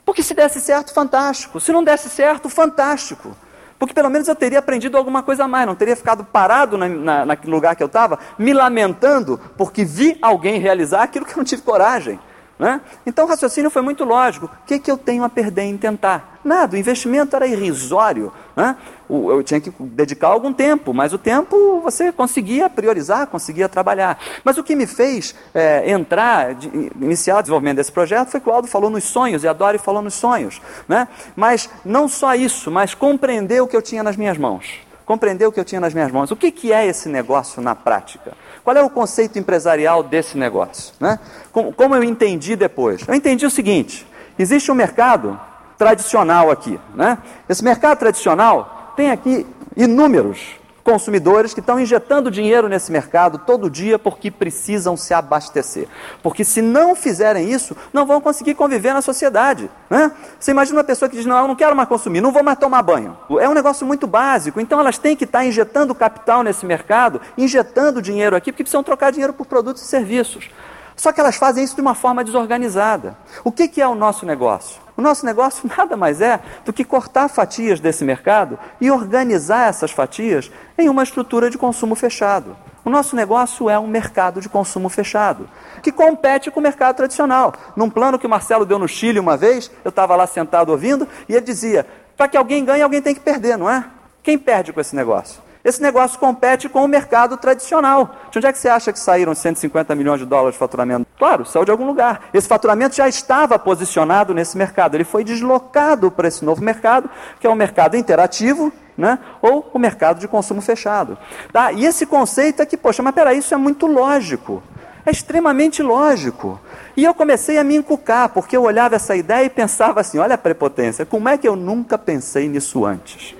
Porque 0.05 0.23
se 0.23 0.33
desse 0.33 0.59
certo, 0.59 0.95
fantástico. 0.95 1.61
Se 1.61 1.71
não 1.71 1.85
desse 1.85 2.09
certo, 2.09 2.49
fantástico. 2.49 3.37
Porque 3.79 3.93
pelo 3.93 4.09
menos 4.09 4.27
eu 4.27 4.35
teria 4.35 4.59
aprendido 4.59 4.97
alguma 4.97 5.23
coisa 5.23 5.45
a 5.45 5.49
mais, 5.49 5.67
não 5.67 5.75
teria 5.75 5.95
ficado 5.95 6.25
parado 6.25 6.79
na, 6.79 6.89
na, 6.89 7.27
naquele 7.27 7.53
lugar 7.53 7.77
que 7.77 7.83
eu 7.83 7.87
estava, 7.87 8.19
me 8.39 8.55
lamentando 8.55 9.39
porque 9.57 9.85
vi 9.85 10.17
alguém 10.23 10.59
realizar 10.59 11.03
aquilo 11.03 11.27
que 11.27 11.33
eu 11.33 11.37
não 11.37 11.45
tive 11.45 11.61
coragem. 11.61 12.19
Né? 12.59 12.81
Então 13.07 13.25
o 13.25 13.29
raciocínio 13.29 13.71
foi 13.71 13.83
muito 13.83 14.05
lógico. 14.05 14.47
O 14.47 14.67
que, 14.67 14.79
que 14.81 14.91
eu 14.91 14.97
tenho 14.97 15.23
a 15.23 15.29
perder 15.29 15.63
em 15.63 15.77
tentar? 15.77 16.41
Nada, 16.45 16.77
o 16.77 16.79
investimento 16.79 17.37
era 17.37 17.47
irrisório. 17.47 18.33
Né? 18.57 18.77
Eu 19.09 19.43
tinha 19.45 19.61
que 19.61 19.73
dedicar 19.79 20.29
algum 20.29 20.53
tempo, 20.53 20.93
mas 20.93 21.13
o 21.13 21.19
tempo 21.19 21.81
você 21.81 22.11
conseguia 22.11 22.69
priorizar, 22.69 23.29
conseguia 23.29 23.69
trabalhar. 23.69 24.19
Mas 24.43 24.59
o 24.59 24.65
que 24.65 24.75
me 24.75 24.87
fez 24.87 25.35
é, 25.55 25.89
entrar, 25.91 26.55
de, 26.55 26.69
iniciar 27.01 27.39
o 27.39 27.43
desenvolvimento 27.43 27.77
desse 27.77 27.93
projeto 27.93 28.31
foi 28.31 28.41
que 28.41 28.49
o 28.49 28.53
Aldo 28.53 28.67
falou 28.67 28.91
nos 28.91 29.05
sonhos, 29.05 29.45
e 29.45 29.49
a 29.49 29.53
Dori 29.53 29.79
falou 29.79 30.03
nos 30.03 30.15
sonhos. 30.15 30.61
Né? 30.89 31.07
Mas 31.37 31.71
não 31.85 32.09
só 32.09 32.35
isso, 32.35 32.71
mas 32.71 32.93
compreender 32.93 33.63
o 33.63 33.69
que 33.69 33.77
eu 33.77 33.83
tinha 33.83 34.03
nas 34.03 34.17
minhas 34.17 34.37
mãos. 34.37 34.88
Compreender 35.09 35.47
o 35.47 35.51
que 35.51 35.59
eu 35.59 35.65
tinha 35.65 35.81
nas 35.81 35.95
minhas 35.95 36.13
mãos. 36.13 36.31
O 36.31 36.37
que, 36.37 36.51
que 36.51 36.71
é 36.71 36.87
esse 36.87 37.09
negócio 37.09 37.63
na 37.63 37.75
prática? 37.75 38.35
Qual 38.63 38.77
é 38.77 38.83
o 38.83 38.91
conceito 38.91 39.39
empresarial 39.39 40.03
desse 40.03 40.37
negócio? 40.37 40.93
Né? 41.01 41.19
Como, 41.51 41.73
como 41.73 41.97
eu 41.97 42.05
entendi 42.05 42.55
depois? 42.55 43.09
Eu 43.09 43.15
entendi 43.15 43.47
o 43.47 43.51
seguinte: 43.51 44.07
existe 44.39 44.71
um 44.71 44.75
mercado 44.75 45.41
tradicional 45.79 46.51
aqui. 46.51 46.79
Né? 46.95 47.17
Esse 47.49 47.65
mercado 47.65 47.99
tradicional 47.99 48.93
tem 48.97 49.11
aqui 49.11 49.47
inúmeros 49.75 50.58
consumidores 50.89 51.53
que 51.53 51.61
estão 51.61 51.79
injetando 51.79 52.31
dinheiro 52.31 52.67
nesse 52.67 52.91
mercado 52.91 53.37
todo 53.37 53.69
dia 53.69 53.99
porque 53.99 54.31
precisam 54.31 54.97
se 54.97 55.13
abastecer. 55.13 55.87
Porque 56.23 56.47
se 56.47 56.63
não 56.63 56.97
fizerem 56.97 57.53
isso, 57.53 57.77
não 57.93 58.07
vão 58.07 58.23
conseguir 58.23 58.55
conviver 58.55 58.95
na 58.95 59.03
sociedade. 59.03 59.71
Né? 59.91 60.11
Você 60.41 60.51
imagina 60.51 60.79
uma 60.79 60.85
pessoa 60.85 61.07
que 61.07 61.15
diz: 61.15 61.27
Não, 61.27 61.37
eu 61.37 61.47
não 61.47 61.55
quero 61.55 61.77
mais 61.77 61.91
consumir, 61.91 62.23
não 62.23 62.33
vou 62.33 62.43
mais 62.43 62.59
tomar 62.59 62.81
banho. 62.81 63.15
É 63.39 63.47
um 63.47 63.53
negócio 63.53 63.87
muito 63.87 64.07
básico. 64.07 64.63
Então 64.63 64.81
elas 64.81 64.97
têm 64.97 65.15
que 65.15 65.25
estar 65.25 65.45
injetando 65.45 65.95
capital 65.95 66.43
nesse 66.43 66.65
mercado, 66.65 67.21
injetando 67.37 68.01
dinheiro 68.01 68.35
aqui, 68.35 68.51
porque 68.51 68.63
precisam 68.63 68.83
trocar 68.83 69.13
dinheiro 69.13 69.35
por 69.35 69.47
produtos 69.47 69.83
e 69.83 69.87
serviços. 69.87 70.49
Só 70.97 71.13
que 71.13 71.21
elas 71.21 71.37
fazem 71.37 71.63
isso 71.63 71.75
de 71.75 71.83
uma 71.83 71.95
forma 71.95 72.25
desorganizada. 72.25 73.15
O 73.45 73.53
que, 73.53 73.69
que 73.69 73.83
é 73.83 73.87
o 73.87 73.95
nosso 73.95 74.25
negócio? 74.25 74.88
O 74.99 75.01
nosso 75.01 75.25
negócio 75.25 75.71
nada 75.79 75.97
mais 75.97 76.21
é 76.21 76.41
do 76.65 76.73
que 76.73 76.85
cortar 76.85 77.29
fatias 77.29 77.79
desse 77.79 78.05
mercado 78.05 78.59
e 78.81 78.91
organizar 78.91 79.69
essas 79.69 79.93
fatias 79.93 80.51
em 80.77 80.89
uma 80.89 81.05
estrutura 81.05 81.49
de 81.49 81.57
consumo 81.57 81.95
fechado. 81.95 82.57
O 82.85 82.91
nosso 82.91 83.15
negócio 83.15 83.71
é 83.71 83.79
um 83.79 83.87
mercado 83.87 84.41
de 84.41 84.49
consumo 84.49 84.89
fechado, 84.89 85.49
que 85.83 85.93
compete 85.93 86.51
com 86.51 86.59
o 86.59 86.63
mercado 86.63 86.97
tradicional. 86.97 87.55
Num 87.77 87.89
plano 87.89 88.19
que 88.19 88.27
o 88.27 88.31
Marcelo 88.31 88.67
deu 88.67 88.79
no 88.79 88.89
Chile 88.89 89.21
uma 89.21 89.37
vez, 89.37 89.71
eu 89.85 89.91
estava 89.91 90.17
lá 90.17 90.27
sentado 90.27 90.71
ouvindo, 90.71 91.07
e 91.29 91.35
ele 91.35 91.45
dizia: 91.45 91.87
para 92.17 92.27
que 92.27 92.37
alguém 92.37 92.65
ganhe, 92.65 92.83
alguém 92.83 93.03
tem 93.03 93.15
que 93.15 93.21
perder, 93.21 93.57
não 93.57 93.71
é? 93.71 93.85
Quem 94.23 94.37
perde 94.37 94.73
com 94.73 94.81
esse 94.81 94.97
negócio? 94.97 95.41
Esse 95.69 95.83
negócio 95.83 96.19
compete 96.19 96.67
com 96.67 96.83
o 96.83 96.89
mercado 96.89 97.37
tradicional. 97.37 98.17
De 98.31 98.39
onde 98.39 98.47
é 98.47 98.53
que 98.55 98.59
você 98.59 98.71
acha 98.71 98.91
que 98.91 98.99
saíram 98.99 99.35
150 99.35 99.95
milhões 99.95 100.19
de 100.19 100.25
dólares 100.25 100.55
de 100.55 100.59
faturamento? 100.59 101.07
Claro, 101.19 101.45
saiu 101.45 101.67
de 101.67 101.71
algum 101.71 101.87
lugar. 101.87 102.23
Esse 102.33 102.49
faturamento 102.49 102.97
já 102.97 103.07
estava 103.07 103.59
posicionado 103.59 104.33
nesse 104.33 104.57
mercado. 104.57 104.95
Ele 104.95 105.05
foi 105.05 105.23
deslocado 105.23 106.11
para 106.11 106.27
esse 106.27 106.43
novo 106.43 106.65
mercado, 106.65 107.11
que 107.39 107.47
é 107.47 107.51
o 107.51 107.55
mercado 107.55 107.99
interativo, 107.99 108.73
né? 108.97 109.19
ou 109.43 109.71
o 109.75 109.79
mercado 109.79 110.21
de 110.21 110.27
consumo 110.27 110.63
fechado. 110.63 111.19
Tá? 111.53 111.71
E 111.71 111.85
esse 111.85 112.07
conceito 112.07 112.63
é 112.63 112.67
que, 112.67 112.79
poxa, 112.79 113.03
mas 113.03 113.15
peraí, 113.15 113.37
isso 113.37 113.53
é 113.53 113.59
muito 113.59 113.87
lógico. 113.87 114.63
É 115.05 115.11
extremamente 115.11 115.83
lógico. 115.83 116.59
E 116.97 117.05
eu 117.05 117.13
comecei 117.13 117.59
a 117.59 117.65
me 117.65 117.77
encucar, 117.77 118.31
porque 118.31 118.57
eu 118.57 118.63
olhava 118.63 118.97
essa 118.97 119.15
ideia 119.15 119.45
e 119.45 119.51
pensava 119.51 120.01
assim: 120.01 120.17
olha 120.17 120.35
a 120.35 120.39
prepotência, 120.39 121.05
como 121.05 121.29
é 121.29 121.37
que 121.37 121.47
eu 121.47 121.57
nunca 121.57 121.99
pensei 121.99 122.49
nisso 122.49 122.87
antes? 122.87 123.37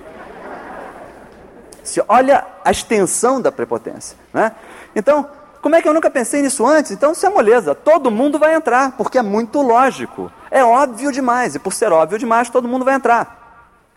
Olha 2.07 2.45
a 2.63 2.71
extensão 2.71 3.41
da 3.41 3.51
prepotência. 3.51 4.17
Né? 4.33 4.51
Então, 4.95 5.27
como 5.61 5.75
é 5.75 5.81
que 5.81 5.87
eu 5.87 5.93
nunca 5.93 6.09
pensei 6.09 6.41
nisso 6.41 6.65
antes? 6.65 6.91
Então, 6.91 7.11
isso 7.11 7.25
é 7.25 7.29
moleza. 7.29 7.75
Todo 7.75 8.09
mundo 8.09 8.39
vai 8.39 8.55
entrar, 8.55 8.91
porque 8.91 9.17
é 9.17 9.21
muito 9.21 9.61
lógico. 9.61 10.31
É 10.49 10.63
óbvio 10.63 11.11
demais, 11.11 11.55
e 11.55 11.59
por 11.59 11.73
ser 11.73 11.91
óbvio 11.91 12.17
demais, 12.17 12.49
todo 12.49 12.67
mundo 12.67 12.85
vai 12.85 12.95
entrar. 12.95 13.39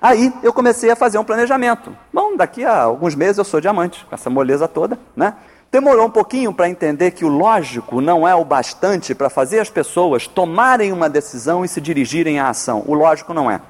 Aí 0.00 0.33
eu 0.42 0.52
comecei 0.52 0.90
a 0.90 0.96
fazer 0.96 1.18
um 1.18 1.24
planejamento. 1.24 1.96
Bom, 2.12 2.37
daqui 2.37 2.64
a 2.64 2.83
alguns 2.83 3.14
meses 3.14 3.38
eu 3.38 3.44
sou 3.44 3.61
diamante, 3.61 4.05
com 4.05 4.14
essa 4.14 4.28
moleza 4.28 4.66
toda, 4.66 4.98
né? 5.14 5.35
Demorou 5.70 6.07
um 6.07 6.11
pouquinho 6.11 6.52
para 6.52 6.68
entender 6.68 7.12
que 7.12 7.24
o 7.24 7.28
lógico 7.28 8.00
não 8.00 8.26
é 8.26 8.35
o 8.35 8.44
bastante 8.44 9.14
para 9.14 9.31
fazer 9.31 9.61
as 9.61 9.70
pessoas 9.70 10.26
tomarem 10.26 10.92
uma 10.92 11.09
decisão 11.09 11.64
e 11.64 11.68
se 11.68 11.81
dirigirem 11.81 12.40
à 12.40 12.48
ação. 12.48 12.83
O 12.87 12.92
lógico 12.94 13.33
não 13.33 13.50
é. 13.50 13.61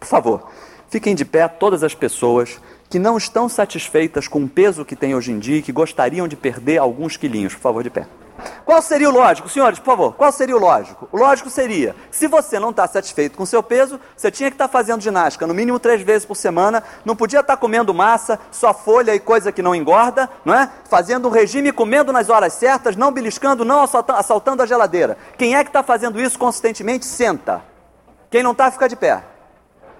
Por 0.00 0.08
favor, 0.08 0.48
fiquem 0.88 1.14
de 1.14 1.24
pé 1.24 1.46
todas 1.46 1.84
as 1.84 1.94
pessoas 1.94 2.58
que 2.92 2.98
não 2.98 3.16
estão 3.16 3.48
satisfeitas 3.48 4.28
com 4.28 4.44
o 4.44 4.46
peso 4.46 4.84
que 4.84 4.94
têm 4.94 5.14
hoje 5.14 5.32
em 5.32 5.38
dia 5.38 5.56
e 5.56 5.62
que 5.62 5.72
gostariam 5.72 6.28
de 6.28 6.36
perder 6.36 6.76
alguns 6.76 7.16
quilinhos. 7.16 7.54
Por 7.54 7.60
favor, 7.62 7.82
de 7.82 7.88
pé. 7.88 8.06
Qual 8.66 8.82
seria 8.82 9.08
o 9.08 9.12
lógico, 9.12 9.48
senhores, 9.48 9.78
por 9.78 9.86
favor? 9.86 10.12
Qual 10.12 10.30
seria 10.30 10.54
o 10.54 10.60
lógico? 10.60 11.08
O 11.10 11.16
lógico 11.16 11.48
seria: 11.48 11.96
se 12.10 12.26
você 12.26 12.58
não 12.58 12.68
está 12.68 12.86
satisfeito 12.86 13.34
com 13.34 13.46
seu 13.46 13.62
peso, 13.62 13.98
você 14.14 14.30
tinha 14.30 14.50
que 14.50 14.56
estar 14.56 14.68
tá 14.68 14.70
fazendo 14.70 15.00
ginástica 15.00 15.46
no 15.46 15.54
mínimo 15.54 15.78
três 15.78 16.02
vezes 16.02 16.26
por 16.26 16.36
semana, 16.36 16.84
não 17.02 17.16
podia 17.16 17.40
estar 17.40 17.54
tá 17.54 17.58
comendo 17.58 17.94
massa, 17.94 18.38
só 18.50 18.74
folha 18.74 19.14
e 19.14 19.18
coisa 19.18 19.50
que 19.50 19.62
não 19.62 19.74
engorda, 19.74 20.28
não 20.44 20.52
é? 20.52 20.68
Fazendo 20.90 21.28
um 21.28 21.30
regime, 21.30 21.72
comendo 21.72 22.12
nas 22.12 22.28
horas 22.28 22.52
certas, 22.52 22.94
não 22.94 23.10
beliscando, 23.10 23.64
não 23.64 23.80
assaltando 23.80 24.62
a 24.62 24.66
geladeira. 24.66 25.16
Quem 25.38 25.56
é 25.56 25.64
que 25.64 25.70
está 25.70 25.82
fazendo 25.82 26.20
isso 26.20 26.38
consistentemente, 26.38 27.06
senta. 27.06 27.62
Quem 28.30 28.42
não 28.42 28.52
está, 28.52 28.70
fica 28.70 28.86
de 28.86 28.96
pé. 28.96 29.24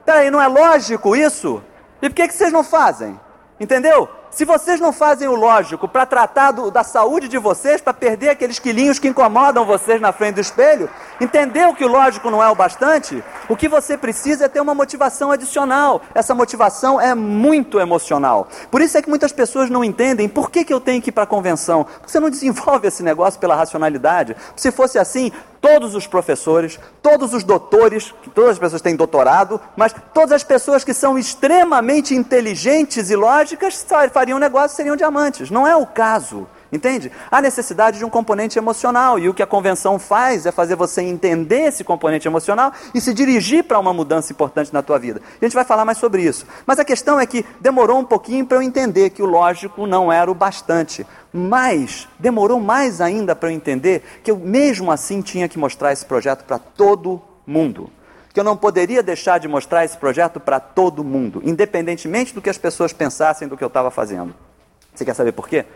Peraí, 0.05 0.31
não 0.31 0.43
é 0.43 0.47
lógico 0.47 1.17
isso? 1.17 1.63
E 2.03 2.09
por 2.11 2.17
que, 2.17 2.27
que 2.27 2.35
vocês 2.35 2.53
não 2.53 2.65
fazem? 2.65 3.19
Entendeu? 3.61 4.09
Se 4.33 4.45
vocês 4.45 4.81
não 4.81 4.93
fazem 4.93 5.29
o 5.29 5.37
lógico 5.37 5.87
para 5.87 6.05
tratar 6.05 6.51
do, 6.51 6.69
da 6.69 6.83
saúde 6.83 7.29
de 7.29 7.39
vocês, 7.39 7.81
para 7.81 7.95
perder 7.95 8.31
aqueles 8.31 8.59
quilinhos 8.59 8.99
que 8.99 9.07
incomodam 9.07 9.65
vocês 9.65 10.01
na 10.01 10.11
frente 10.11 10.37
do 10.37 10.41
espelho, 10.41 10.91
entendeu 11.21 11.73
que 11.75 11.85
o 11.85 11.89
lógico 11.89 12.29
não 12.29 12.43
é 12.43 12.49
o 12.51 12.55
bastante? 12.57 13.23
O 13.53 13.57
que 13.63 13.69
você 13.69 13.99
precisa 13.99 14.47
é 14.47 14.49
ter 14.49 14.63
uma 14.63 14.75
motivação 14.75 15.31
adicional. 15.31 16.01
Essa 16.15 16.35
motivação 16.35 16.99
é 16.99 17.15
muito 17.15 17.79
emocional. 17.79 18.49
Por 18.71 18.81
isso 18.81 18.97
é 18.97 19.03
que 19.03 19.11
muitas 19.11 19.31
pessoas 19.31 19.69
não 19.69 19.85
entendem 19.85 20.27
por 20.27 20.51
que, 20.51 20.65
que 20.65 20.73
eu 20.73 20.81
tenho 20.81 21.03
que 21.03 21.11
ir 21.11 21.13
para 21.13 21.25
a 21.25 21.27
convenção. 21.27 21.87
Você 22.07 22.19
não 22.19 22.31
desenvolve 22.31 22.89
esse 22.89 23.03
negócio 23.03 23.39
pela 23.39 23.55
racionalidade. 23.55 24.35
Se 24.57 24.73
fosse 24.73 24.99
assim, 24.99 25.31
todos 25.61 25.95
os 25.95 26.07
professores, 26.07 26.81
todos 27.03 27.35
os 27.35 27.45
doutores, 27.45 28.15
todas 28.35 28.53
as 28.53 28.59
pessoas 28.59 28.81
têm 28.81 28.97
doutorado, 28.97 29.61
mas 29.77 29.95
todas 30.15 30.33
as 30.33 30.43
pessoas 30.43 30.83
que 30.83 30.95
são 30.95 31.19
extremamente 31.19 32.15
inteligentes 32.15 33.11
e 33.11 33.17
lógicas 33.17 33.85
fariam 34.11 34.39
negócio 34.39 34.75
seriam 34.75 34.97
diamantes. 34.97 35.51
Não 35.51 35.67
é 35.67 35.77
o 35.77 35.85
caso. 35.85 36.49
Entende? 36.73 37.13
Há 37.31 37.43
necessidade 37.43 37.99
de 37.99 38.05
um 38.05 38.09
componente 38.09 38.59
emocional 38.59 39.19
e 39.19 39.29
o 39.29 39.35
que 39.35 39.43
a 39.43 39.47
convenção 39.47 39.99
faz 39.99 40.47
é 40.47 40.51
fazer 40.51 40.75
você 40.75 41.03
entender 41.03 41.65
esse 41.65 41.85
componente 41.85 42.27
emocional 42.27 42.73
e 42.95 43.01
se 43.01 43.13
dirigir 43.13 43.65
para 43.65 43.79
uma 43.79 43.93
mudança 43.93 44.33
importante 44.33 44.73
na 44.73 44.81
tua 44.83 44.99
vida. 44.99 45.21
A 45.39 45.45
gente 45.45 45.55
vai 45.55 45.67
falar 45.67 45.85
mais 45.85 45.99
sobre 45.99 46.23
isso. 46.23 46.47
Mas 46.67 46.79
a 46.79 46.85
questão 46.85 47.21
é 47.21 47.27
que 47.27 47.45
demorou 47.61 47.99
um 47.99 48.05
pouquinho 48.05 48.47
para 48.47 48.57
eu 48.57 48.63
entender 48.63 49.11
que 49.11 49.23
o 49.23 49.27
lógico 49.27 49.87
não 49.87 50.11
era 50.11 50.31
o 50.31 50.35
bastante. 50.35 51.07
Mas 51.31 52.09
demorou 52.19 52.59
mais 52.59 53.03
ainda 53.03 53.37
para 53.37 53.51
eu 53.51 53.55
entender 53.55 54.03
que 54.25 54.31
eu 54.31 54.39
mesmo 54.39 54.91
assim 54.91 55.21
tinha 55.21 55.51
que 55.51 55.59
mostrar 55.59 55.93
esse 55.93 56.07
projeto 56.07 56.45
para 56.45 56.59
todo 56.59 57.21
mundo 57.47 57.91
que 58.33 58.41
eu 58.41 58.45
não 58.45 58.57
poderia 58.57 59.03
deixar 59.03 59.39
de 59.39 59.47
mostrar 59.47 59.85
esse 59.85 59.99
projeto 59.99 60.41
para 60.41 60.59
todo 60.59 61.05
mundo, 61.05 61.43
independentemente 61.45 62.33
do 62.33 62.41
que 62.41 62.49
as 62.49 62.57
pessoas 62.57 62.91
pensassem 62.91 63.47
do 63.47 63.59
que 63.59 63.63
eu 63.63 63.69
estava 63.69 63.91
fazendo. 63.91 64.35
Você 64.95 65.05
quer 65.05 65.13
saber 65.13 65.33
por 65.33 65.47
quê? 65.47 65.67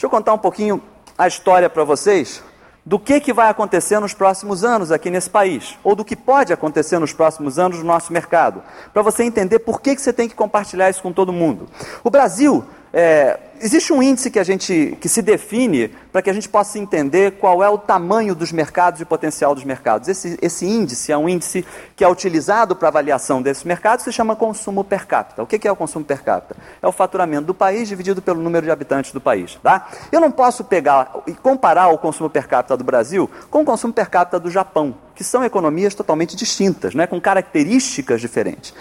Deixa 0.00 0.06
eu 0.06 0.10
contar 0.10 0.32
um 0.32 0.38
pouquinho 0.38 0.82
a 1.18 1.28
história 1.28 1.68
para 1.68 1.84
vocês 1.84 2.42
do 2.86 2.98
que, 2.98 3.20
que 3.20 3.34
vai 3.34 3.50
acontecer 3.50 4.00
nos 4.00 4.14
próximos 4.14 4.64
anos 4.64 4.90
aqui 4.90 5.10
nesse 5.10 5.28
país, 5.28 5.78
ou 5.84 5.94
do 5.94 6.06
que 6.06 6.16
pode 6.16 6.54
acontecer 6.54 6.98
nos 6.98 7.12
próximos 7.12 7.58
anos 7.58 7.80
no 7.80 7.84
nosso 7.84 8.10
mercado, 8.10 8.62
para 8.94 9.02
você 9.02 9.24
entender 9.24 9.58
por 9.58 9.78
que, 9.82 9.94
que 9.94 10.00
você 10.00 10.10
tem 10.10 10.26
que 10.26 10.34
compartilhar 10.34 10.88
isso 10.88 11.02
com 11.02 11.12
todo 11.12 11.34
mundo. 11.34 11.68
O 12.02 12.08
Brasil 12.08 12.64
é, 12.92 13.38
existe 13.60 13.92
um 13.92 14.02
índice 14.02 14.30
que 14.30 14.38
a 14.38 14.42
gente 14.42 14.96
que 15.00 15.08
se 15.08 15.22
define 15.22 15.88
para 16.10 16.22
que 16.22 16.30
a 16.30 16.32
gente 16.32 16.48
possa 16.48 16.78
entender 16.78 17.32
qual 17.32 17.62
é 17.62 17.68
o 17.68 17.78
tamanho 17.78 18.34
dos 18.34 18.50
mercados 18.50 19.00
e 19.00 19.02
o 19.04 19.06
potencial 19.06 19.54
dos 19.54 19.62
mercados. 19.62 20.08
Esse, 20.08 20.36
esse 20.42 20.66
índice 20.66 21.12
é 21.12 21.16
um 21.16 21.28
índice 21.28 21.64
que 21.94 22.02
é 22.02 22.08
utilizado 22.08 22.74
para 22.74 22.88
avaliação 22.88 23.40
desses 23.40 23.62
mercados, 23.62 24.04
se 24.04 24.12
chama 24.12 24.34
consumo 24.34 24.82
per 24.82 25.06
capita. 25.06 25.42
O 25.42 25.46
que 25.46 25.68
é 25.68 25.70
o 25.70 25.76
consumo 25.76 26.04
per 26.04 26.22
capita? 26.22 26.56
É 26.82 26.86
o 26.86 26.92
faturamento 26.92 27.46
do 27.46 27.54
país 27.54 27.88
dividido 27.88 28.20
pelo 28.20 28.42
número 28.42 28.64
de 28.64 28.72
habitantes 28.72 29.12
do 29.12 29.20
país. 29.20 29.58
Tá? 29.62 29.88
Eu 30.10 30.20
não 30.20 30.32
posso 30.32 30.64
pegar 30.64 31.12
e 31.26 31.32
comparar 31.32 31.88
o 31.88 31.98
consumo 31.98 32.28
per 32.28 32.48
capita 32.48 32.76
do 32.76 32.82
Brasil 32.82 33.30
com 33.50 33.62
o 33.62 33.64
consumo 33.64 33.92
per 33.92 34.08
capita 34.08 34.40
do 34.40 34.50
Japão, 34.50 34.94
que 35.14 35.22
são 35.22 35.44
economias 35.44 35.94
totalmente 35.94 36.34
distintas, 36.34 36.94
né, 36.94 37.06
com 37.06 37.20
características 37.20 38.20
diferentes. 38.20 38.74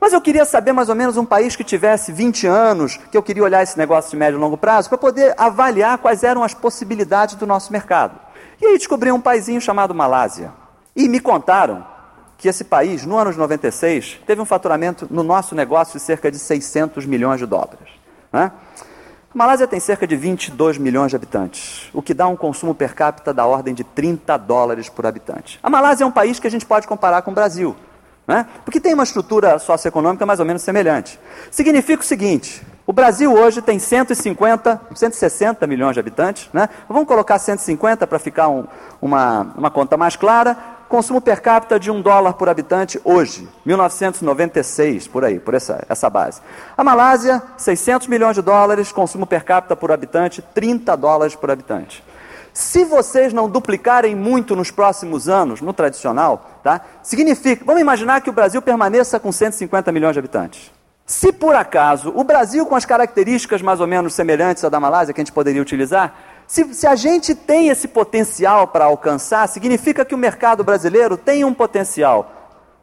Mas 0.00 0.14
eu 0.14 0.20
queria 0.20 0.46
saber 0.46 0.72
mais 0.72 0.88
ou 0.88 0.94
menos 0.94 1.18
um 1.18 1.26
país 1.26 1.54
que 1.54 1.62
tivesse 1.62 2.10
20 2.10 2.46
anos, 2.46 2.98
que 3.10 3.16
eu 3.16 3.22
queria 3.22 3.44
olhar 3.44 3.62
esse 3.62 3.76
negócio 3.76 4.10
de 4.10 4.16
médio 4.16 4.38
e 4.38 4.40
longo 4.40 4.56
prazo, 4.56 4.88
para 4.88 4.96
poder 4.96 5.34
avaliar 5.36 5.98
quais 5.98 6.24
eram 6.24 6.42
as 6.42 6.54
possibilidades 6.54 7.34
do 7.34 7.46
nosso 7.46 7.70
mercado. 7.70 8.18
E 8.60 8.66
aí 8.66 8.78
descobri 8.78 9.12
um 9.12 9.20
paísinho 9.20 9.60
chamado 9.60 9.94
Malásia. 9.94 10.52
E 10.96 11.06
me 11.06 11.20
contaram 11.20 11.86
que 12.38 12.48
esse 12.48 12.64
país, 12.64 13.04
no 13.04 13.18
ano 13.18 13.30
de 13.30 13.38
96, 13.38 14.20
teve 14.26 14.40
um 14.40 14.46
faturamento 14.46 15.06
no 15.10 15.22
nosso 15.22 15.54
negócio 15.54 15.98
de 15.98 16.04
cerca 16.04 16.30
de 16.30 16.38
600 16.38 17.04
milhões 17.04 17.38
de 17.38 17.44
dólares. 17.44 17.90
Né? 18.32 18.50
A 19.32 19.38
Malásia 19.38 19.66
tem 19.66 19.78
cerca 19.78 20.06
de 20.06 20.16
22 20.16 20.78
milhões 20.78 21.10
de 21.10 21.16
habitantes, 21.16 21.90
o 21.92 22.00
que 22.00 22.14
dá 22.14 22.26
um 22.26 22.36
consumo 22.36 22.74
per 22.74 22.94
capita 22.94 23.34
da 23.34 23.44
ordem 23.44 23.74
de 23.74 23.84
30 23.84 24.36
dólares 24.38 24.88
por 24.88 25.04
habitante. 25.04 25.60
A 25.62 25.68
Malásia 25.68 26.04
é 26.04 26.06
um 26.06 26.10
país 26.10 26.40
que 26.40 26.46
a 26.46 26.50
gente 26.50 26.64
pode 26.64 26.88
comparar 26.88 27.20
com 27.20 27.30
o 27.30 27.34
Brasil. 27.34 27.76
Né? 28.30 28.46
Porque 28.64 28.78
tem 28.78 28.94
uma 28.94 29.02
estrutura 29.02 29.58
socioeconômica 29.58 30.24
mais 30.24 30.38
ou 30.38 30.46
menos 30.46 30.62
semelhante. 30.62 31.18
Significa 31.50 32.00
o 32.00 32.06
seguinte: 32.06 32.64
o 32.86 32.92
Brasil 32.92 33.34
hoje 33.34 33.60
tem 33.60 33.76
150, 33.80 34.80
160 34.94 35.66
milhões 35.66 35.94
de 35.94 35.98
habitantes. 35.98 36.48
Né? 36.52 36.68
Vamos 36.88 37.08
colocar 37.08 37.40
150 37.40 38.06
para 38.06 38.20
ficar 38.20 38.48
um, 38.48 38.68
uma, 39.02 39.52
uma 39.56 39.68
conta 39.68 39.96
mais 39.96 40.14
clara. 40.14 40.56
Consumo 40.88 41.20
per 41.20 41.42
capita 41.42 41.78
de 41.78 41.90
um 41.90 42.00
dólar 42.00 42.34
por 42.34 42.48
habitante 42.48 43.00
hoje, 43.04 43.48
1996, 43.64 45.08
por 45.08 45.24
aí, 45.24 45.40
por 45.40 45.54
essa, 45.54 45.84
essa 45.88 46.08
base. 46.08 46.40
A 46.76 46.84
Malásia, 46.84 47.42
600 47.56 48.06
milhões 48.06 48.36
de 48.36 48.42
dólares, 48.42 48.92
consumo 48.92 49.26
per 49.26 49.44
capita 49.44 49.74
por 49.74 49.90
habitante, 49.90 50.40
30 50.54 50.96
dólares 50.96 51.34
por 51.34 51.50
habitante. 51.50 52.02
Se 52.60 52.84
vocês 52.84 53.32
não 53.32 53.48
duplicarem 53.48 54.14
muito 54.14 54.54
nos 54.54 54.70
próximos 54.70 55.30
anos, 55.30 55.62
no 55.62 55.72
tradicional, 55.72 56.60
tá? 56.62 56.82
Significa, 57.02 57.64
vamos 57.64 57.80
imaginar 57.80 58.20
que 58.20 58.28
o 58.28 58.34
Brasil 58.34 58.60
permaneça 58.60 59.18
com 59.18 59.32
150 59.32 59.90
milhões 59.90 60.12
de 60.12 60.18
habitantes. 60.18 60.70
Se 61.06 61.32
por 61.32 61.56
acaso 61.56 62.12
o 62.14 62.22
Brasil, 62.22 62.66
com 62.66 62.76
as 62.76 62.84
características 62.84 63.62
mais 63.62 63.80
ou 63.80 63.86
menos 63.86 64.12
semelhantes 64.12 64.62
à 64.62 64.68
da 64.68 64.78
Malásia 64.78 65.14
que 65.14 65.22
a 65.22 65.24
gente 65.24 65.32
poderia 65.32 65.62
utilizar, 65.62 66.14
se, 66.46 66.74
se 66.74 66.86
a 66.86 66.94
gente 66.94 67.34
tem 67.34 67.70
esse 67.70 67.88
potencial 67.88 68.66
para 68.68 68.84
alcançar, 68.84 69.48
significa 69.48 70.04
que 70.04 70.14
o 70.14 70.18
mercado 70.18 70.62
brasileiro 70.62 71.16
tem 71.16 71.46
um 71.46 71.54
potencial 71.54 72.30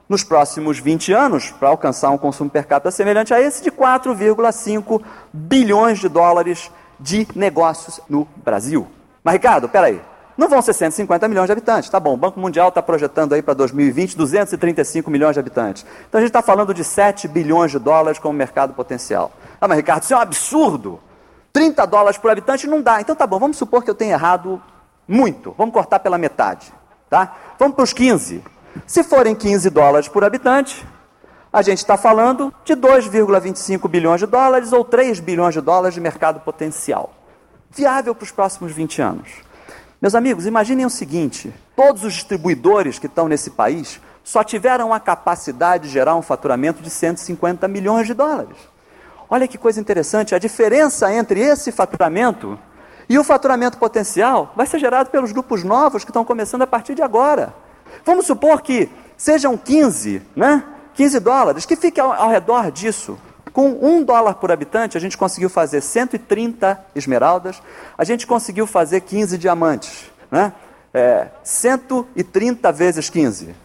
nos 0.09 0.23
próximos 0.23 0.79
20 0.79 1.13
anos 1.13 1.51
para 1.51 1.69
alcançar 1.69 2.09
um 2.09 2.17
consumo 2.17 2.49
per 2.49 2.65
capita 2.65 2.89
semelhante 2.89 3.31
a 3.31 3.39
esse 3.39 3.63
de 3.63 3.71
4,5 3.71 5.03
bilhões 5.31 5.99
de 5.99 6.09
dólares 6.09 6.71
de 6.99 7.27
negócios 7.35 8.01
no 8.09 8.27
Brasil. 8.43 8.87
Mas, 9.27 9.33
Ricardo, 9.33 9.67
peraí. 9.67 9.99
Não 10.37 10.47
vão 10.47 10.61
ser 10.61 10.71
150 10.71 11.27
milhões 11.27 11.47
de 11.47 11.51
habitantes. 11.51 11.89
Tá 11.89 11.99
bom, 11.99 12.13
o 12.13 12.17
Banco 12.17 12.39
Mundial 12.39 12.69
está 12.69 12.81
projetando 12.81 13.33
aí 13.33 13.41
para 13.41 13.53
2020 13.55 14.15
235 14.15 15.11
milhões 15.11 15.33
de 15.33 15.39
habitantes. 15.41 15.85
Então 16.07 16.19
a 16.19 16.21
gente 16.21 16.29
está 16.29 16.41
falando 16.41 16.73
de 16.73 16.81
7 16.81 17.27
bilhões 17.27 17.71
de 17.71 17.77
dólares 17.77 18.19
como 18.19 18.33
mercado 18.37 18.73
potencial. 18.73 19.33
Ah, 19.59 19.67
mas 19.67 19.75
Ricardo, 19.75 20.03
isso 20.03 20.13
é 20.13 20.15
um 20.15 20.21
absurdo. 20.21 21.01
30 21.51 21.85
dólares 21.87 22.17
por 22.17 22.31
habitante 22.31 22.67
não 22.67 22.81
dá. 22.81 23.01
Então 23.01 23.13
tá 23.17 23.27
bom, 23.27 23.37
vamos 23.37 23.57
supor 23.57 23.83
que 23.83 23.89
eu 23.89 23.95
tenha 23.95 24.13
errado 24.13 24.61
muito. 25.05 25.53
Vamos 25.57 25.73
cortar 25.73 25.99
pela 25.99 26.17
metade. 26.17 26.71
Tá? 27.09 27.35
Vamos 27.59 27.75
para 27.75 27.83
os 27.83 27.91
15. 27.91 28.41
Se 28.85 29.03
forem 29.03 29.35
15 29.35 29.69
dólares 29.69 30.07
por 30.07 30.23
habitante, 30.23 30.87
a 31.51 31.61
gente 31.61 31.79
está 31.79 31.97
falando 31.97 32.53
de 32.63 32.77
2,25 32.77 33.89
bilhões 33.89 34.21
de 34.21 34.25
dólares 34.25 34.71
ou 34.71 34.85
3 34.85 35.19
bilhões 35.19 35.53
de 35.53 35.59
dólares 35.59 35.95
de 35.95 35.99
mercado 35.99 36.39
potencial. 36.39 37.16
Viável 37.69 38.15
para 38.15 38.23
os 38.23 38.31
próximos 38.31 38.71
20 38.71 39.01
anos. 39.01 39.29
Meus 40.01 40.15
amigos, 40.15 40.45
imaginem 40.45 40.85
o 40.85 40.89
seguinte: 40.89 41.53
todos 41.75 42.03
os 42.03 42.13
distribuidores 42.13 42.99
que 42.99 43.07
estão 43.07 43.27
nesse 43.27 43.51
país 43.51 43.99
só 44.23 44.43
tiveram 44.43 44.93
a 44.93 44.99
capacidade 44.99 45.87
de 45.87 45.93
gerar 45.93 46.15
um 46.15 46.21
faturamento 46.21 46.81
de 46.81 46.89
150 46.89 47.67
milhões 47.67 48.07
de 48.07 48.13
dólares. 48.13 48.57
Olha 49.29 49.47
que 49.47 49.57
coisa 49.57 49.79
interessante, 49.79 50.35
a 50.35 50.39
diferença 50.39 51.13
entre 51.13 51.39
esse 51.39 51.71
faturamento 51.71 52.57
e 53.09 53.17
o 53.17 53.23
faturamento 53.23 53.77
potencial 53.77 54.53
vai 54.55 54.65
ser 54.65 54.79
gerado 54.79 55.09
pelos 55.09 55.31
grupos 55.31 55.63
novos 55.63 56.03
que 56.03 56.09
estão 56.09 56.25
começando 56.25 56.61
a 56.61 56.67
partir 56.67 56.93
de 56.93 57.01
agora. 57.01 57.53
Vamos 58.05 58.25
supor 58.25 58.61
que 58.61 58.89
sejam 59.17 59.57
15, 59.57 60.21
né? 60.35 60.63
15 60.93 61.19
dólares, 61.19 61.65
que 61.65 61.75
fique 61.75 61.99
ao, 61.99 62.11
ao 62.11 62.29
redor 62.29 62.71
disso. 62.71 63.17
Com 63.57 63.69
um 63.81 64.03
dólar 64.03 64.35
por 64.35 64.51
habitante, 64.51 64.97
a 64.97 65.01
gente 65.01 65.17
conseguiu 65.17 65.49
fazer 65.49 65.81
130 65.81 66.79
esmeraldas, 66.93 67.59
a 67.97 68.03
gente 68.03 68.27
conseguiu 68.27 68.67
fazer 68.67 69.01
15 69.01 69.35
diamantes. 69.35 70.11
Né? 70.29 70.53
É, 70.93 71.29
130 71.41 72.71
vezes 72.71 73.09
15. 73.09 73.55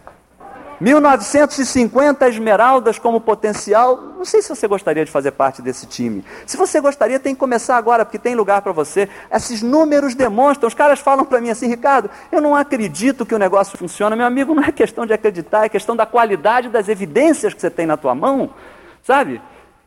1950 0.81 2.27
esmeraldas 2.27 2.97
como 2.97 3.21
potencial. 3.21 3.97
Não 4.17 4.25
sei 4.25 4.41
se 4.41 4.49
você 4.49 4.67
gostaria 4.67 5.05
de 5.05 5.11
fazer 5.11 5.29
parte 5.29 5.61
desse 5.61 5.85
time. 5.85 6.25
Se 6.47 6.57
você 6.57 6.81
gostaria, 6.81 7.19
tem 7.19 7.35
que 7.35 7.39
começar 7.39 7.77
agora, 7.77 8.03
porque 8.03 8.17
tem 8.17 8.33
lugar 8.33 8.63
para 8.63 8.71
você. 8.71 9.07
Esses 9.31 9.61
números 9.61 10.15
demonstram. 10.15 10.67
Os 10.67 10.73
caras 10.73 10.97
falam 11.01 11.23
para 11.23 11.39
mim 11.39 11.51
assim, 11.51 11.67
Ricardo, 11.67 12.09
eu 12.31 12.41
não 12.41 12.55
acredito 12.55 13.27
que 13.27 13.35
o 13.35 13.37
negócio 13.37 13.77
funciona. 13.77 14.15
Meu 14.15 14.25
amigo, 14.25 14.55
não 14.55 14.63
é 14.63 14.71
questão 14.71 15.05
de 15.05 15.13
acreditar, 15.13 15.65
é 15.65 15.69
questão 15.69 15.95
da 15.95 16.07
qualidade 16.07 16.67
das 16.67 16.89
evidências 16.89 17.53
que 17.53 17.61
você 17.61 17.69
tem 17.69 17.85
na 17.85 17.95
tua 17.95 18.15
mão, 18.15 18.49
sabe? 19.03 19.39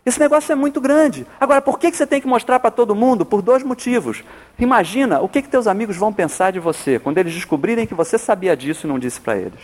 Esse 0.06 0.20
negócio 0.20 0.52
é 0.52 0.54
muito 0.54 0.80
grande. 0.80 1.26
Agora, 1.40 1.60
por 1.60 1.80
que, 1.80 1.90
que 1.90 1.96
você 1.96 2.06
tem 2.06 2.20
que 2.20 2.28
mostrar 2.28 2.60
para 2.60 2.70
todo 2.70 2.94
mundo? 2.94 3.26
Por 3.26 3.42
dois 3.42 3.64
motivos. 3.64 4.22
Imagina 4.56 5.20
o 5.20 5.28
que, 5.28 5.42
que 5.42 5.48
teus 5.48 5.66
amigos 5.66 5.96
vão 5.96 6.12
pensar 6.12 6.52
de 6.52 6.60
você 6.60 7.00
quando 7.00 7.18
eles 7.18 7.34
descobrirem 7.34 7.88
que 7.88 7.94
você 7.94 8.16
sabia 8.16 8.56
disso 8.56 8.86
e 8.86 8.88
não 8.88 9.00
disse 9.00 9.20
para 9.20 9.36
eles. 9.36 9.58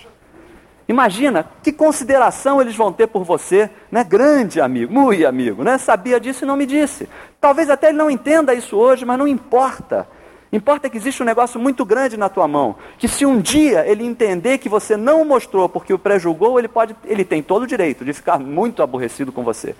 Imagina 0.89 1.47
que 1.63 1.73
consideração 1.73 2.61
eles 2.61 2.75
vão 2.75 2.93
ter 2.93 3.07
por 3.07 3.23
você, 3.23 3.71
né? 3.89 4.03
Grande 4.03 4.61
amigo, 4.61 4.93
muito 4.93 5.25
amigo, 5.25 5.63
né? 5.63 5.79
Sabia 5.79 6.19
disso 6.19 6.45
e 6.45 6.47
não 6.47 6.57
me 6.57 6.67
disse. 6.67 7.09
Talvez 7.41 7.71
até 7.71 7.91
ele 7.91 7.99
não 7.99 8.11
entenda 8.11 8.53
isso 8.53 8.77
hoje, 8.77 9.05
mas 9.05 9.17
não 9.17 9.29
importa. 9.29 10.09
Importa 10.53 10.91
que 10.91 10.97
existe 10.97 11.23
um 11.23 11.27
negócio 11.27 11.61
muito 11.61 11.85
grande 11.85 12.17
na 12.17 12.29
tua 12.29 12.49
mão, 12.49 12.75
que 12.99 13.07
se 13.07 13.25
um 13.25 13.41
dia 13.41 13.87
ele 13.87 14.05
entender 14.05 14.59
que 14.59 14.69
você 14.69 14.97
não 14.97 15.25
mostrou 15.25 15.69
porque 15.69 15.95
o 15.95 15.99
prejulgou, 15.99 16.59
ele 16.59 16.69
ele 17.05 17.25
tem 17.25 17.45
todo 17.45 17.63
o 17.63 17.67
direito 17.67 18.05
de 18.05 18.13
ficar 18.13 18.41
muito 18.41 18.83
aborrecido 18.83 19.31
com 19.31 19.45
você. 19.45 19.77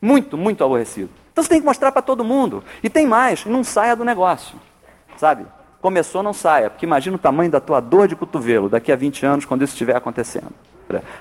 Muito, 0.00 0.36
muito 0.36 0.62
aborrecido. 0.64 1.10
Então 1.32 1.42
você 1.42 1.50
tem 1.50 1.60
que 1.60 1.66
mostrar 1.66 1.92
para 1.92 2.02
todo 2.02 2.24
mundo. 2.24 2.62
E 2.82 2.88
tem 2.88 3.06
mais, 3.06 3.44
não 3.44 3.62
saia 3.62 3.94
do 3.94 4.04
negócio. 4.04 4.58
Sabe? 5.16 5.46
Começou, 5.80 6.22
não 6.22 6.32
saia, 6.32 6.70
porque 6.70 6.84
imagina 6.84 7.16
o 7.16 7.18
tamanho 7.18 7.50
da 7.50 7.60
tua 7.60 7.80
dor 7.80 8.08
de 8.08 8.16
cotovelo 8.16 8.68
daqui 8.68 8.90
a 8.90 8.96
20 8.96 9.24
anos, 9.24 9.44
quando 9.44 9.62
isso 9.62 9.74
estiver 9.74 9.96
acontecendo. 9.96 10.52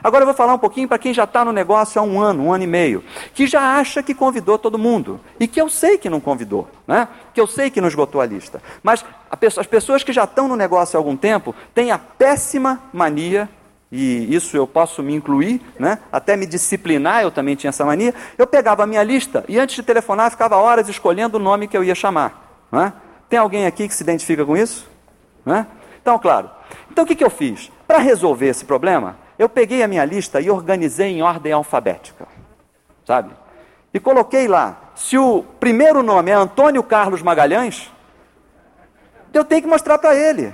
Agora 0.03 0.21
eu 0.21 0.25
vou 0.25 0.33
falar 0.33 0.53
um 0.53 0.59
pouquinho 0.59 0.87
para 0.87 0.97
quem 0.97 1.13
já 1.13 1.25
está 1.25 1.43
no 1.43 1.51
negócio 1.51 1.99
há 1.99 2.03
um 2.03 2.19
ano, 2.19 2.45
um 2.45 2.53
ano 2.53 2.63
e 2.63 2.67
meio, 2.67 3.03
que 3.33 3.45
já 3.45 3.77
acha 3.77 4.01
que 4.01 4.13
convidou 4.13 4.57
todo 4.57 4.77
mundo, 4.77 5.19
e 5.39 5.47
que 5.47 5.59
eu 5.59 5.69
sei 5.69 5.97
que 5.97 6.09
não 6.09 6.19
convidou, 6.19 6.67
né? 6.87 7.07
que 7.33 7.41
eu 7.41 7.45
sei 7.45 7.69
que 7.69 7.81
não 7.81 7.87
esgotou 7.87 8.21
a 8.21 8.25
lista. 8.25 8.61
Mas 8.81 9.03
as 9.29 9.67
pessoas 9.67 10.03
que 10.03 10.13
já 10.13 10.23
estão 10.23 10.47
no 10.47 10.55
negócio 10.55 10.97
há 10.97 10.99
algum 10.99 11.17
tempo 11.17 11.53
têm 11.75 11.91
a 11.91 11.97
péssima 11.97 12.81
mania 12.93 13.49
e 13.91 14.35
isso 14.35 14.57
eu 14.57 14.67
posso 14.67 15.01
me 15.01 15.15
incluir, 15.15 15.61
né? 15.79 15.99
até 16.11 16.35
me 16.35 16.45
disciplinar, 16.45 17.23
eu 17.23 17.31
também 17.31 17.55
tinha 17.55 17.69
essa 17.69 17.85
mania. 17.85 18.13
Eu 18.37 18.45
pegava 18.45 18.83
a 18.83 18.87
minha 18.87 19.03
lista 19.03 19.45
e 19.47 19.57
antes 19.57 19.75
de 19.75 19.83
telefonar 19.83 20.29
ficava 20.29 20.57
horas 20.57 20.89
escolhendo 20.89 21.37
o 21.37 21.39
nome 21.39 21.67
que 21.67 21.77
eu 21.77 21.83
ia 21.83 21.95
chamar. 21.95 22.65
Né? 22.71 22.91
Tem 23.29 23.39
alguém 23.39 23.65
aqui 23.65 23.87
que 23.87 23.95
se 23.95 24.03
identifica 24.03 24.45
com 24.45 24.57
isso? 24.57 24.89
Né? 25.45 25.65
Então, 26.01 26.19
claro. 26.19 26.49
Então, 26.91 27.05
o 27.05 27.07
que, 27.07 27.15
que 27.15 27.23
eu 27.23 27.29
fiz? 27.29 27.71
Para 27.87 27.99
resolver 27.99 28.47
esse 28.47 28.65
problema, 28.65 29.17
eu 29.39 29.47
peguei 29.47 29.81
a 29.81 29.87
minha 29.87 30.03
lista 30.03 30.41
e 30.41 30.49
organizei 30.49 31.07
em 31.07 31.21
ordem 31.21 31.53
alfabética. 31.53 32.27
Sabe? 33.05 33.31
E 33.93 33.99
coloquei 33.99 34.47
lá. 34.47 34.91
Se 34.95 35.17
o 35.17 35.43
primeiro 35.59 36.03
nome 36.03 36.31
é 36.31 36.33
Antônio 36.33 36.83
Carlos 36.83 37.21
Magalhães, 37.21 37.89
eu 39.33 39.45
tenho 39.45 39.61
que 39.61 39.67
mostrar 39.67 39.97
para 39.97 40.15
ele. 40.15 40.53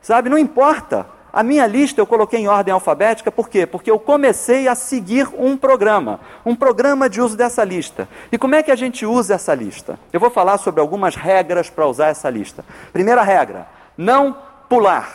Sabe? 0.00 0.28
Não 0.28 0.38
importa. 0.38 1.06
A 1.32 1.42
minha 1.42 1.66
lista 1.66 1.98
eu 1.98 2.06
coloquei 2.06 2.40
em 2.40 2.48
ordem 2.48 2.74
alfabética, 2.74 3.32
por 3.32 3.48
quê? 3.48 3.64
Porque 3.64 3.90
eu 3.90 3.98
comecei 3.98 4.68
a 4.68 4.74
seguir 4.74 5.28
um 5.38 5.56
programa, 5.56 6.20
um 6.44 6.54
programa 6.54 7.08
de 7.08 7.22
uso 7.22 7.36
dessa 7.36 7.64
lista. 7.64 8.06
E 8.30 8.36
como 8.36 8.54
é 8.54 8.62
que 8.62 8.70
a 8.70 8.76
gente 8.76 9.06
usa 9.06 9.34
essa 9.34 9.54
lista? 9.54 9.98
Eu 10.12 10.20
vou 10.20 10.28
falar 10.28 10.58
sobre 10.58 10.82
algumas 10.82 11.16
regras 11.16 11.70
para 11.70 11.86
usar 11.86 12.08
essa 12.08 12.28
lista. 12.28 12.62
Primeira 12.92 13.22
regra: 13.22 13.66
não 13.96 14.36
pular. 14.68 15.08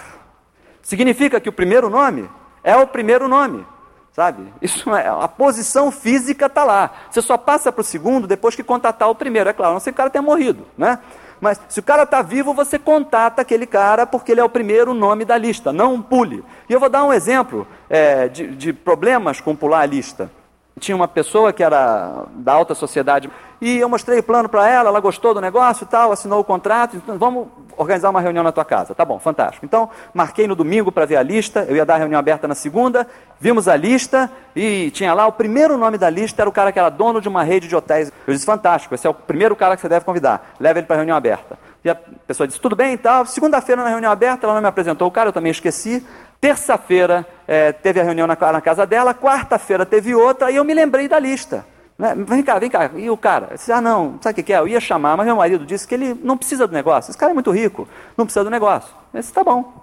Significa 0.82 1.40
que 1.40 1.50
o 1.50 1.54
primeiro 1.54 1.90
nome 1.90 2.28
é 2.64 2.76
o 2.76 2.88
primeiro 2.88 3.28
nome. 3.28 3.64
Sabe? 4.12 4.52
Isso 4.60 4.90
é, 4.96 5.08
a 5.08 5.28
posição 5.28 5.92
física 5.92 6.48
está 6.48 6.64
lá. 6.64 6.92
Você 7.12 7.22
só 7.22 7.38
passa 7.38 7.72
para 7.72 7.82
o 7.82 7.84
segundo 7.84 8.26
depois 8.26 8.56
que 8.56 8.64
contatar 8.64 9.08
o 9.08 9.14
primeiro. 9.14 9.48
É 9.52 9.54
claro, 9.54 9.74
não 9.74 9.80
sei 9.80 9.94
que 9.94 9.98
o 9.98 9.98
cara 9.98 10.10
tenha 10.10 10.24
morrido. 10.24 10.66
Né? 10.76 10.98
Mas 11.40 11.60
se 11.70 11.80
o 11.80 11.84
cara 11.84 12.04
está 12.04 12.22
vivo, 12.22 12.54
você 12.54 12.80
contata 12.80 13.42
aquele 13.42 13.66
cara 13.66 14.06
porque 14.06 14.32
ele 14.32 14.42
é 14.42 14.44
o 14.44 14.50
primeiro 14.50 14.94
nome 14.94 15.24
da 15.24 15.38
lista, 15.38 15.72
não 15.72 16.02
pule. 16.02 16.44
E 16.68 16.74
eu 16.74 16.80
vou 16.80 16.90
dar 16.90 17.04
um 17.04 17.14
exemplo 17.14 17.68
é, 17.90 18.28
de, 18.28 18.48
de 18.56 18.74
problemas 18.74 19.40
com 19.40 19.56
pular 19.56 19.82
a 19.82 19.86
lista. 19.86 20.32
Tinha 20.80 20.96
uma 20.96 21.08
pessoa 21.08 21.52
que 21.52 21.64
era 21.64 22.26
da 22.36 22.54
alta 22.54 22.76
sociedade 22.76 23.30
e 23.60 23.78
eu 23.78 23.90
mostrei 23.90 24.20
o 24.20 24.24
plano 24.24 24.48
para 24.48 24.70
ela, 24.70 24.90
ela 24.90 25.00
gostou 25.00 25.34
do 25.34 25.42
negócio 25.42 25.84
e 25.84 25.88
tal, 25.88 26.12
assinou 26.12 26.40
o 26.40 26.44
contrato, 26.44 26.96
então 26.96 27.18
vamos 27.18 27.48
organizar 27.76 28.10
uma 28.10 28.22
reunião 28.22 28.44
na 28.44 28.52
tua 28.52 28.64
casa. 28.64 28.94
Tá 28.94 29.04
bom, 29.04 29.18
fantástico. 29.18 29.66
Então, 29.66 29.90
marquei 30.14 30.48
no 30.48 30.56
domingo 30.56 30.92
para 30.92 31.06
ver 31.06 31.16
a 31.16 31.24
lista, 31.24 31.66
eu 31.68 31.76
ia 31.76 31.86
dar 31.86 31.96
a 31.96 31.98
reunião 31.98 32.20
aberta 32.20 32.48
na 32.48 32.56
segunda, 32.56 33.08
vimos 33.40 33.68
a 33.68 33.76
lista 33.76 34.30
e 34.56 34.92
tinha 34.92 35.14
lá 35.14 35.26
o 35.26 35.32
primeiro 35.32 35.78
nome 35.78 35.98
da 35.98 36.10
lista, 36.10 36.44
era 36.44 36.50
o 36.50 36.54
cara 36.54 36.72
que 36.72 36.78
era 36.78 36.90
dono 36.90 37.20
de 37.20 37.28
uma 37.28 37.44
rede 37.44 37.68
de 37.68 37.76
hotéis. 37.76 38.12
Eu 38.28 38.34
disse, 38.34 38.46
fantástico, 38.46 38.94
esse 38.94 39.08
é 39.08 39.10
o 39.10 39.14
primeiro 39.14 39.56
cara 39.56 39.76
que 39.76 39.82
você 39.82 39.90
deve 39.90 40.06
convidar, 40.06 40.54
leva 40.60 40.80
ele 40.80 40.86
para 40.86 40.96
a 40.96 40.98
reunião 40.98 41.18
aberta. 41.18 41.58
E 41.84 41.90
a 41.90 41.96
pessoa 41.96 42.46
disse, 42.46 42.60
tudo 42.60 42.76
bem 42.76 42.94
e 42.94 42.98
tal. 42.98 43.26
Segunda-feira 43.26 43.82
na 43.82 43.90
reunião 43.90 44.12
aberta, 44.12 44.46
ela 44.46 44.56
não 44.56 44.62
me 44.62 44.68
apresentou 44.68 45.08
o 45.08 45.12
cara, 45.12 45.30
eu 45.30 45.34
também 45.34 45.52
esqueci. 45.52 46.06
Terça-feira 46.40 47.26
é, 47.48 47.72
teve 47.72 48.00
a 48.00 48.04
reunião 48.04 48.28
na, 48.28 48.36
na 48.36 48.62
casa 48.62 48.86
dela, 48.86 49.14
quarta-feira 49.14 49.86
teve 49.86 50.14
outra, 50.14 50.52
e 50.52 50.56
eu 50.56 50.64
me 50.64 50.74
lembrei 50.74 51.08
da 51.08 51.20
lista. 51.20 51.66
Né? 51.98 52.14
Vem 52.16 52.44
cá, 52.44 52.60
vem 52.60 52.70
cá. 52.70 52.92
E 52.96 53.10
o 53.10 53.18
cara? 53.18 53.50
Disse, 53.54 53.72
ah, 53.72 53.82
não, 53.82 54.20
sabe 54.22 54.40
o 54.40 54.44
que 54.44 54.54
é? 54.54 54.60
Eu 54.60 54.68
ia 54.68 54.80
chamar, 54.80 55.18
mas 55.18 55.26
meu 55.26 55.36
marido 55.36 55.66
disse 55.66 55.88
que 55.88 55.96
ele 55.96 56.14
não 56.24 56.38
precisa 56.38 56.68
do 56.68 56.74
negócio. 56.74 57.10
Esse 57.10 57.18
cara 57.18 57.32
é 57.32 57.34
muito 57.34 57.52
rico, 57.52 57.88
não 58.16 58.26
precisa 58.26 58.44
do 58.44 58.52
negócio. 58.52 58.94
Eu 59.14 59.20
disse, 59.20 59.34
tá 59.34 59.44
bom. 59.44 59.74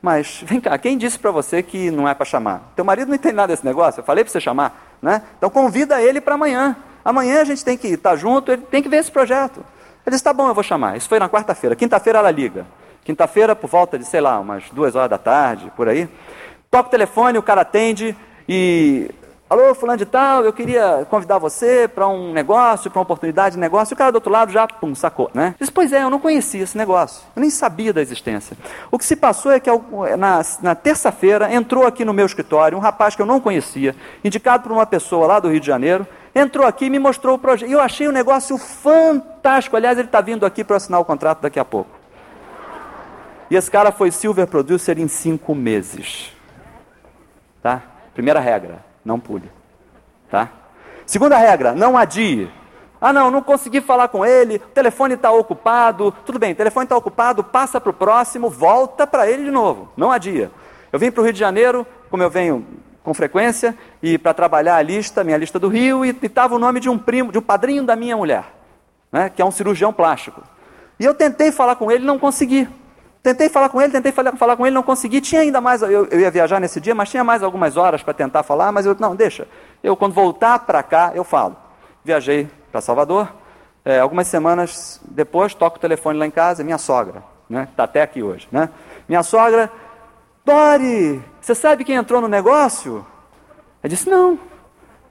Mas 0.00 0.44
vem 0.44 0.60
cá, 0.60 0.76
quem 0.78 0.96
disse 0.98 1.18
para 1.18 1.30
você 1.30 1.62
que 1.62 1.90
não 1.90 2.08
é 2.08 2.14
para 2.14 2.26
chamar? 2.26 2.72
Teu 2.76 2.84
marido 2.84 3.08
não 3.08 3.14
entende 3.14 3.34
nada 3.34 3.48
desse 3.48 3.64
negócio, 3.64 4.00
eu 4.00 4.04
falei 4.04 4.22
para 4.22 4.30
você 4.30 4.40
chamar. 4.40 4.96
Né? 5.00 5.22
Então 5.38 5.50
convida 5.50 6.00
ele 6.00 6.20
para 6.20 6.34
amanhã. 6.34 6.76
Amanhã 7.04 7.40
a 7.40 7.44
gente 7.44 7.64
tem 7.64 7.76
que 7.76 7.88
estar 7.88 8.14
junto, 8.14 8.52
ele 8.52 8.62
tem 8.62 8.82
que 8.82 8.88
ver 8.88 8.98
esse 8.98 9.10
projeto. 9.10 9.64
Ele 10.06 10.14
disse, 10.14 10.22
tá 10.22 10.32
bom, 10.32 10.46
eu 10.46 10.54
vou 10.54 10.62
chamar. 10.62 10.96
Isso 10.96 11.08
foi 11.08 11.18
na 11.18 11.28
quarta-feira. 11.28 11.74
Quinta-feira 11.74 12.18
ela 12.18 12.30
liga. 12.30 12.66
Quinta-feira, 13.04 13.54
por 13.54 13.68
volta 13.68 13.98
de, 13.98 14.04
sei 14.04 14.20
lá, 14.20 14.40
umas 14.40 14.64
duas 14.70 14.96
horas 14.96 15.10
da 15.10 15.18
tarde, 15.18 15.70
por 15.76 15.88
aí. 15.88 16.08
Toca 16.70 16.88
o 16.88 16.90
telefone, 16.90 17.38
o 17.38 17.42
cara 17.42 17.60
atende 17.60 18.16
e 18.48 19.10
Alô, 19.48 19.74
fulano 19.74 19.98
de 19.98 20.06
tal, 20.06 20.42
eu 20.42 20.54
queria 20.54 21.06
convidar 21.10 21.36
você 21.36 21.86
para 21.86 22.08
um 22.08 22.32
negócio, 22.32 22.90
para 22.90 22.98
uma 22.98 23.04
oportunidade 23.04 23.56
de 23.56 23.60
negócio. 23.60 23.92
E 23.92 23.94
o 23.94 23.96
cara 23.96 24.10
do 24.10 24.14
outro 24.16 24.32
lado 24.32 24.50
já, 24.50 24.66
pum, 24.66 24.94
sacou, 24.94 25.30
né? 25.34 25.54
Disse, 25.60 25.70
pois 25.70 25.92
é, 25.92 26.02
eu 26.02 26.08
não 26.08 26.18
conhecia 26.18 26.62
esse 26.62 26.76
negócio. 26.78 27.22
Eu 27.36 27.40
nem 27.40 27.50
sabia 27.50 27.92
da 27.92 28.00
existência. 28.00 28.56
O 28.90 28.98
que 28.98 29.04
se 29.04 29.14
passou 29.14 29.52
é 29.52 29.60
que 29.60 29.70
na, 30.18 30.40
na 30.62 30.74
terça-feira 30.74 31.54
entrou 31.54 31.86
aqui 31.86 32.06
no 32.06 32.14
meu 32.14 32.24
escritório 32.24 32.76
um 32.76 32.80
rapaz 32.80 33.14
que 33.14 33.20
eu 33.20 33.26
não 33.26 33.38
conhecia, 33.38 33.94
indicado 34.24 34.62
por 34.62 34.72
uma 34.72 34.86
pessoa 34.86 35.26
lá 35.26 35.38
do 35.38 35.50
Rio 35.50 35.60
de 35.60 35.66
Janeiro, 35.66 36.06
entrou 36.34 36.66
aqui 36.66 36.86
e 36.86 36.90
me 36.90 36.98
mostrou 36.98 37.36
o 37.36 37.38
projeto. 37.38 37.68
E 37.68 37.72
eu 37.72 37.80
achei 37.80 38.08
o 38.08 38.12
negócio 38.12 38.56
fantástico. 38.56 39.76
Aliás, 39.76 39.98
ele 39.98 40.08
está 40.08 40.22
vindo 40.22 40.46
aqui 40.46 40.64
para 40.64 40.78
assinar 40.78 41.00
o 41.00 41.04
contrato 41.04 41.42
daqui 41.42 41.60
a 41.60 41.64
pouco. 41.64 42.03
E 43.50 43.56
esse 43.56 43.70
cara 43.70 43.92
foi 43.92 44.10
Silver 44.10 44.46
Producer 44.46 44.98
em 44.98 45.08
cinco 45.08 45.54
meses. 45.54 46.32
Tá? 47.62 47.82
Primeira 48.12 48.40
regra 48.40 48.84
não 49.04 49.20
pule. 49.20 49.50
Tá? 50.30 50.50
Segunda 51.06 51.36
regra, 51.36 51.72
não 51.72 51.96
adie. 51.96 52.50
Ah, 53.00 53.12
não, 53.12 53.30
não 53.30 53.42
consegui 53.42 53.82
falar 53.82 54.08
com 54.08 54.24
ele, 54.24 54.56
o 54.56 54.58
telefone 54.60 55.14
está 55.14 55.30
ocupado. 55.30 56.10
Tudo 56.24 56.38
bem, 56.38 56.52
o 56.52 56.56
telefone 56.56 56.86
está 56.86 56.96
ocupado, 56.96 57.44
passa 57.44 57.80
para 57.80 57.90
o 57.90 57.94
próximo, 57.94 58.48
volta 58.48 59.06
para 59.06 59.28
ele 59.30 59.44
de 59.44 59.50
novo. 59.50 59.90
Não 59.96 60.10
adia. 60.10 60.50
Eu 60.90 60.98
vim 60.98 61.10
para 61.10 61.20
o 61.20 61.24
Rio 61.24 61.32
de 61.32 61.38
Janeiro, 61.38 61.86
como 62.08 62.22
eu 62.22 62.30
venho 62.30 62.66
com 63.02 63.12
frequência, 63.12 63.76
e 64.02 64.16
para 64.16 64.32
trabalhar 64.32 64.76
a 64.76 64.82
lista, 64.82 65.22
minha 65.22 65.36
lista 65.36 65.58
do 65.58 65.68
Rio, 65.68 66.02
e 66.02 66.16
estava 66.22 66.54
o 66.54 66.58
nome 66.58 66.80
de 66.80 66.88
um 66.88 66.98
primo, 66.98 67.30
de 67.30 67.36
um 67.36 67.42
padrinho 67.42 67.84
da 67.84 67.94
minha 67.94 68.16
mulher, 68.16 68.44
né, 69.12 69.28
que 69.28 69.42
é 69.42 69.44
um 69.44 69.50
cirurgião 69.50 69.92
plástico. 69.92 70.42
E 70.98 71.04
eu 71.04 71.12
tentei 71.14 71.52
falar 71.52 71.76
com 71.76 71.90
ele, 71.92 72.06
não 72.06 72.18
consegui. 72.18 72.66
Tentei 73.24 73.48
falar 73.48 73.70
com 73.70 73.80
ele, 73.80 73.90
tentei 73.90 74.12
falar, 74.12 74.54
com 74.54 74.66
ele, 74.66 74.74
não 74.74 74.82
consegui. 74.82 75.18
Tinha 75.18 75.40
ainda 75.40 75.58
mais, 75.58 75.80
eu, 75.80 76.04
eu 76.04 76.20
ia 76.20 76.30
viajar 76.30 76.60
nesse 76.60 76.78
dia, 76.78 76.94
mas 76.94 77.08
tinha 77.08 77.24
mais 77.24 77.42
algumas 77.42 77.74
horas 77.74 78.02
para 78.02 78.12
tentar 78.12 78.42
falar, 78.42 78.70
mas 78.70 78.84
eu, 78.84 78.94
não, 79.00 79.16
deixa. 79.16 79.48
Eu, 79.82 79.96
quando 79.96 80.12
voltar 80.12 80.58
para 80.58 80.82
cá, 80.82 81.10
eu 81.14 81.24
falo. 81.24 81.56
Viajei 82.04 82.50
para 82.70 82.82
Salvador, 82.82 83.32
é, 83.82 83.98
algumas 83.98 84.26
semanas 84.26 85.00
depois, 85.08 85.54
toco 85.54 85.78
o 85.78 85.80
telefone 85.80 86.18
lá 86.18 86.26
em 86.26 86.30
casa, 86.30 86.62
minha 86.62 86.76
sogra, 86.76 87.24
né? 87.48 87.66
Está 87.70 87.84
até 87.84 88.02
aqui 88.02 88.22
hoje, 88.22 88.46
né? 88.52 88.68
Minha 89.08 89.22
sogra, 89.22 89.72
Dori, 90.44 91.24
você 91.40 91.54
sabe 91.54 91.82
quem 91.82 91.96
entrou 91.96 92.20
no 92.20 92.28
negócio? 92.28 93.06
Eu 93.82 93.88
disse, 93.88 94.06
não. 94.10 94.38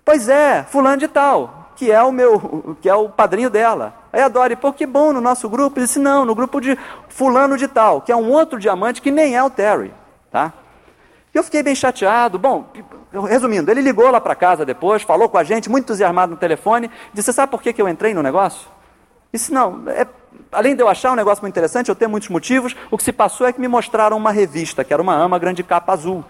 Pois 0.05 0.30
é, 0.30 0.61
fulano 0.61 0.97
de 0.97 1.07
tal 1.07 1.62
que 1.76 1.91
é 1.91 2.01
o 2.01 2.11
meu, 2.11 2.76
que 2.82 2.89
é 2.89 2.95
o 2.95 3.09
padrinho 3.09 3.49
dela. 3.49 3.93
Aí 4.11 4.21
a 4.21 4.28
Dori, 4.28 4.55
pô, 4.55 4.71
que 4.71 4.86
bom 4.86 5.11
no 5.11 5.21
nosso 5.21 5.49
grupo. 5.49 5.80
Ele 5.80 5.86
disse, 5.86 5.99
não, 5.99 6.26
no 6.26 6.36
grupo 6.36 6.59
de 6.61 6.78
fulano 7.09 7.57
de 7.57 7.67
tal, 7.67 8.01
que 8.01 8.11
é 8.11 8.15
um 8.15 8.30
outro 8.32 8.59
diamante 8.59 9.01
que 9.01 9.11
nem 9.11 9.36
é 9.36 9.43
o 9.43 9.49
Terry, 9.49 9.93
tá? 10.32 10.53
E 11.34 11.38
eu 11.38 11.43
fiquei 11.43 11.63
bem 11.63 11.74
chateado. 11.74 12.38
Bom, 12.38 12.67
resumindo, 13.28 13.71
ele 13.71 13.82
ligou 13.82 14.09
lá 14.11 14.21
para 14.21 14.36
casa 14.36 14.65
depois, 14.65 15.01
falou 15.01 15.28
com 15.28 15.38
a 15.38 15.43
gente, 15.43 15.69
muito 15.69 15.86
entusiasmado 15.86 16.32
no 16.32 16.38
telefone, 16.38 16.91
disse, 17.13 17.34
sabe 17.34 17.51
por 17.51 17.61
que, 17.61 17.74
que 17.74 17.82
eu 17.82 17.89
entrei 17.89 18.13
no 18.13 18.21
negócio? 18.21 18.67
Disse, 19.32 19.51
não, 19.51 19.84
é, 19.88 20.05
além 20.51 20.76
de 20.76 20.84
eu 20.84 20.88
achar 20.88 21.11
um 21.11 21.15
negócio 21.15 21.41
muito 21.41 21.53
interessante, 21.53 21.89
eu 21.89 21.95
tenho 21.95 22.11
muitos 22.11 22.30
motivos, 22.30 22.76
o 22.91 22.97
que 22.97 23.03
se 23.03 23.11
passou 23.11 23.47
é 23.47 23.53
que 23.53 23.59
me 23.59 23.67
mostraram 23.67 24.15
uma 24.15 24.32
revista, 24.32 24.84
que 24.84 24.93
era 24.93 25.01
uma 25.01 25.15
ama 25.15 25.39
grande 25.39 25.63
capa 25.63 25.93
azul. 25.93 26.24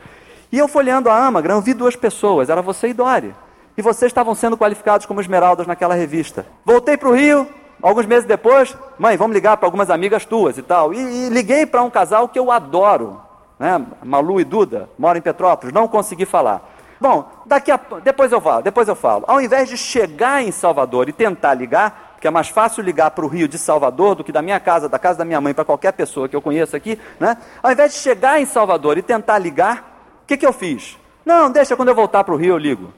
E 0.51 0.57
eu 0.57 0.67
folheando 0.67 1.09
a 1.09 1.25
Amagram, 1.25 1.55
eu 1.55 1.61
vi 1.61 1.73
duas 1.73 1.95
pessoas, 1.95 2.49
era 2.49 2.61
você 2.61 2.87
e 2.87 2.93
Dori 2.93 3.33
e 3.77 3.81
vocês 3.81 4.09
estavam 4.09 4.35
sendo 4.35 4.57
qualificados 4.57 5.05
como 5.05 5.21
esmeraldas 5.21 5.67
naquela 5.67 5.95
revista. 5.95 6.45
Voltei 6.65 6.97
para 6.97 7.09
o 7.09 7.15
Rio, 7.15 7.47
alguns 7.81 8.05
meses 8.05 8.25
depois, 8.25 8.75
mãe, 8.97 9.17
vamos 9.17 9.33
ligar 9.33 9.57
para 9.57 9.67
algumas 9.67 9.89
amigas 9.89 10.25
tuas 10.25 10.57
e 10.57 10.61
tal. 10.61 10.93
E, 10.93 10.97
e 10.97 11.29
liguei 11.29 11.65
para 11.65 11.83
um 11.83 11.89
casal 11.89 12.29
que 12.29 12.37
eu 12.37 12.51
adoro, 12.51 13.19
né? 13.59 13.83
Malu 14.03 14.39
e 14.39 14.43
Duda, 14.43 14.89
moram 14.97 15.17
em 15.17 15.21
Petrópolis, 15.21 15.73
não 15.73 15.87
consegui 15.87 16.25
falar. 16.25 16.69
Bom, 16.99 17.29
daqui 17.45 17.69
a, 17.69 17.79
depois 18.01 18.31
eu 18.31 18.39
falo, 18.39 18.61
depois 18.61 18.87
eu 18.87 18.95
falo. 18.95 19.25
Ao 19.27 19.41
invés 19.41 19.67
de 19.67 19.75
chegar 19.75 20.41
em 20.41 20.51
Salvador 20.51 21.09
e 21.09 21.11
tentar 21.11 21.53
ligar, 21.53 22.13
porque 22.13 22.27
é 22.27 22.31
mais 22.31 22.47
fácil 22.47 22.81
ligar 22.81 23.11
para 23.11 23.25
o 23.25 23.27
Rio 23.27 23.47
de 23.47 23.57
Salvador 23.57 24.15
do 24.15 24.23
que 24.23 24.31
da 24.31 24.41
minha 24.41 24.57
casa, 24.57 24.87
da 24.87 24.97
casa 24.97 25.19
da 25.19 25.25
minha 25.25 25.41
mãe, 25.41 25.53
para 25.53 25.65
qualquer 25.65 25.91
pessoa 25.91 26.29
que 26.29 26.35
eu 26.35 26.41
conheça 26.41 26.77
aqui, 26.77 26.97
né? 27.19 27.35
Ao 27.61 27.71
invés 27.71 27.91
de 27.91 27.99
chegar 27.99 28.39
em 28.39 28.45
Salvador 28.45 28.97
e 28.97 29.01
tentar 29.01 29.37
ligar, 29.37 30.21
o 30.23 30.27
que, 30.27 30.37
que 30.37 30.45
eu 30.45 30.53
fiz? 30.53 30.97
Não, 31.25 31.51
deixa 31.51 31.75
quando 31.75 31.89
eu 31.89 31.95
voltar 31.95 32.23
para 32.23 32.33
o 32.33 32.37
Rio 32.37 32.53
eu 32.53 32.57
ligo. 32.57 32.93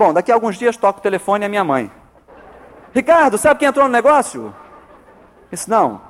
Bom, 0.00 0.14
daqui 0.14 0.32
a 0.32 0.34
alguns 0.34 0.56
dias 0.56 0.78
toco 0.78 0.98
o 0.98 1.02
telefone 1.02 1.44
à 1.44 1.48
minha 1.50 1.62
mãe. 1.62 1.92
Ricardo, 2.94 3.36
sabe 3.36 3.60
quem 3.60 3.68
entrou 3.68 3.84
no 3.84 3.92
negócio? 3.92 4.54
Disse, 5.50 5.68
não. 5.68 6.00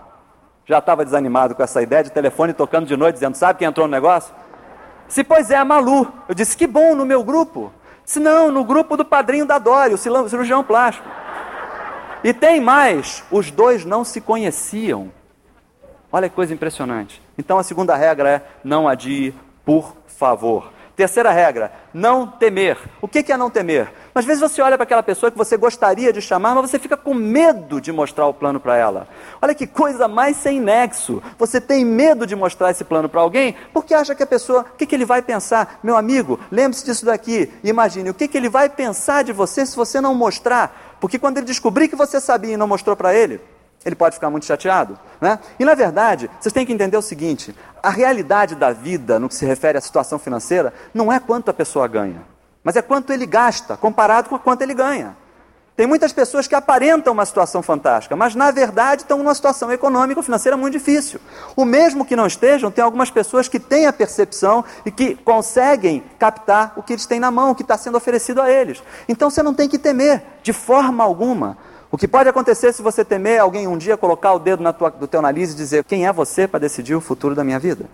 Já 0.64 0.78
estava 0.78 1.04
desanimado 1.04 1.56
com 1.56 1.62
essa 1.64 1.82
ideia 1.82 2.04
de 2.04 2.12
telefone 2.12 2.52
tocando 2.52 2.86
de 2.86 2.96
noite, 2.96 3.14
dizendo, 3.14 3.34
sabe 3.34 3.58
quem 3.58 3.66
entrou 3.66 3.88
no 3.88 3.90
negócio? 3.90 4.32
Se 5.08 5.24
pois 5.24 5.50
é, 5.50 5.56
a 5.56 5.64
Malu. 5.64 6.06
Eu 6.28 6.36
disse, 6.36 6.56
que 6.56 6.68
bom, 6.68 6.94
no 6.94 7.04
meu 7.04 7.24
grupo. 7.24 7.72
Se 8.04 8.20
não, 8.20 8.52
no 8.52 8.62
grupo 8.62 8.96
do 8.96 9.04
padrinho 9.04 9.44
da 9.44 9.58
Dória, 9.58 9.96
o 9.96 9.98
cirurgião 9.98 10.62
plástico. 10.62 11.08
E 12.22 12.32
tem 12.32 12.60
mais, 12.60 13.24
os 13.28 13.50
dois 13.50 13.84
não 13.84 14.04
se 14.04 14.20
conheciam. 14.20 15.10
Olha 16.12 16.28
que 16.28 16.36
coisa 16.36 16.54
impressionante. 16.54 17.20
Então 17.36 17.58
a 17.58 17.64
segunda 17.64 17.96
regra 17.96 18.30
é: 18.30 18.42
não 18.62 18.86
adie, 18.86 19.34
por 19.64 19.96
favor. 20.06 20.70
Terceira 21.00 21.30
regra, 21.32 21.72
não 21.94 22.26
temer. 22.26 22.76
O 23.00 23.08
que 23.08 23.32
é 23.32 23.34
não 23.34 23.48
temer? 23.48 23.90
Às 24.14 24.26
vezes 24.26 24.38
você 24.38 24.60
olha 24.60 24.76
para 24.76 24.84
aquela 24.84 25.02
pessoa 25.02 25.32
que 25.32 25.38
você 25.38 25.56
gostaria 25.56 26.12
de 26.12 26.20
chamar, 26.20 26.54
mas 26.54 26.70
você 26.70 26.78
fica 26.78 26.94
com 26.94 27.14
medo 27.14 27.80
de 27.80 27.90
mostrar 27.90 28.26
o 28.26 28.34
plano 28.34 28.60
para 28.60 28.76
ela. 28.76 29.08
Olha 29.40 29.54
que 29.54 29.66
coisa 29.66 30.06
mais 30.06 30.36
sem 30.36 30.60
nexo. 30.60 31.22
Você 31.38 31.58
tem 31.58 31.86
medo 31.86 32.26
de 32.26 32.36
mostrar 32.36 32.70
esse 32.70 32.84
plano 32.84 33.08
para 33.08 33.22
alguém 33.22 33.56
porque 33.72 33.94
acha 33.94 34.14
que 34.14 34.22
a 34.22 34.26
pessoa, 34.26 34.66
o 34.74 34.76
que, 34.76 34.84
que 34.84 34.94
ele 34.94 35.06
vai 35.06 35.22
pensar? 35.22 35.80
Meu 35.82 35.96
amigo, 35.96 36.38
lembre-se 36.52 36.84
disso 36.84 37.06
daqui. 37.06 37.50
Imagine, 37.64 38.10
o 38.10 38.14
que, 38.14 38.28
que 38.28 38.36
ele 38.36 38.50
vai 38.50 38.68
pensar 38.68 39.24
de 39.24 39.32
você 39.32 39.64
se 39.64 39.74
você 39.74 40.02
não 40.02 40.14
mostrar? 40.14 40.98
Porque 41.00 41.18
quando 41.18 41.38
ele 41.38 41.46
descobrir 41.46 41.88
que 41.88 41.96
você 41.96 42.20
sabia 42.20 42.52
e 42.52 42.58
não 42.58 42.68
mostrou 42.68 42.94
para 42.94 43.14
ele, 43.14 43.40
ele 43.84 43.94
pode 43.94 44.14
ficar 44.14 44.30
muito 44.30 44.46
chateado. 44.46 44.98
Né? 45.20 45.38
E 45.58 45.64
na 45.64 45.74
verdade, 45.74 46.30
vocês 46.40 46.52
têm 46.52 46.66
que 46.66 46.72
entender 46.72 46.96
o 46.96 47.02
seguinte: 47.02 47.54
a 47.82 47.90
realidade 47.90 48.54
da 48.54 48.72
vida, 48.72 49.18
no 49.18 49.28
que 49.28 49.34
se 49.34 49.46
refere 49.46 49.78
à 49.78 49.80
situação 49.80 50.18
financeira, 50.18 50.72
não 50.92 51.12
é 51.12 51.18
quanto 51.18 51.50
a 51.50 51.54
pessoa 51.54 51.88
ganha, 51.88 52.22
mas 52.62 52.76
é 52.76 52.82
quanto 52.82 53.12
ele 53.12 53.26
gasta, 53.26 53.76
comparado 53.76 54.28
com 54.28 54.38
quanto 54.38 54.62
ele 54.62 54.74
ganha. 54.74 55.16
Tem 55.80 55.86
muitas 55.86 56.12
pessoas 56.12 56.46
que 56.46 56.54
aparentam 56.54 57.10
uma 57.10 57.24
situação 57.24 57.62
fantástica, 57.62 58.14
mas 58.14 58.34
na 58.34 58.50
verdade 58.50 59.00
estão 59.00 59.16
numa 59.16 59.34
situação 59.34 59.72
econômica 59.72 60.20
ou 60.20 60.22
financeira 60.22 60.54
muito 60.54 60.74
difícil. 60.74 61.18
O 61.56 61.64
mesmo 61.64 62.04
que 62.04 62.14
não 62.14 62.26
estejam, 62.26 62.70
tem 62.70 62.84
algumas 62.84 63.10
pessoas 63.10 63.48
que 63.48 63.58
têm 63.58 63.86
a 63.86 63.92
percepção 63.92 64.62
e 64.84 64.90
que 64.90 65.14
conseguem 65.14 66.04
captar 66.18 66.74
o 66.76 66.82
que 66.82 66.92
eles 66.92 67.06
têm 67.06 67.18
na 67.18 67.30
mão, 67.30 67.52
o 67.52 67.54
que 67.54 67.62
está 67.62 67.78
sendo 67.78 67.96
oferecido 67.96 68.42
a 68.42 68.50
eles. 68.50 68.82
Então 69.08 69.30
você 69.30 69.42
não 69.42 69.54
tem 69.54 69.70
que 69.70 69.78
temer, 69.78 70.22
de 70.42 70.52
forma 70.52 71.02
alguma. 71.02 71.56
O 71.92 71.98
que 71.98 72.06
pode 72.06 72.28
acontecer 72.28 72.72
se 72.72 72.82
você 72.82 73.04
temer 73.04 73.40
alguém 73.40 73.66
um 73.66 73.76
dia 73.76 73.96
colocar 73.96 74.32
o 74.32 74.38
dedo 74.38 74.62
na 74.62 74.72
tua, 74.72 74.90
do 74.90 75.08
teu 75.08 75.20
nariz 75.20 75.52
e 75.52 75.56
dizer 75.56 75.82
quem 75.82 76.06
é 76.06 76.12
você 76.12 76.46
para 76.46 76.60
decidir 76.60 76.94
o 76.94 77.00
futuro 77.00 77.34
da 77.34 77.42
minha 77.42 77.58
vida? 77.58 77.86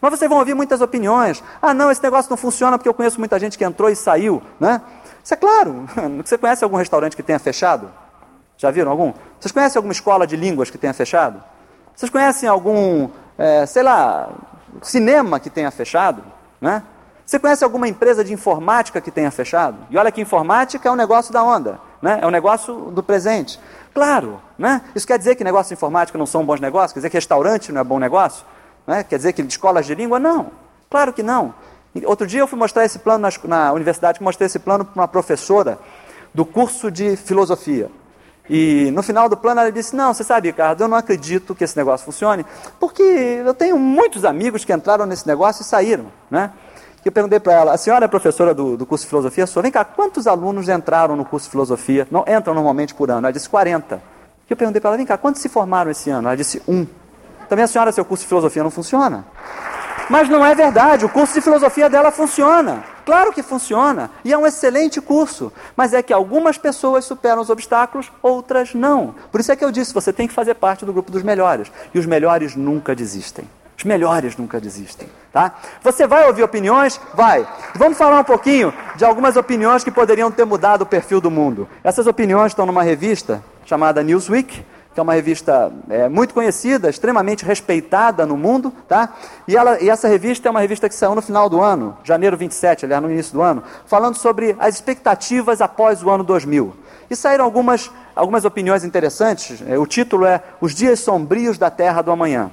Mas 0.00 0.10
vocês 0.10 0.28
vão 0.28 0.40
ouvir 0.40 0.54
muitas 0.54 0.80
opiniões. 0.80 1.42
Ah, 1.62 1.72
não, 1.72 1.88
esse 1.88 2.02
negócio 2.02 2.28
não 2.28 2.36
funciona 2.36 2.76
porque 2.76 2.88
eu 2.88 2.94
conheço 2.94 3.20
muita 3.20 3.38
gente 3.38 3.56
que 3.56 3.64
entrou 3.64 3.88
e 3.88 3.94
saiu, 3.94 4.42
né? 4.58 4.82
Isso 5.22 5.34
é 5.34 5.36
claro. 5.36 5.86
Você 6.24 6.36
conhece 6.36 6.64
algum 6.64 6.76
restaurante 6.76 7.14
que 7.14 7.22
tenha 7.22 7.38
fechado? 7.38 7.92
Já 8.56 8.72
viram 8.72 8.90
algum? 8.90 9.12
Vocês 9.38 9.52
conhecem 9.52 9.78
alguma 9.78 9.92
escola 9.92 10.26
de 10.26 10.36
línguas 10.36 10.68
que 10.68 10.76
tenha 10.76 10.92
fechado? 10.92 11.40
Vocês 11.94 12.10
conhecem 12.10 12.48
algum, 12.48 13.08
é, 13.38 13.66
sei 13.66 13.84
lá, 13.84 14.30
cinema 14.82 15.38
que 15.38 15.48
tenha 15.48 15.70
fechado? 15.70 16.24
Né? 16.60 16.82
Você 17.24 17.38
conhece 17.38 17.62
alguma 17.62 17.86
empresa 17.86 18.24
de 18.24 18.32
informática 18.32 19.00
que 19.00 19.12
tenha 19.12 19.30
fechado? 19.30 19.78
E 19.90 19.96
olha 19.96 20.10
que 20.10 20.20
informática 20.20 20.88
é 20.88 20.92
um 20.92 20.96
negócio 20.96 21.32
da 21.32 21.42
onda. 21.42 21.78
Né? 22.04 22.18
É 22.20 22.26
um 22.26 22.30
negócio 22.30 22.90
do 22.90 23.02
presente. 23.02 23.58
Claro, 23.94 24.38
né? 24.58 24.82
isso 24.94 25.06
quer 25.06 25.16
dizer 25.16 25.36
que 25.36 25.42
negócios 25.42 25.68
de 25.68 25.72
informática 25.72 26.18
não 26.18 26.26
são 26.26 26.44
bons 26.44 26.60
negócios? 26.60 26.92
Quer 26.92 26.98
dizer 26.98 27.08
que 27.08 27.16
restaurante 27.16 27.72
não 27.72 27.80
é 27.80 27.84
bom 27.84 27.98
negócio? 27.98 28.44
Né? 28.86 29.02
Quer 29.02 29.16
dizer 29.16 29.32
que 29.32 29.40
escolas 29.40 29.86
de 29.86 29.94
língua? 29.94 30.18
Não. 30.18 30.50
Claro 30.90 31.14
que 31.14 31.22
não. 31.22 31.54
Outro 32.04 32.26
dia 32.26 32.40
eu 32.40 32.46
fui 32.46 32.58
mostrar 32.58 32.84
esse 32.84 32.98
plano 32.98 33.26
na, 33.26 33.48
na 33.48 33.72
universidade, 33.72 34.22
mostrei 34.22 34.44
esse 34.44 34.58
plano 34.58 34.84
para 34.84 35.00
uma 35.00 35.08
professora 35.08 35.78
do 36.34 36.44
curso 36.44 36.90
de 36.90 37.16
filosofia. 37.16 37.90
E 38.50 38.90
no 38.90 39.02
final 39.02 39.26
do 39.26 39.36
plano 39.38 39.62
ela 39.62 39.72
disse: 39.72 39.96
Não, 39.96 40.12
você 40.12 40.24
sabe, 40.24 40.48
Ricardo, 40.48 40.82
eu 40.82 40.88
não 40.88 40.98
acredito 40.98 41.54
que 41.54 41.64
esse 41.64 41.74
negócio 41.74 42.04
funcione, 42.04 42.44
porque 42.78 43.02
eu 43.02 43.54
tenho 43.54 43.78
muitos 43.78 44.26
amigos 44.26 44.62
que 44.62 44.74
entraram 44.74 45.06
nesse 45.06 45.26
negócio 45.26 45.62
e 45.62 45.64
saíram. 45.64 46.08
Né? 46.30 46.50
Que 47.04 47.08
eu 47.10 47.12
perguntei 47.12 47.38
para 47.38 47.52
ela, 47.52 47.74
a 47.74 47.76
senhora 47.76 48.06
é 48.06 48.08
professora 48.08 48.54
do, 48.54 48.78
do 48.78 48.86
curso 48.86 49.04
de 49.04 49.10
filosofia? 49.10 49.46
Sou, 49.46 49.62
vem 49.62 49.70
cá, 49.70 49.84
quantos 49.84 50.26
alunos 50.26 50.70
entraram 50.70 51.14
no 51.14 51.22
curso 51.22 51.44
de 51.44 51.50
filosofia? 51.50 52.08
Não, 52.10 52.24
entram 52.26 52.54
normalmente 52.54 52.94
por 52.94 53.10
ano. 53.10 53.26
Ela 53.26 53.30
disse 53.30 53.46
40. 53.46 54.00
Que 54.46 54.54
eu 54.54 54.56
perguntei 54.56 54.80
para 54.80 54.88
ela, 54.88 54.96
vem 54.96 55.04
cá, 55.04 55.18
quantos 55.18 55.42
se 55.42 55.50
formaram 55.50 55.90
esse 55.90 56.08
ano? 56.08 56.28
Ela 56.28 56.36
disse 56.36 56.62
um. 56.66 56.86
Também 57.46 57.62
a 57.62 57.68
senhora, 57.68 57.92
seu 57.92 58.06
curso 58.06 58.24
de 58.24 58.28
filosofia 58.28 58.62
não 58.62 58.70
funciona? 58.70 59.26
Mas 60.08 60.30
não 60.30 60.46
é 60.46 60.54
verdade, 60.54 61.04
o 61.04 61.08
curso 61.10 61.34
de 61.34 61.42
filosofia 61.42 61.90
dela 61.90 62.10
funciona. 62.10 62.82
Claro 63.04 63.34
que 63.34 63.42
funciona, 63.42 64.10
e 64.24 64.32
é 64.32 64.38
um 64.38 64.46
excelente 64.46 64.98
curso, 64.98 65.52
mas 65.76 65.92
é 65.92 66.02
que 66.02 66.12
algumas 66.12 66.56
pessoas 66.56 67.04
superam 67.04 67.42
os 67.42 67.50
obstáculos, 67.50 68.10
outras 68.22 68.72
não. 68.72 69.14
Por 69.30 69.40
isso 69.40 69.52
é 69.52 69.56
que 69.56 69.64
eu 69.64 69.70
disse, 69.70 69.92
você 69.92 70.10
tem 70.10 70.26
que 70.26 70.32
fazer 70.32 70.54
parte 70.54 70.86
do 70.86 70.92
grupo 70.92 71.12
dos 71.12 71.22
melhores, 71.22 71.70
e 71.92 71.98
os 71.98 72.06
melhores 72.06 72.56
nunca 72.56 72.94
desistem. 72.94 73.44
Os 73.76 73.84
melhores 73.84 74.36
nunca 74.38 74.58
desistem, 74.58 75.06
tá? 75.34 75.52
Você 75.82 76.06
vai 76.06 76.28
ouvir 76.28 76.44
opiniões? 76.44 77.00
Vai. 77.12 77.44
Vamos 77.74 77.98
falar 77.98 78.20
um 78.20 78.24
pouquinho 78.24 78.72
de 78.94 79.04
algumas 79.04 79.36
opiniões 79.36 79.82
que 79.82 79.90
poderiam 79.90 80.30
ter 80.30 80.44
mudado 80.44 80.82
o 80.82 80.86
perfil 80.86 81.20
do 81.20 81.28
mundo. 81.28 81.68
Essas 81.82 82.06
opiniões 82.06 82.52
estão 82.52 82.64
numa 82.64 82.84
revista 82.84 83.42
chamada 83.66 84.00
Newsweek, 84.00 84.64
que 84.94 85.00
é 85.00 85.02
uma 85.02 85.12
revista 85.12 85.72
é, 85.90 86.08
muito 86.08 86.32
conhecida, 86.32 86.88
extremamente 86.88 87.44
respeitada 87.44 88.24
no 88.24 88.36
mundo, 88.36 88.72
tá? 88.86 89.12
E, 89.48 89.56
ela, 89.56 89.82
e 89.82 89.90
essa 89.90 90.06
revista 90.06 90.46
é 90.46 90.50
uma 90.52 90.60
revista 90.60 90.88
que 90.88 90.94
saiu 90.94 91.16
no 91.16 91.22
final 91.22 91.50
do 91.50 91.60
ano, 91.60 91.98
janeiro 92.04 92.36
27, 92.36 92.84
aliás, 92.84 93.02
no 93.02 93.10
início 93.10 93.32
do 93.32 93.42
ano, 93.42 93.64
falando 93.86 94.14
sobre 94.14 94.54
as 94.56 94.76
expectativas 94.76 95.60
após 95.60 96.00
o 96.00 96.10
ano 96.10 96.22
2000. 96.22 96.72
E 97.10 97.16
saíram 97.16 97.44
algumas, 97.44 97.90
algumas 98.14 98.44
opiniões 98.44 98.84
interessantes. 98.84 99.60
É, 99.66 99.76
o 99.76 99.84
título 99.84 100.26
é 100.26 100.40
Os 100.60 100.72
Dias 100.72 101.00
Sombrios 101.00 101.58
da 101.58 101.70
Terra 101.70 102.00
do 102.00 102.12
Amanhã. 102.12 102.52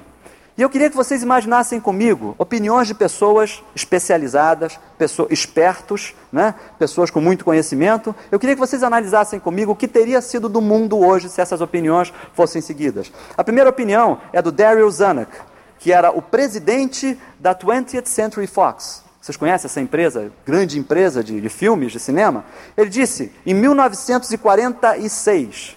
E 0.62 0.64
eu 0.64 0.70
queria 0.70 0.88
que 0.88 0.94
vocês 0.94 1.24
imaginassem 1.24 1.80
comigo 1.80 2.36
opiniões 2.38 2.86
de 2.86 2.94
pessoas 2.94 3.64
especializadas, 3.74 4.78
pessoas, 4.96 5.32
espertos, 5.32 6.14
né? 6.30 6.54
pessoas 6.78 7.10
com 7.10 7.20
muito 7.20 7.44
conhecimento. 7.44 8.14
Eu 8.30 8.38
queria 8.38 8.54
que 8.54 8.60
vocês 8.60 8.84
analisassem 8.84 9.40
comigo 9.40 9.72
o 9.72 9.74
que 9.74 9.88
teria 9.88 10.20
sido 10.20 10.48
do 10.48 10.60
mundo 10.60 10.96
hoje 10.96 11.28
se 11.28 11.40
essas 11.40 11.60
opiniões 11.60 12.14
fossem 12.32 12.62
seguidas. 12.62 13.10
A 13.36 13.42
primeira 13.42 13.70
opinião 13.70 14.20
é 14.32 14.40
do 14.40 14.52
Daryl 14.52 14.88
Zanuck, 14.88 15.32
que 15.80 15.92
era 15.92 16.12
o 16.12 16.22
presidente 16.22 17.18
da 17.40 17.52
20th 17.52 18.06
Century 18.06 18.46
Fox. 18.46 19.02
Vocês 19.20 19.36
conhecem 19.36 19.66
essa 19.66 19.80
empresa, 19.80 20.30
grande 20.46 20.78
empresa 20.78 21.24
de, 21.24 21.40
de 21.40 21.48
filmes, 21.48 21.90
de 21.90 21.98
cinema? 21.98 22.44
Ele 22.76 22.88
disse, 22.88 23.32
em 23.44 23.52
1946, 23.52 25.76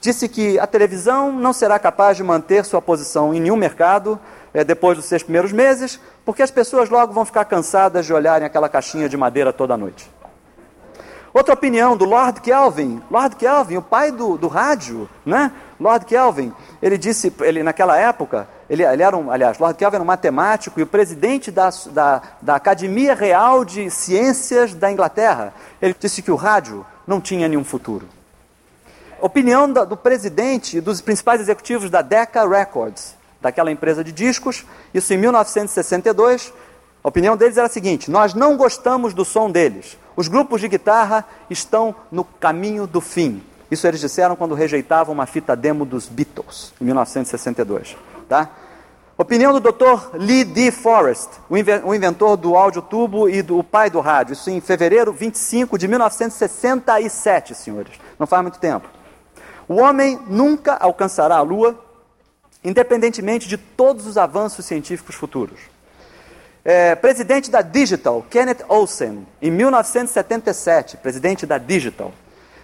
disse 0.00 0.28
que 0.28 0.58
a 0.58 0.66
televisão 0.66 1.30
não 1.30 1.52
será 1.52 1.78
capaz 1.78 2.16
de 2.16 2.24
manter 2.24 2.64
sua 2.64 2.80
posição 2.80 3.34
em 3.34 3.40
nenhum 3.40 3.56
mercado 3.56 4.18
é, 4.52 4.64
depois 4.64 4.96
dos 4.96 5.06
seis 5.06 5.22
primeiros 5.22 5.52
meses, 5.52 6.00
porque 6.24 6.42
as 6.42 6.50
pessoas 6.50 6.88
logo 6.88 7.12
vão 7.12 7.24
ficar 7.24 7.44
cansadas 7.44 8.06
de 8.06 8.12
olharem 8.12 8.46
aquela 8.46 8.68
caixinha 8.68 9.08
de 9.08 9.16
madeira 9.16 9.52
toda 9.52 9.76
noite. 9.76 10.10
Outra 11.32 11.54
opinião 11.54 11.96
do 11.96 12.04
Lord 12.04 12.40
Kelvin, 12.40 13.00
Lord 13.08 13.36
Kelvin, 13.36 13.76
o 13.76 13.82
pai 13.82 14.10
do, 14.10 14.36
do 14.36 14.48
rádio, 14.48 15.08
né? 15.24 15.52
Lord 15.78 16.04
Kelvin, 16.04 16.52
ele 16.82 16.98
disse, 16.98 17.32
ele 17.40 17.62
naquela 17.62 17.96
época, 17.96 18.48
ele, 18.68 18.82
ele 18.82 19.02
era 19.02 19.16
um, 19.16 19.30
aliás, 19.30 19.58
Lord 19.58 19.78
Kelvin 19.78 19.96
era 19.96 20.02
um 20.02 20.06
matemático 20.06 20.80
e 20.80 20.82
o 20.82 20.86
presidente 20.86 21.52
da, 21.52 21.70
da, 21.92 22.22
da 22.42 22.56
Academia 22.56 23.14
Real 23.14 23.64
de 23.64 23.88
Ciências 23.90 24.74
da 24.74 24.90
Inglaterra. 24.90 25.54
Ele 25.80 25.94
disse 25.98 26.20
que 26.20 26.32
o 26.32 26.36
rádio 26.36 26.84
não 27.06 27.20
tinha 27.20 27.46
nenhum 27.46 27.64
futuro 27.64 28.08
opinião 29.20 29.70
do 29.70 29.96
presidente 29.96 30.78
e 30.78 30.80
dos 30.80 31.00
principais 31.00 31.40
executivos 31.40 31.90
da 31.90 32.02
Decca 32.02 32.48
Records, 32.48 33.16
daquela 33.40 33.70
empresa 33.70 34.04
de 34.04 34.12
discos, 34.12 34.64
isso 34.92 35.12
em 35.12 35.18
1962. 35.18 36.52
A 37.02 37.08
opinião 37.08 37.36
deles 37.36 37.56
era 37.56 37.66
a 37.66 37.70
seguinte: 37.70 38.10
nós 38.10 38.34
não 38.34 38.56
gostamos 38.56 39.14
do 39.14 39.24
som 39.24 39.50
deles. 39.50 39.98
Os 40.16 40.28
grupos 40.28 40.60
de 40.60 40.68
guitarra 40.68 41.24
estão 41.48 41.94
no 42.10 42.24
caminho 42.24 42.86
do 42.86 43.00
fim. 43.00 43.42
Isso 43.70 43.86
eles 43.86 44.00
disseram 44.00 44.34
quando 44.34 44.54
rejeitavam 44.54 45.14
uma 45.14 45.26
fita 45.26 45.54
demo 45.54 45.84
dos 45.84 46.08
Beatles, 46.08 46.72
em 46.80 46.84
1962. 46.84 47.96
Tá? 48.28 48.50
Opinião 49.16 49.52
do 49.52 49.60
Dr. 49.60 50.14
Lee 50.14 50.44
D. 50.44 50.70
Forrest, 50.70 51.28
o 51.48 51.94
inventor 51.94 52.36
do 52.38 52.56
áudio 52.56 52.80
tubo 52.80 53.28
e 53.28 53.42
do 53.42 53.62
pai 53.62 53.90
do 53.90 54.00
rádio. 54.00 54.32
Isso 54.32 54.48
em 54.50 54.60
fevereiro 54.60 55.12
25 55.12 55.76
de 55.76 55.86
1967, 55.86 57.54
senhores. 57.54 57.92
Não 58.18 58.26
faz 58.26 58.42
muito 58.42 58.58
tempo. 58.58 58.88
O 59.70 59.76
homem 59.76 60.18
nunca 60.26 60.74
alcançará 60.74 61.36
a 61.36 61.42
Lua, 61.42 61.78
independentemente 62.64 63.48
de 63.48 63.56
todos 63.56 64.04
os 64.04 64.18
avanços 64.18 64.66
científicos 64.66 65.14
futuros. 65.14 65.60
É, 66.64 66.96
presidente 66.96 67.52
da 67.52 67.62
Digital, 67.62 68.26
Kenneth 68.28 68.64
Olsen, 68.68 69.24
em 69.40 69.48
1977, 69.48 70.96
presidente 70.96 71.46
da 71.46 71.56
Digital. 71.56 72.10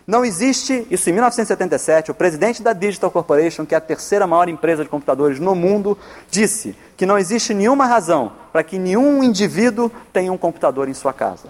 Não 0.05 0.25
existe, 0.25 0.85
isso 0.91 1.09
em 1.09 1.13
1977, 1.13 2.11
o 2.11 2.15
presidente 2.15 2.61
da 2.61 2.73
Digital 2.73 3.13
Corporation, 3.13 3.65
que 3.65 3.77
é 3.77 3.79
a 3.79 3.81
terceira 3.81 4.27
maior 4.27 4.49
empresa 4.49 4.83
de 4.83 4.91
computadores 4.91 5.39
no 5.39 5.55
mundo, 5.55 5.97
disse 6.29 6.75
que 6.97 7.07
não 7.07 7.17
existe 7.17 7.55
nenhuma 7.55 7.87
razão 7.87 8.33
para 8.53 8.65
que 8.65 8.81
nenhum 8.81 9.23
indivíduo 9.23 9.93
tenha 10.13 10.33
um 10.33 10.37
computador 10.37 10.89
em 10.89 10.95
sua 10.95 11.13
casa. 11.13 11.47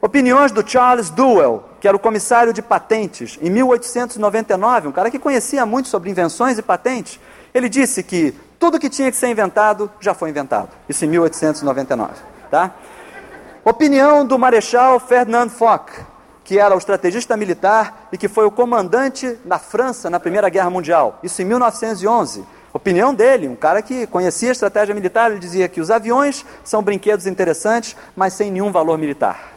Opiniões 0.00 0.50
do 0.50 0.66
Charles 0.66 1.10
Duell, 1.10 1.73
que 1.84 1.88
era 1.88 1.94
o 1.94 2.00
comissário 2.00 2.50
de 2.50 2.62
patentes, 2.62 3.38
em 3.42 3.50
1899, 3.50 4.88
um 4.88 4.92
cara 4.92 5.10
que 5.10 5.18
conhecia 5.18 5.66
muito 5.66 5.86
sobre 5.90 6.08
invenções 6.08 6.56
e 6.56 6.62
patentes. 6.62 7.20
Ele 7.52 7.68
disse 7.68 8.02
que 8.02 8.34
tudo 8.58 8.78
que 8.80 8.88
tinha 8.88 9.10
que 9.10 9.16
ser 9.18 9.28
inventado 9.28 9.90
já 10.00 10.14
foi 10.14 10.30
inventado. 10.30 10.70
Isso 10.88 11.04
em 11.04 11.08
1899. 11.08 12.14
Tá? 12.50 12.70
Opinião 13.62 14.24
do 14.24 14.38
Marechal 14.38 14.98
Ferdinand 14.98 15.50
Foch, 15.50 15.92
que 16.42 16.58
era 16.58 16.74
o 16.74 16.78
estrategista 16.78 17.36
militar 17.36 18.08
e 18.10 18.16
que 18.16 18.28
foi 18.28 18.46
o 18.46 18.50
comandante 18.50 19.38
da 19.44 19.58
França 19.58 20.08
na 20.08 20.18
Primeira 20.18 20.48
Guerra 20.48 20.70
Mundial. 20.70 21.18
Isso 21.22 21.42
em 21.42 21.44
1911. 21.44 22.46
Opinião 22.72 23.12
dele, 23.12 23.46
um 23.46 23.54
cara 23.54 23.82
que 23.82 24.06
conhecia 24.06 24.48
a 24.48 24.52
estratégia 24.52 24.94
militar, 24.94 25.30
ele 25.30 25.38
dizia 25.38 25.68
que 25.68 25.82
os 25.82 25.90
aviões 25.90 26.46
são 26.64 26.82
brinquedos 26.82 27.26
interessantes, 27.26 27.94
mas 28.16 28.32
sem 28.32 28.50
nenhum 28.50 28.72
valor 28.72 28.96
militar. 28.96 29.53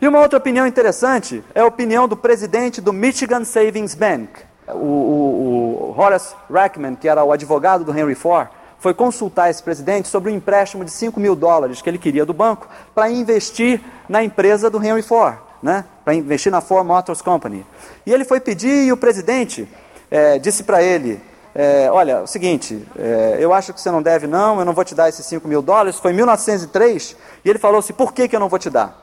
E 0.00 0.08
uma 0.08 0.18
outra 0.18 0.38
opinião 0.38 0.66
interessante 0.66 1.44
é 1.54 1.60
a 1.60 1.66
opinião 1.66 2.08
do 2.08 2.16
presidente 2.16 2.80
do 2.80 2.90
Michigan 2.90 3.44
Savings 3.44 3.94
Bank, 3.94 4.30
o, 4.68 4.72
o, 4.72 5.94
o 5.94 6.00
Horace 6.00 6.34
Rackman, 6.50 6.94
que 6.94 7.06
era 7.06 7.22
o 7.22 7.30
advogado 7.30 7.84
do 7.84 7.96
Henry 7.96 8.14
Ford, 8.14 8.48
foi 8.78 8.94
consultar 8.94 9.50
esse 9.50 9.62
presidente 9.62 10.08
sobre 10.08 10.32
um 10.32 10.34
empréstimo 10.34 10.86
de 10.86 10.90
5 10.90 11.20
mil 11.20 11.36
dólares 11.36 11.82
que 11.82 11.90
ele 11.90 11.98
queria 11.98 12.24
do 12.24 12.32
banco 12.32 12.66
para 12.94 13.10
investir 13.10 13.82
na 14.08 14.24
empresa 14.24 14.70
do 14.70 14.82
Henry 14.82 15.02
Ford, 15.02 15.36
né? 15.62 15.84
para 16.02 16.14
investir 16.14 16.50
na 16.50 16.62
Ford 16.62 16.86
Motors 16.86 17.20
Company. 17.20 17.66
E 18.06 18.12
ele 18.12 18.24
foi 18.24 18.40
pedir 18.40 18.86
e 18.86 18.92
o 18.92 18.96
presidente 18.96 19.68
é, 20.10 20.38
disse 20.38 20.62
para 20.62 20.82
ele, 20.82 21.20
é, 21.54 21.90
olha, 21.92 22.22
o 22.22 22.26
seguinte, 22.26 22.86
é, 22.98 23.36
eu 23.38 23.52
acho 23.52 23.74
que 23.74 23.80
você 23.82 23.90
não 23.90 24.00
deve 24.00 24.26
não, 24.26 24.58
eu 24.60 24.64
não 24.64 24.72
vou 24.72 24.84
te 24.84 24.94
dar 24.94 25.10
esses 25.10 25.26
5 25.26 25.46
mil 25.46 25.60
dólares, 25.60 25.98
foi 25.98 26.12
em 26.12 26.14
1903, 26.14 27.16
e 27.44 27.50
ele 27.50 27.58
falou 27.58 27.80
assim, 27.80 27.92
por 27.92 28.14
que, 28.14 28.28
que 28.28 28.34
eu 28.34 28.40
não 28.40 28.48
vou 28.48 28.58
te 28.58 28.70
dar? 28.70 28.99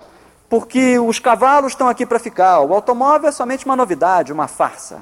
Porque 0.50 0.98
os 1.00 1.20
cavalos 1.20 1.74
estão 1.74 1.88
aqui 1.88 2.06
para 2.06 2.20
ficar. 2.20 2.62
O 2.62 2.74
automóvel 2.74 3.30
é 3.30 3.32
somente 3.32 3.66
uma 3.66 3.76
novidade, 3.76 4.32
uma 4.32 4.48
farsa. 4.48 5.00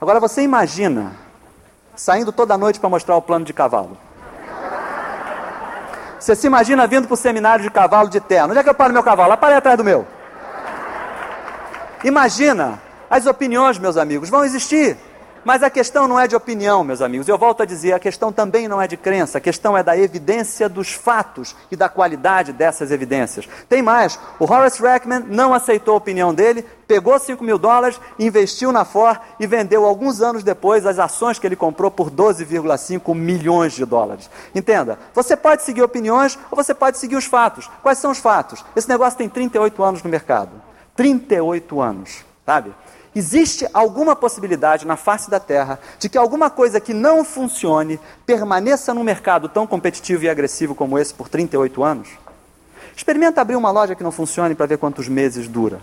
Agora 0.00 0.18
você 0.18 0.42
imagina 0.42 1.12
saindo 1.94 2.32
toda 2.32 2.58
noite 2.58 2.80
para 2.80 2.88
mostrar 2.88 3.16
o 3.16 3.22
plano 3.22 3.44
de 3.44 3.52
cavalo. 3.52 3.96
Você 6.18 6.36
se 6.36 6.46
imagina 6.46 6.86
vindo 6.86 7.06
para 7.06 7.14
o 7.14 7.16
seminário 7.16 7.64
de 7.64 7.70
cavalo 7.70 8.08
de 8.08 8.20
terno. 8.20 8.50
Onde 8.50 8.58
é 8.60 8.62
que 8.62 8.70
eu 8.70 8.74
paro 8.74 8.92
meu 8.92 9.02
cavalo? 9.02 9.36
Para 9.36 9.56
atrás 9.56 9.76
do 9.76 9.84
meu. 9.84 10.06
Imagina, 12.04 12.80
as 13.10 13.26
opiniões, 13.26 13.78
meus 13.78 13.96
amigos, 13.96 14.28
vão 14.28 14.44
existir. 14.44 14.96
Mas 15.44 15.62
a 15.62 15.70
questão 15.70 16.06
não 16.06 16.18
é 16.18 16.28
de 16.28 16.36
opinião, 16.36 16.84
meus 16.84 17.02
amigos. 17.02 17.28
Eu 17.28 17.36
volto 17.36 17.62
a 17.62 17.66
dizer, 17.66 17.92
a 17.92 17.98
questão 17.98 18.32
também 18.32 18.68
não 18.68 18.80
é 18.80 18.86
de 18.86 18.96
crença, 18.96 19.38
a 19.38 19.40
questão 19.40 19.76
é 19.76 19.82
da 19.82 19.96
evidência 19.96 20.68
dos 20.68 20.92
fatos 20.92 21.56
e 21.70 21.76
da 21.76 21.88
qualidade 21.88 22.52
dessas 22.52 22.90
evidências. 22.90 23.48
Tem 23.68 23.82
mais, 23.82 24.18
o 24.38 24.44
Horace 24.44 24.80
Rackman 24.80 25.24
não 25.28 25.52
aceitou 25.52 25.94
a 25.94 25.96
opinião 25.96 26.32
dele, 26.32 26.64
pegou 26.86 27.18
5 27.18 27.42
mil 27.42 27.58
dólares, 27.58 28.00
investiu 28.18 28.70
na 28.70 28.84
Ford 28.84 29.18
e 29.40 29.46
vendeu 29.46 29.84
alguns 29.84 30.20
anos 30.20 30.44
depois 30.44 30.86
as 30.86 30.98
ações 30.98 31.38
que 31.38 31.46
ele 31.46 31.56
comprou 31.56 31.90
por 31.90 32.10
12,5 32.10 33.14
milhões 33.14 33.72
de 33.72 33.84
dólares. 33.84 34.30
Entenda, 34.54 34.98
você 35.12 35.36
pode 35.36 35.62
seguir 35.62 35.82
opiniões 35.82 36.38
ou 36.50 36.56
você 36.56 36.74
pode 36.74 36.98
seguir 36.98 37.16
os 37.16 37.24
fatos. 37.24 37.68
Quais 37.82 37.98
são 37.98 38.10
os 38.10 38.18
fatos? 38.18 38.64
Esse 38.76 38.88
negócio 38.88 39.18
tem 39.18 39.28
38 39.28 39.82
anos 39.82 40.02
no 40.02 40.10
mercado. 40.10 40.50
38 40.94 41.80
anos, 41.80 42.24
sabe? 42.44 42.72
Existe 43.14 43.68
alguma 43.74 44.16
possibilidade 44.16 44.86
na 44.86 44.96
face 44.96 45.30
da 45.30 45.38
Terra 45.38 45.78
de 45.98 46.08
que 46.08 46.16
alguma 46.16 46.48
coisa 46.48 46.80
que 46.80 46.94
não 46.94 47.24
funcione 47.24 48.00
permaneça 48.24 48.94
num 48.94 49.04
mercado 49.04 49.48
tão 49.48 49.66
competitivo 49.66 50.24
e 50.24 50.30
agressivo 50.30 50.74
como 50.74 50.98
esse 50.98 51.12
por 51.12 51.28
38 51.28 51.84
anos? 51.84 52.08
Experimenta 52.96 53.40
abrir 53.40 53.56
uma 53.56 53.70
loja 53.70 53.94
que 53.94 54.02
não 54.02 54.12
funcione 54.12 54.54
para 54.54 54.66
ver 54.66 54.78
quantos 54.78 55.08
meses 55.08 55.46
dura. 55.46 55.80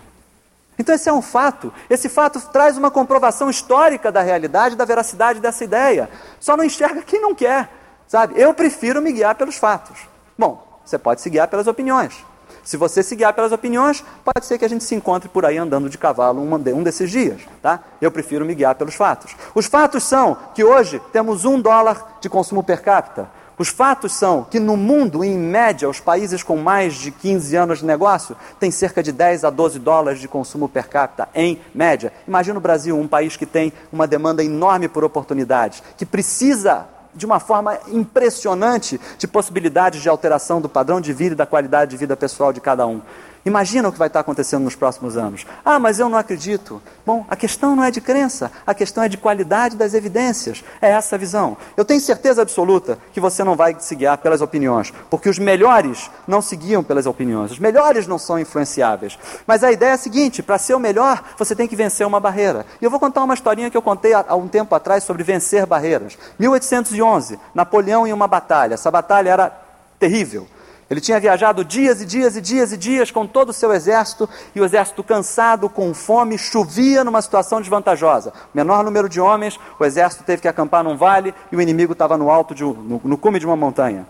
Então, 0.78 0.94
esse 0.94 1.08
é 1.08 1.12
um 1.12 1.20
fato. 1.20 1.72
Esse 1.90 2.08
fato 2.08 2.40
traz 2.52 2.78
uma 2.78 2.90
comprovação 2.90 3.50
histórica 3.50 4.10
da 4.10 4.22
realidade, 4.22 4.76
da 4.76 4.84
veracidade 4.84 5.38
dessa 5.38 5.62
ideia. 5.62 6.08
Só 6.40 6.56
não 6.56 6.64
enxerga 6.64 7.02
quem 7.02 7.20
não 7.20 7.34
quer, 7.34 7.68
sabe? 8.08 8.40
Eu 8.40 8.54
prefiro 8.54 9.02
me 9.02 9.12
guiar 9.12 9.34
pelos 9.34 9.56
fatos. 9.56 9.98
Bom, 10.38 10.80
você 10.84 10.98
pode 10.98 11.20
se 11.20 11.28
guiar 11.28 11.48
pelas 11.48 11.66
opiniões. 11.66 12.24
Se 12.70 12.76
você 12.76 13.02
se 13.02 13.16
guiar 13.16 13.34
pelas 13.34 13.50
opiniões, 13.50 14.04
pode 14.24 14.46
ser 14.46 14.56
que 14.56 14.64
a 14.64 14.68
gente 14.68 14.84
se 14.84 14.94
encontre 14.94 15.28
por 15.28 15.44
aí 15.44 15.58
andando 15.58 15.90
de 15.90 15.98
cavalo 15.98 16.40
um 16.40 16.82
desses 16.84 17.10
dias. 17.10 17.40
Tá? 17.60 17.80
Eu 18.00 18.12
prefiro 18.12 18.46
me 18.46 18.54
guiar 18.54 18.76
pelos 18.76 18.94
fatos. 18.94 19.34
Os 19.56 19.66
fatos 19.66 20.04
são 20.04 20.36
que 20.54 20.62
hoje 20.62 21.02
temos 21.12 21.44
um 21.44 21.60
dólar 21.60 22.18
de 22.20 22.28
consumo 22.28 22.62
per 22.62 22.80
capita. 22.80 23.28
Os 23.58 23.70
fatos 23.70 24.12
são 24.12 24.44
que 24.44 24.60
no 24.60 24.76
mundo, 24.76 25.24
em 25.24 25.36
média, 25.36 25.88
os 25.88 25.98
países 25.98 26.44
com 26.44 26.58
mais 26.58 26.94
de 26.94 27.10
15 27.10 27.56
anos 27.56 27.78
de 27.80 27.86
negócio 27.86 28.36
têm 28.60 28.70
cerca 28.70 29.02
de 29.02 29.10
10 29.10 29.42
a 29.42 29.50
12 29.50 29.80
dólares 29.80 30.20
de 30.20 30.28
consumo 30.28 30.68
per 30.68 30.88
capita, 30.88 31.28
em 31.34 31.60
média. 31.74 32.12
Imagina 32.24 32.56
o 32.56 32.62
Brasil, 32.62 32.96
um 32.96 33.08
país 33.08 33.36
que 33.36 33.46
tem 33.46 33.72
uma 33.92 34.06
demanda 34.06 34.44
enorme 34.44 34.86
por 34.86 35.02
oportunidades, 35.02 35.82
que 35.96 36.06
precisa 36.06 36.86
de 37.14 37.26
uma 37.26 37.40
forma 37.40 37.78
impressionante 37.88 39.00
de 39.18 39.26
possibilidades 39.26 40.00
de 40.00 40.08
alteração 40.08 40.60
do 40.60 40.68
padrão 40.68 41.00
de 41.00 41.12
vida 41.12 41.34
e 41.34 41.36
da 41.36 41.46
qualidade 41.46 41.90
de 41.90 41.96
vida 41.96 42.16
pessoal 42.16 42.52
de 42.52 42.60
cada 42.60 42.86
um. 42.86 43.00
Imagina 43.44 43.88
o 43.88 43.92
que 43.92 43.98
vai 43.98 44.08
estar 44.08 44.20
acontecendo 44.20 44.64
nos 44.64 44.74
próximos 44.74 45.16
anos. 45.16 45.46
Ah, 45.64 45.78
mas 45.78 45.98
eu 45.98 46.08
não 46.08 46.18
acredito. 46.18 46.80
Bom, 47.06 47.24
a 47.28 47.34
questão 47.34 47.74
não 47.74 47.82
é 47.82 47.90
de 47.90 48.00
crença, 48.00 48.52
a 48.66 48.74
questão 48.74 49.02
é 49.02 49.08
de 49.08 49.16
qualidade 49.16 49.76
das 49.76 49.94
evidências. 49.94 50.62
É 50.80 50.90
essa 50.90 51.16
a 51.16 51.18
visão. 51.18 51.56
Eu 51.76 51.84
tenho 51.84 52.00
certeza 52.00 52.42
absoluta 52.42 52.98
que 53.12 53.20
você 53.20 53.42
não 53.42 53.56
vai 53.56 53.74
se 53.78 53.96
guiar 53.96 54.18
pelas 54.18 54.42
opiniões, 54.42 54.92
porque 55.08 55.28
os 55.28 55.38
melhores 55.38 56.10
não 56.28 56.42
se 56.42 56.54
guiam 56.54 56.84
pelas 56.84 57.06
opiniões. 57.06 57.52
Os 57.52 57.58
melhores 57.58 58.06
não 58.06 58.18
são 58.18 58.38
influenciáveis. 58.38 59.18
Mas 59.46 59.64
a 59.64 59.72
ideia 59.72 59.90
é 59.90 59.94
a 59.94 59.98
seguinte: 59.98 60.42
para 60.42 60.58
ser 60.58 60.74
o 60.74 60.80
melhor, 60.80 61.22
você 61.38 61.56
tem 61.56 61.66
que 61.66 61.76
vencer 61.76 62.06
uma 62.06 62.20
barreira. 62.20 62.66
E 62.80 62.84
eu 62.84 62.90
vou 62.90 63.00
contar 63.00 63.22
uma 63.22 63.34
historinha 63.34 63.70
que 63.70 63.76
eu 63.76 63.82
contei 63.82 64.12
há 64.12 64.34
um 64.34 64.48
tempo 64.48 64.74
atrás 64.74 65.02
sobre 65.02 65.22
vencer 65.22 65.64
barreiras. 65.64 66.18
1811, 66.38 67.38
Napoleão 67.54 68.06
em 68.06 68.12
uma 68.12 68.28
batalha. 68.28 68.74
Essa 68.74 68.90
batalha 68.90 69.30
era 69.30 69.52
terrível. 69.98 70.46
Ele 70.90 71.00
tinha 71.00 71.20
viajado 71.20 71.64
dias 71.64 72.02
e 72.02 72.04
dias 72.04 72.34
e 72.34 72.40
dias 72.40 72.72
e 72.72 72.76
dias 72.76 73.12
com 73.12 73.24
todo 73.24 73.50
o 73.50 73.52
seu 73.52 73.72
exército, 73.72 74.28
e 74.52 74.60
o 74.60 74.64
exército 74.64 75.04
cansado, 75.04 75.68
com 75.68 75.94
fome, 75.94 76.36
chovia 76.36 77.04
numa 77.04 77.22
situação 77.22 77.60
desvantajosa. 77.60 78.32
Menor 78.52 78.82
número 78.82 79.08
de 79.08 79.20
homens, 79.20 79.56
o 79.78 79.84
exército 79.84 80.24
teve 80.24 80.42
que 80.42 80.48
acampar 80.48 80.82
num 80.82 80.96
vale 80.96 81.32
e 81.52 81.56
o 81.56 81.60
inimigo 81.60 81.92
estava 81.92 82.18
no 82.18 82.28
alto, 82.28 82.56
de, 82.56 82.64
no, 82.64 83.00
no 83.04 83.16
cume 83.16 83.38
de 83.38 83.46
uma 83.46 83.54
montanha. 83.54 84.04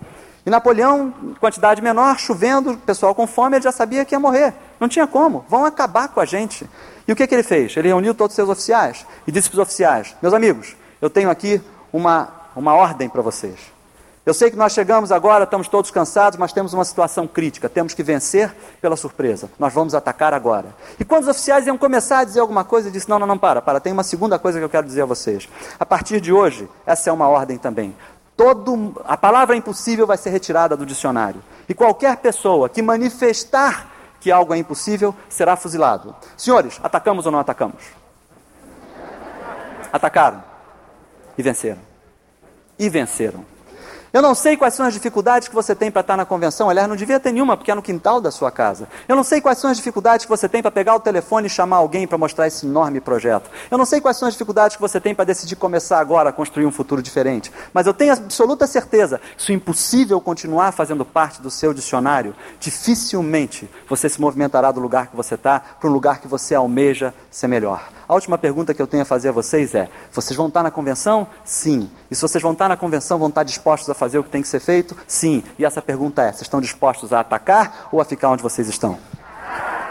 E 0.46 0.48
Napoleão, 0.48 1.12
quantidade 1.38 1.82
menor, 1.82 2.18
chovendo, 2.18 2.74
pessoal 2.78 3.14
com 3.14 3.26
fome, 3.26 3.56
ele 3.56 3.64
já 3.64 3.72
sabia 3.72 4.02
que 4.06 4.14
ia 4.14 4.18
morrer. 4.18 4.54
Não 4.80 4.88
tinha 4.88 5.06
como, 5.06 5.44
vão 5.50 5.66
acabar 5.66 6.08
com 6.08 6.18
a 6.18 6.24
gente. 6.24 6.66
E 7.06 7.12
o 7.12 7.16
que, 7.16 7.26
que 7.26 7.34
ele 7.34 7.42
fez? 7.42 7.76
Ele 7.76 7.88
reuniu 7.88 8.14
todos 8.14 8.32
os 8.32 8.36
seus 8.36 8.48
oficiais 8.48 9.04
e 9.26 9.32
disse 9.32 9.50
para 9.50 9.56
os 9.56 9.62
oficiais: 9.62 10.16
Meus 10.22 10.32
amigos, 10.32 10.74
eu 11.02 11.10
tenho 11.10 11.28
aqui 11.28 11.60
uma, 11.92 12.30
uma 12.56 12.72
ordem 12.72 13.06
para 13.06 13.20
vocês. 13.20 13.79
Eu 14.30 14.34
sei 14.34 14.48
que 14.48 14.56
nós 14.56 14.72
chegamos 14.72 15.10
agora, 15.10 15.42
estamos 15.42 15.66
todos 15.66 15.90
cansados, 15.90 16.38
mas 16.38 16.52
temos 16.52 16.72
uma 16.72 16.84
situação 16.84 17.26
crítica. 17.26 17.68
Temos 17.68 17.94
que 17.94 18.00
vencer 18.00 18.54
pela 18.80 18.96
surpresa. 18.96 19.50
Nós 19.58 19.72
vamos 19.72 19.92
atacar 19.92 20.32
agora. 20.32 20.72
E 21.00 21.04
quando 21.04 21.24
os 21.24 21.28
oficiais 21.30 21.66
iam 21.66 21.76
começar 21.76 22.20
a 22.20 22.24
dizer 22.24 22.38
alguma 22.38 22.62
coisa, 22.62 22.86
ele 22.86 22.92
disse: 22.92 23.10
Não, 23.10 23.18
não, 23.18 23.26
não, 23.26 23.36
para, 23.36 23.60
para. 23.60 23.80
Tem 23.80 23.92
uma 23.92 24.04
segunda 24.04 24.38
coisa 24.38 24.60
que 24.60 24.64
eu 24.64 24.68
quero 24.68 24.86
dizer 24.86 25.02
a 25.02 25.04
vocês. 25.04 25.48
A 25.80 25.84
partir 25.84 26.20
de 26.20 26.32
hoje, 26.32 26.68
essa 26.86 27.10
é 27.10 27.12
uma 27.12 27.26
ordem 27.26 27.58
também. 27.58 27.92
Todo, 28.36 29.02
a 29.04 29.16
palavra 29.16 29.56
impossível 29.56 30.06
vai 30.06 30.16
ser 30.16 30.30
retirada 30.30 30.76
do 30.76 30.86
dicionário. 30.86 31.42
E 31.68 31.74
qualquer 31.74 32.16
pessoa 32.18 32.68
que 32.68 32.82
manifestar 32.82 33.90
que 34.20 34.30
algo 34.30 34.54
é 34.54 34.58
impossível 34.58 35.12
será 35.28 35.56
fuzilado. 35.56 36.14
Senhores, 36.36 36.78
atacamos 36.84 37.26
ou 37.26 37.32
não 37.32 37.40
atacamos? 37.40 37.82
Atacaram 39.92 40.40
e 41.36 41.42
venceram. 41.42 41.80
E 42.78 42.88
venceram. 42.88 43.44
Eu 44.12 44.20
não 44.20 44.34
sei 44.34 44.56
quais 44.56 44.74
são 44.74 44.84
as 44.84 44.92
dificuldades 44.92 45.46
que 45.46 45.54
você 45.54 45.72
tem 45.72 45.88
para 45.88 46.00
estar 46.00 46.16
na 46.16 46.24
convenção. 46.24 46.68
Aliás, 46.68 46.88
não 46.88 46.96
devia 46.96 47.20
ter 47.20 47.30
nenhuma, 47.30 47.56
porque 47.56 47.70
é 47.70 47.74
no 47.74 47.82
quintal 47.82 48.20
da 48.20 48.32
sua 48.32 48.50
casa. 48.50 48.88
Eu 49.06 49.14
não 49.14 49.22
sei 49.22 49.40
quais 49.40 49.58
são 49.58 49.70
as 49.70 49.76
dificuldades 49.76 50.26
que 50.26 50.30
você 50.30 50.48
tem 50.48 50.60
para 50.60 50.70
pegar 50.70 50.96
o 50.96 51.00
telefone 51.00 51.46
e 51.46 51.50
chamar 51.50 51.76
alguém 51.76 52.08
para 52.08 52.18
mostrar 52.18 52.48
esse 52.48 52.66
enorme 52.66 53.00
projeto. 53.00 53.48
Eu 53.70 53.78
não 53.78 53.84
sei 53.84 54.00
quais 54.00 54.16
são 54.16 54.26
as 54.26 54.34
dificuldades 54.34 54.74
que 54.76 54.82
você 54.82 55.00
tem 55.00 55.14
para 55.14 55.24
decidir 55.24 55.54
começar 55.54 56.00
agora 56.00 56.30
a 56.30 56.32
construir 56.32 56.66
um 56.66 56.72
futuro 56.72 57.00
diferente. 57.00 57.52
Mas 57.72 57.86
eu 57.86 57.94
tenho 57.94 58.12
absoluta 58.12 58.66
certeza 58.66 59.20
que 59.36 59.42
se 59.44 59.52
o 59.52 59.54
impossível 59.54 60.20
continuar 60.20 60.72
fazendo 60.72 61.04
parte 61.04 61.40
do 61.40 61.50
seu 61.50 61.72
dicionário, 61.72 62.34
dificilmente 62.58 63.70
você 63.88 64.08
se 64.08 64.20
movimentará 64.20 64.72
do 64.72 64.80
lugar 64.80 65.06
que 65.06 65.16
você 65.16 65.36
está 65.36 65.60
para 65.60 65.88
um 65.88 65.92
lugar 65.92 66.20
que 66.20 66.26
você 66.26 66.56
almeja 66.56 67.14
ser 67.30 67.46
melhor. 67.46 67.99
A 68.10 68.14
última 68.14 68.36
pergunta 68.36 68.74
que 68.74 68.82
eu 68.82 68.88
tenho 68.88 69.04
a 69.04 69.06
fazer 69.06 69.28
a 69.28 69.32
vocês 69.32 69.72
é: 69.72 69.88
vocês 70.12 70.36
vão 70.36 70.48
estar 70.48 70.64
na 70.64 70.70
convenção? 70.72 71.28
Sim. 71.44 71.88
E 72.10 72.16
se 72.16 72.20
vocês 72.20 72.42
vão 72.42 72.50
estar 72.50 72.68
na 72.68 72.76
convenção, 72.76 73.20
vão 73.20 73.28
estar 73.28 73.44
dispostos 73.44 73.88
a 73.88 73.94
fazer 73.94 74.18
o 74.18 74.24
que 74.24 74.30
tem 74.30 74.42
que 74.42 74.48
ser 74.48 74.58
feito? 74.58 74.96
Sim. 75.06 75.44
E 75.56 75.64
essa 75.64 75.80
pergunta 75.80 76.20
é: 76.20 76.32
vocês 76.32 76.42
estão 76.42 76.60
dispostos 76.60 77.12
a 77.12 77.20
atacar 77.20 77.86
ou 77.92 78.00
a 78.00 78.04
ficar 78.04 78.30
onde 78.30 78.42
vocês 78.42 78.68
estão? 78.68 78.98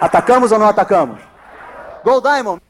Atacamos 0.01 0.51
ou 0.51 0.59
não 0.59 0.67
atacamos? 0.67 1.17
Gold 2.03 2.27
Diamond! 2.27 2.68